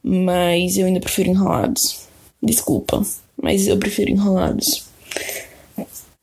Mas 0.02 0.78
eu 0.78 0.86
ainda 0.86 1.00
prefiro 1.00 1.30
enrolados. 1.30 2.06
Desculpa. 2.42 3.02
Mas 3.40 3.66
eu 3.66 3.78
prefiro 3.78 4.10
enrolados. 4.10 4.84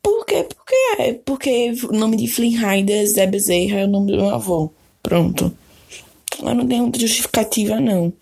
Por 0.01 0.25
quê? 0.25 0.43
Porque 0.43 0.75
é. 0.99 1.13
Porque 1.13 1.73
o 1.89 1.93
nome 1.93 2.17
de 2.17 2.27
Flynn 2.27 2.57
Rider, 2.57 3.05
Zé 3.07 3.27
Bezerra, 3.27 3.79
é 3.79 3.85
o 3.85 3.87
nome 3.87 4.11
do 4.11 4.17
meu 4.17 4.29
avô. 4.29 4.71
Pronto. 5.01 5.55
Mas 6.43 6.55
não 6.55 6.83
outra 6.83 7.01
justificativa, 7.01 7.79
não 7.79 8.13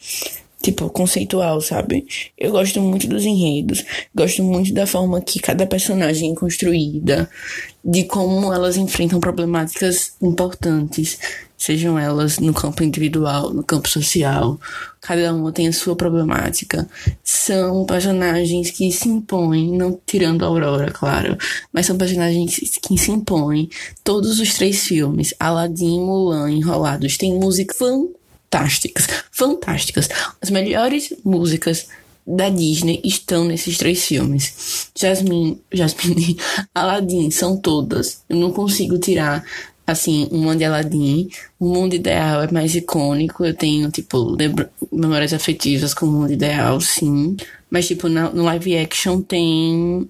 tipo, 0.65 0.89
conceitual, 0.89 1.61
sabe? 1.61 2.07
Eu 2.35 2.51
gosto 2.51 2.81
muito 2.81 3.07
dos 3.07 3.23
enredos, 3.23 3.85
gosto 4.15 4.43
muito 4.43 4.73
da 4.73 4.87
forma 4.87 5.21
que 5.21 5.39
cada 5.39 5.67
personagem 5.67 6.31
é 6.31 6.35
construída, 6.35 7.29
de 7.83 8.03
como 8.05 8.51
elas 8.51 8.75
enfrentam 8.75 9.19
problemáticas 9.19 10.13
importantes, 10.19 11.19
sejam 11.55 11.99
elas 11.99 12.39
no 12.39 12.51
campo 12.51 12.83
individual, 12.83 13.53
no 13.53 13.63
campo 13.63 13.87
social, 13.87 14.59
cada 14.99 15.31
uma 15.35 15.51
tem 15.51 15.67
a 15.67 15.73
sua 15.73 15.95
problemática. 15.95 16.89
São 17.23 17.85
personagens 17.85 18.71
que 18.71 18.91
se 18.91 19.07
impõem, 19.07 19.71
não 19.71 19.99
tirando 20.03 20.43
a 20.43 20.47
Aurora, 20.47 20.91
claro, 20.91 21.37
mas 21.71 21.85
são 21.85 21.95
personagens 21.95 22.79
que 22.81 22.97
se 22.97 23.11
impõem. 23.11 23.69
Todos 24.03 24.39
os 24.39 24.55
três 24.55 24.83
filmes, 24.83 25.31
Aladdin, 25.39 25.99
Mulan, 25.99 26.49
Enrolados, 26.49 27.17
tem 27.17 27.35
música 27.35 27.75
fantástica 27.75 28.24
fantásticas, 28.55 29.07
fantásticas. 29.31 30.09
As 30.41 30.49
melhores 30.49 31.13
músicas 31.23 31.87
da 32.25 32.49
Disney 32.49 33.01
estão 33.03 33.45
nesses 33.45 33.77
três 33.77 34.03
filmes. 34.03 34.89
Jasmine, 34.97 35.61
Jasmine, 35.71 36.37
Aladdin 36.73 37.29
são 37.29 37.57
todas. 37.57 38.23
Eu 38.29 38.37
não 38.37 38.51
consigo 38.51 38.97
tirar 38.97 39.43
assim 39.85 40.27
uma 40.31 40.55
de 40.55 40.63
Aladdin. 40.63 41.29
O 41.59 41.65
mundo 41.65 41.93
ideal 41.93 42.43
é 42.43 42.51
mais 42.51 42.75
icônico. 42.75 43.45
Eu 43.45 43.53
tenho 43.53 43.91
tipo 43.91 44.35
memórias 44.91 45.33
afetivas 45.33 45.93
com 45.93 46.05
o 46.05 46.11
mundo 46.11 46.33
ideal, 46.33 46.79
sim. 46.81 47.35
Mas 47.69 47.87
tipo 47.87 48.07
no 48.09 48.43
live 48.43 48.77
action 48.77 49.21
tem 49.21 50.09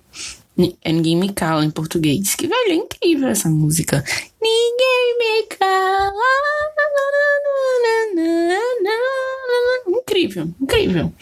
é 0.81 0.91
Ninguém 0.91 1.17
Me 1.17 1.33
Cala 1.33 1.65
em 1.65 1.71
português. 1.71 2.33
Que 2.35 2.47
velho, 2.47 2.71
é 2.71 2.75
incrível 2.75 3.27
essa 3.27 3.49
música. 3.49 4.03
Ninguém 4.41 5.17
me 5.19 5.47
cala. 5.47 6.45
Incrível, 9.87 10.49
incrível. 10.61 11.13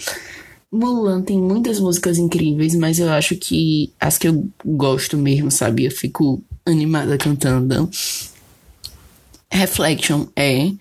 Mulan 0.72 1.22
tem 1.22 1.38
muitas 1.38 1.80
músicas 1.80 2.18
incríveis, 2.18 2.74
mas 2.76 2.98
eu 2.98 3.10
acho 3.12 3.36
que 3.36 3.94
as 4.00 4.18
que 4.18 4.28
eu 4.28 4.48
gosto 4.66 5.18
mesmo, 5.18 5.52
sabe? 5.52 5.86
Eu 5.86 5.92
fico 5.92 6.44
animada 6.66 7.18
cantando. 7.18 7.90
Reflection 9.52 10.26
é 10.36 10.72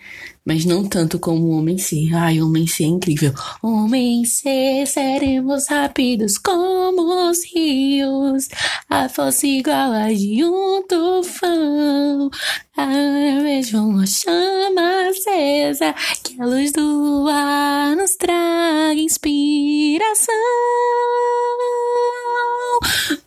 mas 0.44 0.64
não 0.64 0.84
tanto 0.84 1.18
como 1.18 1.46
o 1.46 1.58
homem 1.58 1.78
ser. 1.78 2.14
Ai, 2.14 2.40
o 2.40 2.46
homem 2.46 2.66
ser 2.66 2.84
é 2.84 2.86
incrível. 2.86 3.32
Homem 3.62 4.24
ser, 4.24 4.86
seremos 4.86 5.68
rápidos 5.68 6.38
como 6.38 7.30
os 7.30 7.44
rios, 7.54 8.48
a 8.88 9.08
força 9.08 9.46
igual 9.46 9.92
a 9.92 10.12
de 10.12 10.44
um 10.44 10.82
tufão. 10.88 12.30
A 12.76 12.86
vejo 13.42 13.78
uma 13.78 14.06
chama 14.06 15.08
acesa, 15.08 15.94
que 16.24 16.40
a 16.40 16.46
luz 16.46 16.72
do 16.72 17.26
ar 17.28 17.94
nos 17.96 18.16
traga 18.16 18.94
inspiração. 19.00 20.34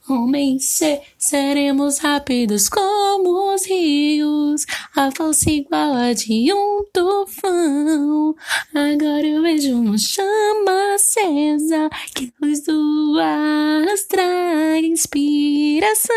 Homens 0.07 0.65
ser, 0.65 1.01
seremos 1.17 1.97
rápidos 1.97 2.69
como 2.69 3.55
os 3.55 3.65
rios, 3.65 4.63
a 4.95 5.09
força 5.09 5.49
igual 5.49 5.95
a 5.95 6.13
de 6.13 6.53
um 6.53 6.85
tufão. 6.93 8.35
Agora 8.71 9.25
eu 9.25 9.41
vejo 9.41 9.73
uma 9.75 9.97
chama 9.97 10.93
acesa, 10.93 11.89
que 12.13 12.31
a 12.39 12.45
luz 12.45 12.63
do 12.63 13.17
ar 13.19 13.81
nos 13.85 14.03
traga 14.03 14.85
inspiração. 14.85 16.15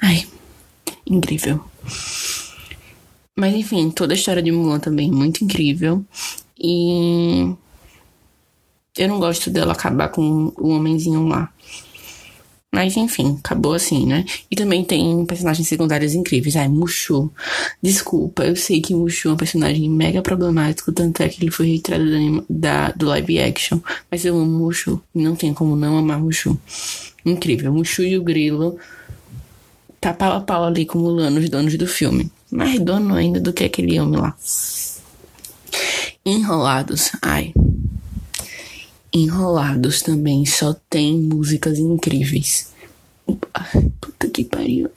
Ai, 0.00 0.26
incrível. 1.06 1.62
Mas 3.36 3.54
enfim, 3.54 3.90
toda 3.90 4.14
a 4.14 4.16
história 4.16 4.42
de 4.42 4.50
Mulan 4.50 4.80
também 4.80 5.10
é 5.10 5.12
muito 5.12 5.44
incrível. 5.44 6.02
E 6.58 7.54
eu 8.96 9.08
não 9.08 9.18
gosto 9.18 9.50
dela 9.50 9.72
acabar 9.72 10.08
com 10.08 10.52
o 10.56 10.68
homenzinho 10.68 11.26
lá. 11.26 11.50
Mas 12.74 12.96
enfim, 12.96 13.38
acabou 13.44 13.74
assim, 13.74 14.06
né? 14.06 14.24
E 14.50 14.56
também 14.56 14.82
tem 14.82 15.26
personagens 15.26 15.68
secundários 15.68 16.14
incríveis. 16.14 16.56
Ai, 16.56 16.68
Mushu. 16.68 17.30
Desculpa, 17.82 18.44
eu 18.44 18.56
sei 18.56 18.80
que 18.80 18.94
Mushu 18.94 19.28
é 19.28 19.32
um 19.32 19.36
personagem 19.36 19.90
mega 19.90 20.22
problemático, 20.22 20.90
tanto 20.90 21.22
é 21.22 21.28
que 21.28 21.44
ele 21.44 21.50
foi 21.50 21.66
retirado 21.66 22.04
da, 22.48 22.90
do 22.92 23.06
live 23.06 23.40
action. 23.40 23.78
Mas 24.10 24.24
eu 24.24 24.38
amo 24.38 24.58
Mushu. 24.58 25.02
Não 25.14 25.36
tem 25.36 25.52
como 25.52 25.76
não 25.76 25.98
amar 25.98 26.18
Mushu. 26.18 26.58
Incrível. 27.26 27.74
Mushu 27.74 28.02
e 28.04 28.16
o 28.16 28.22
Grilo 28.22 28.78
tá 30.00 30.14
pau 30.14 30.32
a 30.32 30.40
pau 30.40 30.64
ali 30.64 30.86
com 30.86 30.98
Mulan, 30.98 31.38
os 31.38 31.50
donos 31.50 31.76
do 31.76 31.86
filme. 31.86 32.32
Mais 32.50 32.80
dono 32.80 33.14
ainda 33.14 33.38
do 33.38 33.52
que 33.52 33.64
aquele 33.64 34.00
homem 34.00 34.18
lá. 34.18 34.34
Enrolados. 36.24 37.12
Ai. 37.20 37.52
Enrolados 39.12 40.00
também 40.02 40.46
só 40.46 40.74
tem 40.88 41.18
músicas 41.18 41.78
incríveis. 41.78 42.72
puta 44.00 44.28
que 44.28 44.44
pariu. 44.44 44.88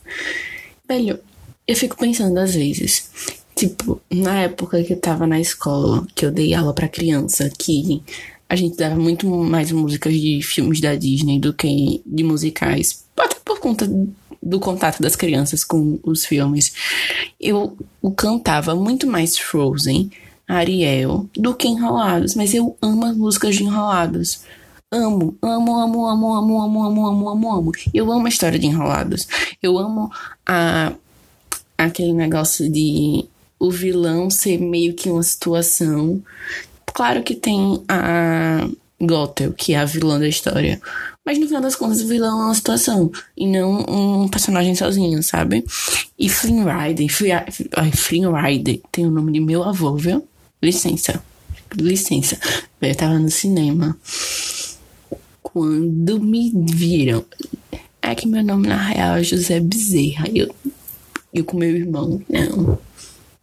Velho, 0.87 1.19
eu 1.67 1.75
fico 1.75 1.97
pensando 1.97 2.37
às 2.39 2.55
vezes. 2.55 3.09
Tipo, 3.55 4.01
na 4.11 4.41
época 4.43 4.83
que 4.83 4.93
eu 4.93 4.99
tava 4.99 5.25
na 5.25 5.39
escola, 5.39 6.05
que 6.13 6.25
eu 6.25 6.31
dei 6.31 6.53
aula 6.53 6.73
para 6.73 6.87
criança, 6.87 7.49
que 7.57 8.01
a 8.47 8.55
gente 8.55 8.77
dava 8.77 8.95
muito 8.95 9.27
mais 9.27 9.71
músicas 9.71 10.13
de 10.13 10.41
filmes 10.41 10.79
da 10.79 10.95
Disney 10.95 11.39
do 11.39 11.53
que 11.53 12.01
de 12.05 12.23
musicais. 12.23 13.05
Até 13.17 13.37
por 13.43 13.59
conta 13.59 13.89
do 14.41 14.59
contato 14.59 15.01
das 15.01 15.15
crianças 15.15 15.63
com 15.63 15.99
os 16.03 16.25
filmes. 16.25 16.73
Eu 17.39 17.75
cantava 18.15 18.75
muito 18.75 19.07
mais 19.07 19.37
Frozen 19.37 20.11
Ariel 20.47 21.29
do 21.35 21.53
que 21.53 21.67
Enrolados, 21.67 22.35
mas 22.35 22.53
eu 22.53 22.77
amo 22.81 23.05
as 23.05 23.17
músicas 23.17 23.55
de 23.55 23.63
Enrolados. 23.63 24.41
Amo, 24.91 25.35
amo, 25.41 25.75
amo, 25.77 26.07
amo, 26.07 26.35
amo, 26.35 26.61
amo, 26.61 26.83
amo, 26.85 27.07
amo, 27.07 27.29
amo, 27.29 27.53
amo. 27.53 27.71
Eu 27.93 28.11
amo 28.11 28.25
a 28.25 28.29
história 28.29 28.59
de 28.59 28.67
Enrolados. 28.67 29.27
Eu 29.61 29.77
amo 29.77 30.11
a 30.45 30.93
aquele 31.77 32.13
negócio 32.13 32.69
de 32.69 33.25
o 33.59 33.69
vilão 33.69 34.29
ser 34.29 34.59
meio 34.59 34.93
que 34.93 35.09
uma 35.09 35.23
situação. 35.23 36.21
Claro 36.93 37.23
que 37.23 37.35
tem 37.35 37.83
a 37.87 38.67
Gothel, 39.01 39.53
que 39.53 39.73
é 39.73 39.77
a 39.77 39.85
vilã 39.85 40.19
da 40.19 40.27
história. 40.27 40.79
Mas 41.25 41.39
no 41.39 41.47
final 41.47 41.61
das 41.61 41.75
contas, 41.75 42.01
o 42.01 42.07
vilão 42.07 42.39
é 42.41 42.45
uma 42.45 42.55
situação 42.55 43.11
e 43.35 43.47
não 43.47 43.83
um 43.87 44.27
personagem 44.27 44.75
sozinho, 44.75 45.21
sabe? 45.23 45.65
E 46.17 46.29
Flynn 46.29 46.63
Rider, 46.63 47.07
Flynn 47.93 48.31
Rider 48.31 48.79
tem 48.91 49.05
o 49.05 49.11
nome 49.11 49.31
de 49.31 49.39
meu 49.39 49.63
avô, 49.63 49.95
viu? 49.95 50.25
Licença. 50.61 51.23
Licença. 51.75 52.39
Eu 52.81 52.95
tava 52.95 53.19
no 53.19 53.29
cinema. 53.29 53.97
Quando 55.41 56.19
me 56.19 56.51
viram. 56.71 57.25
É 58.01 58.13
que 58.13 58.27
meu 58.27 58.43
nome 58.43 58.67
na 58.67 58.77
real 58.77 59.17
é 59.17 59.23
José 59.23 59.59
Bezerra. 59.59 60.27
Eu, 60.33 60.53
eu 61.33 61.43
com 61.43 61.57
meu 61.57 61.75
irmão. 61.75 62.21
Não. 62.29 62.79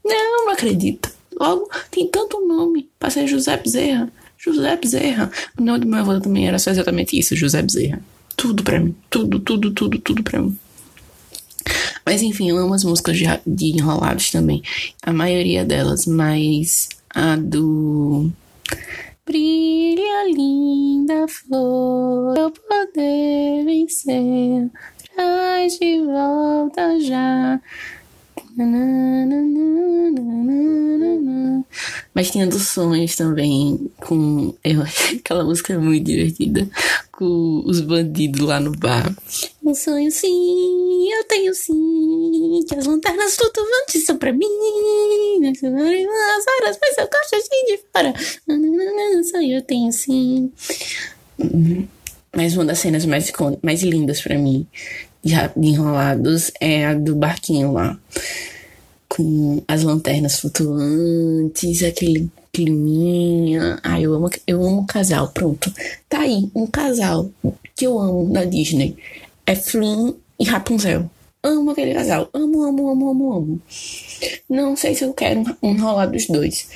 Não, 0.05 0.47
não 0.47 0.53
acredito. 0.53 1.11
Logo, 1.39 1.69
tem 1.91 2.09
tanto 2.09 2.47
nome 2.47 2.89
pra 2.99 3.11
ser 3.11 3.27
José 3.27 3.57
Bezerra. 3.57 4.13
José 4.39 4.77
Bezerra. 4.77 5.31
O 5.59 5.63
nome 5.63 5.81
do 5.81 5.87
meu 5.87 6.01
avô 6.01 6.21
também 6.21 6.47
era 6.47 6.59
só 6.59 6.71
exatamente 6.71 7.19
isso, 7.19 7.37
José 7.37 7.63
Bezerra. 7.63 8.01
Tudo 8.37 8.63
pra 8.63 8.81
mim. 8.81 8.95
Tudo, 9.11 9.39
tudo, 9.41 9.71
tudo, 9.73 9.99
tudo 9.99 10.23
pra 10.23 10.41
mim. 10.41 10.57
Mas 12.05 12.23
enfim, 12.23 12.51
eu 12.51 12.59
amo 12.59 12.75
as 12.75 12.85
músicas 12.85 13.17
de, 13.17 13.25
de 13.47 13.67
enrolados 13.67 14.31
também. 14.31 14.63
A 15.03 15.13
maioria 15.13 15.65
delas, 15.65 16.07
mas 16.07 16.89
a 17.15 17.37
do 17.37 18.31
Brilha 19.25 20.25
linda 20.35 21.27
flor, 21.29 22.37
eu 22.37 22.51
poder 22.51 23.65
vencer, 23.65 24.71
traz 25.15 25.79
de 25.79 26.01
volta 26.05 26.99
já. 27.01 27.61
Mas 32.15 32.31
tinha 32.31 32.47
dos 32.47 32.69
sonhos 32.69 33.17
também, 33.17 33.91
com. 34.01 34.55
Eu, 34.63 34.83
aquela 35.19 35.45
música 35.45 35.73
é 35.73 35.79
muito 35.79 36.05
divertida. 36.05 36.69
Com 37.11 37.63
os 37.65 37.81
bandidos 37.81 38.41
lá 38.41 38.61
no 38.61 38.73
bar. 38.73 39.15
Um 39.65 39.75
sonho 39.75 40.11
sim, 40.11 41.09
eu 41.11 41.25
tenho 41.25 41.55
sim. 41.55 42.65
Que 42.69 42.75
as 42.75 42.87
lanternas 42.87 43.37
flutuantes 43.37 44.05
são 44.05 44.17
pra 44.19 44.33
mim. 44.33 44.47
As 45.47 45.63
horas, 45.63 46.79
mas 46.81 46.99
eu 46.99 47.09
gosto 47.09 47.37
assim 47.37 47.67
de 47.67 47.81
fora. 47.93 48.15
Um 48.49 49.25
sonho 49.25 49.57
eu 49.57 49.63
tenho 49.63 49.91
sim. 49.93 50.53
Mas 52.35 52.55
uma 52.55 52.65
das 52.65 52.79
cenas 52.79 53.07
mais, 53.07 53.33
mais 53.63 53.83
lindas 53.83 54.21
pra 54.21 54.39
mim 54.39 54.67
de 55.25 55.69
enrolados 55.69 56.51
é 56.61 56.87
a 56.87 56.95
do 56.95 57.15
barquinho 57.15 57.73
lá. 57.73 57.99
Com 59.15 59.63
as 59.69 59.83
lanternas 59.83 60.41
flutuantes, 60.41 61.83
aquele 61.83 62.31
climinha. 62.51 63.79
Ah, 63.83 64.01
eu 64.01 64.15
amo, 64.15 64.31
eu 64.47 64.65
amo 64.65 64.87
casal, 64.87 65.29
pronto. 65.29 65.71
Tá 66.09 66.21
aí, 66.21 66.51
um 66.55 66.67
casal 66.67 67.31
que 67.77 67.87
eu 67.87 67.99
amo 67.99 68.27
na 68.33 68.45
Disney. 68.47 68.97
É 69.45 69.55
Flynn 69.55 70.15
e 70.41 70.45
Rapunzel. 70.45 71.11
Amo 71.43 71.73
aquele 71.73 71.93
casal. 71.93 72.31
Amo, 72.33 72.63
amo, 72.63 72.89
amo, 72.89 73.11
amo, 73.11 73.33
amo. 73.35 73.63
Não 74.49 74.75
sei 74.77 74.95
se 74.95 75.05
eu 75.05 75.13
quero 75.13 75.45
um 75.63 75.75
dos 76.11 76.27
dois. 76.29 76.69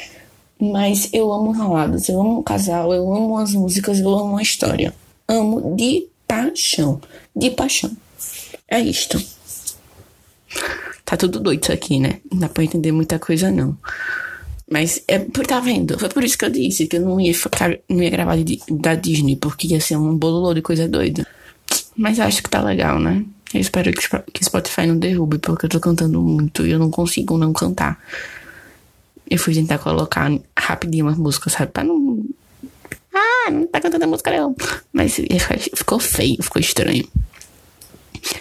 Mas 0.61 1.09
eu 1.14 1.32
amo 1.32 1.55
enrolados. 1.55 2.07
Eu 2.09 2.20
amo 2.20 2.41
o 2.41 2.43
casal. 2.43 2.93
Eu 2.93 3.14
amo 3.14 3.39
as 3.39 3.55
músicas. 3.55 3.99
Eu 3.99 4.11
amo 4.11 4.37
a 4.37 4.43
história. 4.43 4.95
Amo 5.26 5.74
de 5.74 6.07
paixão. 6.28 7.01
De 7.34 7.51
paixão. 7.51 7.97
É 8.68 8.78
isto. 8.78 9.24
Tá 11.07 11.17
tudo 11.17 11.39
doido 11.39 11.63
isso 11.63 11.73
aqui, 11.73 12.01
né? 12.01 12.19
Não 12.31 12.41
dá 12.41 12.49
pra 12.49 12.65
entender 12.65 12.91
muita 12.91 13.17
coisa, 13.21 13.49
não. 13.49 13.79
Mas 14.69 15.05
é 15.07 15.21
por 15.21 15.47
tá 15.47 15.61
vendo? 15.61 15.97
Foi 15.97 16.09
por 16.09 16.25
isso 16.25 16.37
que 16.37 16.45
eu 16.45 16.51
disse 16.51 16.89
que 16.89 16.97
eu 16.97 17.01
não 17.01 17.21
ia 17.21 17.33
ficar, 17.33 17.79
não 17.89 18.03
ia 18.03 18.11
gravar 18.11 18.37
de, 18.37 18.61
da 18.69 18.97
Disney, 18.97 19.37
porque 19.37 19.69
ia 19.69 19.81
ser 19.81 19.97
um 19.97 20.17
bololô 20.17 20.53
de 20.53 20.61
coisa 20.61 20.89
doida. 20.89 21.25
Mas 21.97 22.19
acho 22.19 22.43
que 22.43 22.51
tá 22.51 22.61
legal, 22.61 22.99
né? 22.99 23.25
Eu 23.55 23.61
espero 23.61 23.93
que, 23.93 24.09
que 24.33 24.45
Spotify 24.45 24.89
não 24.89 24.99
derrube, 24.99 25.39
porque 25.39 25.67
eu 25.67 25.71
tô 25.71 25.79
cantando 25.79 26.21
muito 26.21 26.67
e 26.67 26.73
eu 26.73 26.79
não 26.81 26.91
consigo 26.91 27.39
não 27.39 27.53
cantar. 27.53 28.03
Eu 29.31 29.39
fui 29.39 29.55
tentar 29.55 29.79
colocar 29.79 30.29
rapidinho 30.59 31.07
umas 31.07 31.17
músicas, 31.17 31.53
sabe? 31.53 31.71
Pra 31.71 31.85
não. 31.85 32.25
Ah, 33.15 33.51
não 33.53 33.67
tá 33.69 33.81
cantando 33.81 34.05
a 34.05 34.09
música 34.09 34.37
não. 34.37 34.57
Mas 34.93 35.21
ficou 35.73 36.01
feio, 36.01 36.43
ficou 36.43 36.61
estranho. 36.61 37.09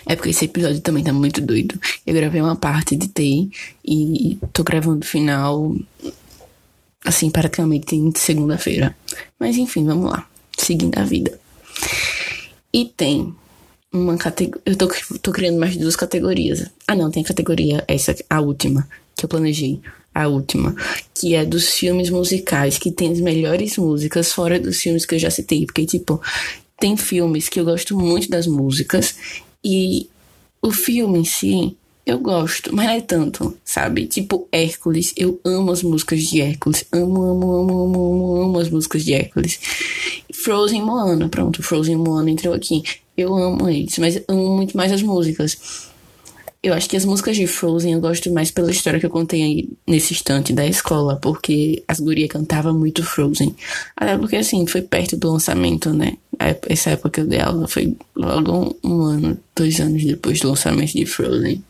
É 0.05 0.15
porque 0.15 0.29
esse 0.29 0.45
episódio 0.45 0.81
também 0.81 1.03
tá 1.03 1.13
muito 1.13 1.41
doido. 1.41 1.79
Eu 2.05 2.13
gravei 2.13 2.41
uma 2.41 2.55
parte 2.55 2.95
de 2.95 3.07
T 3.07 3.49
e 3.83 4.38
tô 4.53 4.63
gravando 4.63 5.05
o 5.05 5.07
final, 5.07 5.75
assim, 7.03 7.29
praticamente 7.29 7.95
em 7.95 8.11
segunda-feira. 8.15 8.95
Mas 9.39 9.57
enfim, 9.57 9.86
vamos 9.86 10.09
lá. 10.09 10.27
Seguindo 10.57 10.97
a 10.97 11.03
vida. 11.03 11.38
E 12.73 12.86
tem 12.86 13.33
uma 13.91 14.17
categoria. 14.17 14.61
Eu 14.65 14.75
tô, 14.75 14.88
tô 15.21 15.31
criando 15.31 15.59
mais 15.59 15.77
duas 15.77 15.95
categorias. 15.95 16.69
Ah, 16.88 16.95
não, 16.95 17.11
tem 17.11 17.23
a 17.23 17.27
categoria, 17.27 17.83
essa, 17.88 18.15
a 18.29 18.41
última, 18.41 18.88
que 19.15 19.25
eu 19.25 19.29
planejei. 19.29 19.79
A 20.13 20.29
última, 20.29 20.73
que 21.13 21.36
é 21.36 21.43
dos 21.43 21.71
filmes 21.71 22.09
musicais, 22.09 22.77
que 22.77 22.89
tem 22.89 23.11
as 23.11 23.19
melhores 23.19 23.77
músicas 23.77 24.31
fora 24.31 24.57
dos 24.57 24.77
filmes 24.79 25.05
que 25.05 25.15
eu 25.15 25.19
já 25.19 25.29
citei. 25.29 25.65
Porque, 25.65 25.86
tipo, 25.86 26.21
tem 26.79 26.95
filmes 26.95 27.49
que 27.49 27.59
eu 27.59 27.65
gosto 27.65 27.97
muito 27.97 28.29
das 28.29 28.47
músicas 28.47 29.15
e 29.66 30.07
o 30.61 30.72
filme 30.72 31.20
em 31.20 31.26
si, 31.26 31.76
eu 32.05 32.20
gosto, 32.20 32.74
mas 32.74 32.86
não 32.86 32.93
é 32.93 33.01
tanto, 33.01 33.57
sabe? 33.66 34.05
Tipo 34.05 34.47
Hércules, 34.51 35.11
eu 35.18 35.41
amo 35.43 35.72
as 35.72 35.82
músicas 35.82 36.22
de 36.22 36.39
Hércules. 36.39 36.86
Amo, 36.91 37.24
amo, 37.24 37.51
amo, 37.51 37.82
amo, 37.82 38.13
amo, 38.13 38.41
amo 38.43 38.59
as 38.59 38.70
músicas 38.70 39.03
de 39.03 39.16
Hércules. 39.16 39.59
Frozen 40.32 40.84
Moana, 40.84 41.28
pronto, 41.30 41.63
Frozen 41.63 41.95
Moana 41.95 42.30
entrou 42.30 42.53
aqui. 42.53 42.84
Eu 43.18 43.36
amo 43.36 43.68
eles, 43.68 43.97
mas 43.97 44.22
amo 44.28 44.55
muito 44.55 44.78
mais 44.78 44.91
as 44.91 45.01
músicas. 45.01 45.57
Eu 46.66 46.74
acho 46.74 46.89
que 46.89 46.97
as 46.97 47.05
músicas 47.05 47.38
de 47.38 47.45
Frozen 47.45 47.93
eu 47.93 48.01
gosto 48.01 48.34
mais 48.34 48.49
pela 48.49 48.72
história 48.72 48.99
que 48.99 49.05
eu 49.05 49.09
contei 49.11 49.43
aí 49.43 49.70
nesse 49.86 50.16
instante 50.16 50.51
da 50.51 50.66
escola, 50.66 51.16
porque 51.16 51.84
as 51.88 51.99
gurias 51.99 52.28
cantavam 52.28 52.74
muito 52.74 53.03
Frozen. 53.03 53.55
Até 53.95 54.18
porque, 54.18 54.36
assim, 54.36 54.66
foi 54.66 54.82
perto 54.82 55.16
do 55.16 55.32
lançamento, 55.32 55.93
né? 55.93 56.18
Essa 56.68 56.89
época 56.89 57.11
que 57.11 57.20
eu 57.20 57.28
dei 57.28 57.39
aula 57.39 57.68
foi 57.68 57.95
logo 58.16 58.76
um 58.84 59.01
ano, 59.03 59.38
dois 59.55 59.80
anos 59.80 60.03
depois 60.03 60.39
do 60.39 60.49
lançamento 60.49 60.93
de 60.93 61.05
Frozen. 61.05 61.63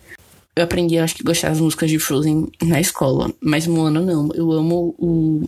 Eu 0.55 0.63
aprendi, 0.63 0.97
acho 0.97 1.15
que, 1.15 1.23
gostar 1.23 1.49
das 1.49 1.59
músicas 1.59 1.89
de 1.89 1.99
Frozen 1.99 2.47
na 2.63 2.79
escola, 2.79 3.29
mas 3.41 3.67
Moana 3.67 3.99
não. 3.99 4.29
Eu 4.33 4.49
amo 4.53 4.95
o, 4.97 5.43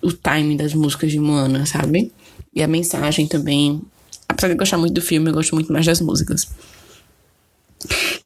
o 0.00 0.12
time 0.12 0.56
das 0.56 0.74
músicas 0.74 1.10
de 1.10 1.18
Moana, 1.18 1.66
sabe? 1.66 2.12
E 2.54 2.62
a 2.62 2.68
mensagem 2.68 3.26
também. 3.26 3.82
Apesar 4.28 4.46
de 4.46 4.54
gostar 4.54 4.78
muito 4.78 4.94
do 4.94 5.02
filme, 5.02 5.28
eu 5.28 5.34
gosto 5.34 5.56
muito 5.56 5.72
mais 5.72 5.84
das 5.84 6.00
músicas. 6.00 6.46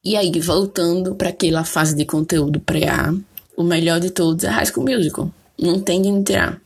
E 0.05 0.17
aí, 0.17 0.31
voltando 0.41 1.15
para 1.15 1.31
aquela 1.31 1.65
fase 1.65 1.95
de 1.95 2.05
conteúdo 2.05 2.61
pré-A, 2.61 3.15
o 3.57 3.63
melhor 3.63 4.01
de 4.01 4.11
todos 4.11 4.45
é 4.45 4.49
High 4.49 4.67
School 4.67 4.87
Musical. 4.87 5.31
Não 5.59 5.81
tem 5.81 6.03
de 6.03 6.23
tirar. 6.23 6.61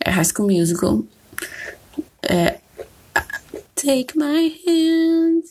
É 0.00 0.10
High 0.10 0.24
School 0.24 0.50
Musical. 0.50 1.02
É, 2.22 2.58
Take 3.84 4.16
my 4.16 4.48
hand, 4.66 5.44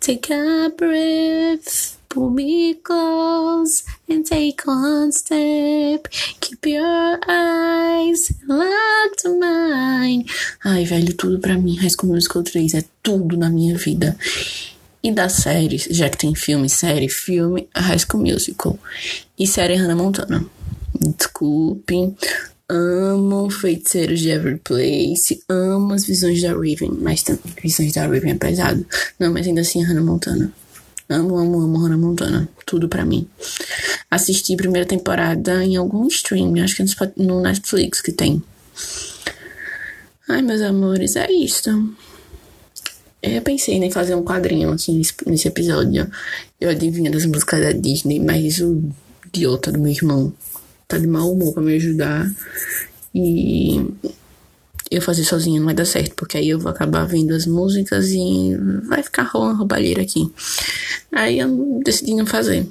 take 0.00 0.32
a 0.32 0.72
breath, 0.76 1.96
pull 2.08 2.30
me 2.30 2.74
close 2.74 3.84
and 4.08 4.24
take 4.24 4.66
one 4.66 5.12
step. 5.12 6.08
Keep 6.40 6.66
your 6.66 7.20
eyes 7.28 8.32
locked 8.48 9.22
to 9.22 9.38
mine. 9.38 10.26
Ai, 10.64 10.84
velho, 10.84 11.14
tudo 11.14 11.38
pra 11.38 11.56
mim. 11.56 11.76
High 11.76 11.90
School 11.90 12.12
Musical 12.12 12.42
3 12.42 12.74
é 12.74 12.84
tudo 13.04 13.36
na 13.36 13.48
minha 13.48 13.78
vida. 13.78 14.16
E 15.06 15.12
das 15.12 15.34
séries, 15.34 15.86
já 15.88 16.10
que 16.10 16.18
tem 16.18 16.34
filme, 16.34 16.68
série, 16.68 17.08
filme, 17.08 17.68
High 17.76 18.00
School 18.00 18.24
Musical. 18.24 18.76
E 19.38 19.46
série 19.46 19.76
Hannah 19.76 19.94
Montana. 19.94 20.44
Desculpe, 21.16 22.12
amo 22.68 23.48
Feiticeiros 23.48 24.18
de 24.18 24.30
Every 24.30 24.58
Place, 24.58 25.44
amo 25.48 25.94
as 25.94 26.04
visões 26.04 26.42
da 26.42 26.48
Raven, 26.48 26.98
mas 27.00 27.24
visões 27.62 27.92
da 27.92 28.02
Raven 28.02 28.32
é 28.32 28.34
pesado. 28.34 28.84
Não, 29.16 29.32
mas 29.32 29.46
ainda 29.46 29.60
assim 29.60 29.80
Hannah 29.80 30.02
Montana. 30.02 30.52
Amo, 31.08 31.38
amo, 31.38 31.60
amo 31.60 31.78
Hannah 31.78 31.98
Montana. 31.98 32.48
Tudo 32.66 32.88
pra 32.88 33.04
mim. 33.04 33.28
Assisti 34.10 34.56
primeira 34.56 34.88
temporada 34.88 35.64
em 35.64 35.76
algum 35.76 36.08
stream, 36.08 36.52
acho 36.64 36.74
que 36.74 36.84
no 37.16 37.40
Netflix 37.42 38.00
que 38.00 38.10
tem. 38.10 38.42
Ai, 40.28 40.42
meus 40.42 40.62
amores, 40.62 41.14
é 41.14 41.30
isso. 41.30 41.94
Eu 43.22 43.42
pensei 43.42 43.74
em 43.74 43.90
fazer 43.90 44.14
um 44.14 44.22
quadrinho 44.22 44.72
assim 44.72 45.00
nesse 45.26 45.48
episódio. 45.48 46.08
Eu 46.60 46.70
adivinho 46.70 47.10
das 47.10 47.26
músicas 47.26 47.60
da 47.60 47.72
Disney, 47.72 48.20
mas 48.20 48.60
o 48.60 48.82
idiota 49.26 49.72
do 49.72 49.78
meu 49.78 49.92
irmão 49.92 50.32
tá 50.86 50.98
de 50.98 51.06
mau 51.06 51.32
humor 51.32 51.52
pra 51.52 51.62
me 51.62 51.74
ajudar. 51.74 52.30
E 53.14 53.84
eu 54.90 55.02
fazer 55.02 55.24
sozinha 55.24 55.58
não 55.58 55.66
vai 55.66 55.74
dar 55.74 55.84
certo, 55.84 56.14
porque 56.14 56.36
aí 56.36 56.48
eu 56.48 56.58
vou 56.58 56.70
acabar 56.70 57.04
vendo 57.06 57.34
as 57.34 57.46
músicas 57.46 58.10
e 58.10 58.56
vai 58.84 59.02
ficar 59.02 59.24
rolando 59.24 59.58
roubalheira 59.58 60.02
aqui. 60.02 60.30
Aí 61.10 61.38
eu 61.38 61.80
decidi 61.84 62.14
não 62.14 62.26
fazer. 62.26 62.66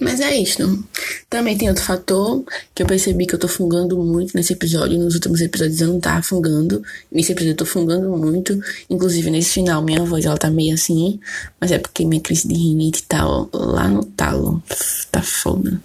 Mas 0.00 0.20
é 0.20 0.34
isso. 0.36 0.84
Também 1.32 1.56
tem 1.56 1.70
outro 1.70 1.82
fator 1.82 2.44
que 2.74 2.82
eu 2.82 2.86
percebi 2.86 3.24
que 3.24 3.34
eu 3.34 3.38
tô 3.38 3.48
fungando 3.48 3.96
muito 3.96 4.36
nesse 4.36 4.52
episódio. 4.52 4.98
Nos 4.98 5.14
últimos 5.14 5.40
episódios 5.40 5.80
eu 5.80 5.88
não 5.88 5.98
tava 5.98 6.22
fungando. 6.22 6.82
Nesse 7.10 7.32
episódio 7.32 7.52
eu 7.52 7.56
tô 7.56 7.64
fungando 7.64 8.10
muito. 8.18 8.60
Inclusive 8.90 9.30
nesse 9.30 9.48
final 9.48 9.80
minha 9.80 10.04
voz 10.04 10.26
ela 10.26 10.36
tá 10.36 10.50
meio 10.50 10.74
assim. 10.74 11.18
Mas 11.58 11.72
é 11.72 11.78
porque 11.78 12.04
minha 12.04 12.20
crise 12.20 12.46
de 12.46 12.52
rinite 12.52 13.04
tá 13.04 13.26
ó, 13.26 13.48
lá 13.50 13.88
no 13.88 14.04
talo. 14.04 14.62
Tá 15.10 15.22
foda. 15.22 15.80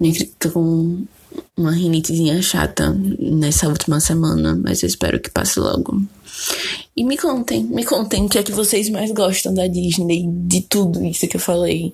Minha, 0.00 0.26
tô 0.38 0.50
com 0.50 1.04
uma 1.54 1.72
rinitezinha 1.72 2.40
chata 2.40 2.96
nessa 3.18 3.68
última 3.68 4.00
semana. 4.00 4.58
Mas 4.64 4.82
eu 4.82 4.86
espero 4.86 5.20
que 5.20 5.28
passe 5.28 5.60
logo. 5.60 6.02
E 6.96 7.04
me 7.04 7.18
contem, 7.18 7.64
me 7.64 7.84
contem 7.84 8.24
o 8.24 8.28
que 8.30 8.38
é 8.38 8.42
que 8.42 8.52
vocês 8.52 8.88
mais 8.88 9.10
gostam 9.10 9.52
da 9.52 9.66
Disney, 9.66 10.26
de 10.26 10.62
tudo 10.62 11.04
isso 11.04 11.28
que 11.28 11.36
eu 11.36 11.40
falei 11.40 11.92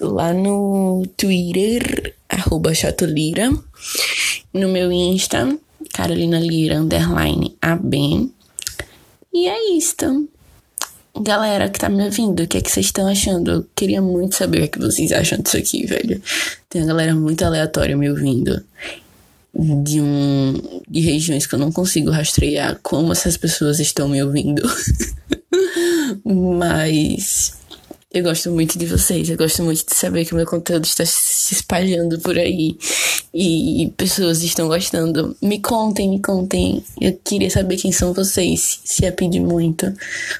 lá 0.00 0.32
no 0.32 1.06
Twitter, 1.16 2.14
arroba 2.28 2.74
chatolira, 2.74 3.50
no 4.52 4.68
meu 4.68 4.90
Insta, 4.92 5.56
Carolina 5.92 6.38
Lira, 6.38 6.80
underline 6.80 7.56
AB. 7.60 8.30
E 9.32 9.48
é 9.48 9.76
isto. 9.76 10.28
Galera 11.20 11.68
que 11.68 11.78
tá 11.78 11.88
me 11.88 12.04
ouvindo, 12.04 12.42
o 12.42 12.48
que 12.48 12.58
é 12.58 12.60
que 12.60 12.70
vocês 12.70 12.86
estão 12.86 13.06
achando? 13.06 13.50
Eu 13.50 13.66
queria 13.74 14.02
muito 14.02 14.34
saber 14.34 14.58
o 14.58 14.60
que, 14.62 14.64
é 14.64 14.68
que 14.68 14.78
vocês 14.80 15.12
acham 15.12 15.38
disso 15.38 15.56
aqui, 15.56 15.86
velho. 15.86 16.20
Tem 16.68 16.82
uma 16.82 16.88
galera 16.88 17.14
muito 17.14 17.44
aleatória 17.44 17.96
me 17.96 18.10
ouvindo. 18.10 18.62
De 19.54 20.00
um. 20.00 20.80
de 20.88 21.00
regiões 21.00 21.46
que 21.46 21.54
eu 21.54 21.58
não 21.60 21.70
consigo 21.70 22.10
rastrear 22.10 22.80
como 22.82 23.12
essas 23.12 23.36
pessoas 23.36 23.78
estão 23.78 24.08
me 24.08 24.20
ouvindo. 24.20 24.68
Mas 26.24 27.52
eu 28.14 28.22
gosto 28.22 28.48
muito 28.52 28.78
de 28.78 28.86
vocês, 28.86 29.28
eu 29.28 29.36
gosto 29.36 29.64
muito 29.64 29.84
de 29.84 29.96
saber 29.96 30.24
que 30.24 30.32
o 30.32 30.36
meu 30.36 30.46
conteúdo 30.46 30.84
está 30.84 31.04
se 31.04 31.52
espalhando 31.52 32.20
por 32.20 32.38
aí 32.38 32.78
e 33.34 33.92
pessoas 33.96 34.40
estão 34.44 34.68
gostando. 34.68 35.36
Me 35.42 35.58
contem, 35.58 36.08
me 36.08 36.20
contem. 36.20 36.84
Eu 37.00 37.18
queria 37.24 37.50
saber 37.50 37.76
quem 37.76 37.90
são 37.90 38.12
vocês, 38.12 38.80
se 38.84 39.04
é 39.04 39.10
pedir 39.10 39.40
muito. 39.40 39.92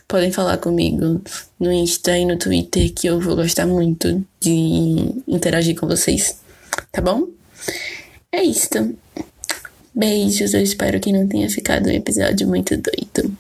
Podem 0.07 0.31
falar 0.31 0.59
comigo 0.59 1.21
no 1.59 1.73
Insta 1.73 2.17
e 2.17 2.25
no 2.25 2.39
Twitter 2.39 2.93
que 2.95 3.09
eu 3.09 3.19
vou 3.21 3.35
gostar 3.35 3.67
muito 3.67 4.25
de 4.39 5.13
interagir 5.27 5.75
com 5.75 5.89
vocês. 5.89 6.37
Tá 6.93 7.03
bom? 7.03 7.27
É 8.31 8.45
isso. 8.45 8.69
Beijos, 9.93 10.55
eu 10.55 10.63
espero 10.63 11.01
que 11.01 11.13
não 11.13 11.27
tenha 11.27 11.51
ficado 11.51 11.89
um 11.89 11.93
episódio 11.93 12.47
muito 12.47 12.77
doido. 12.77 13.37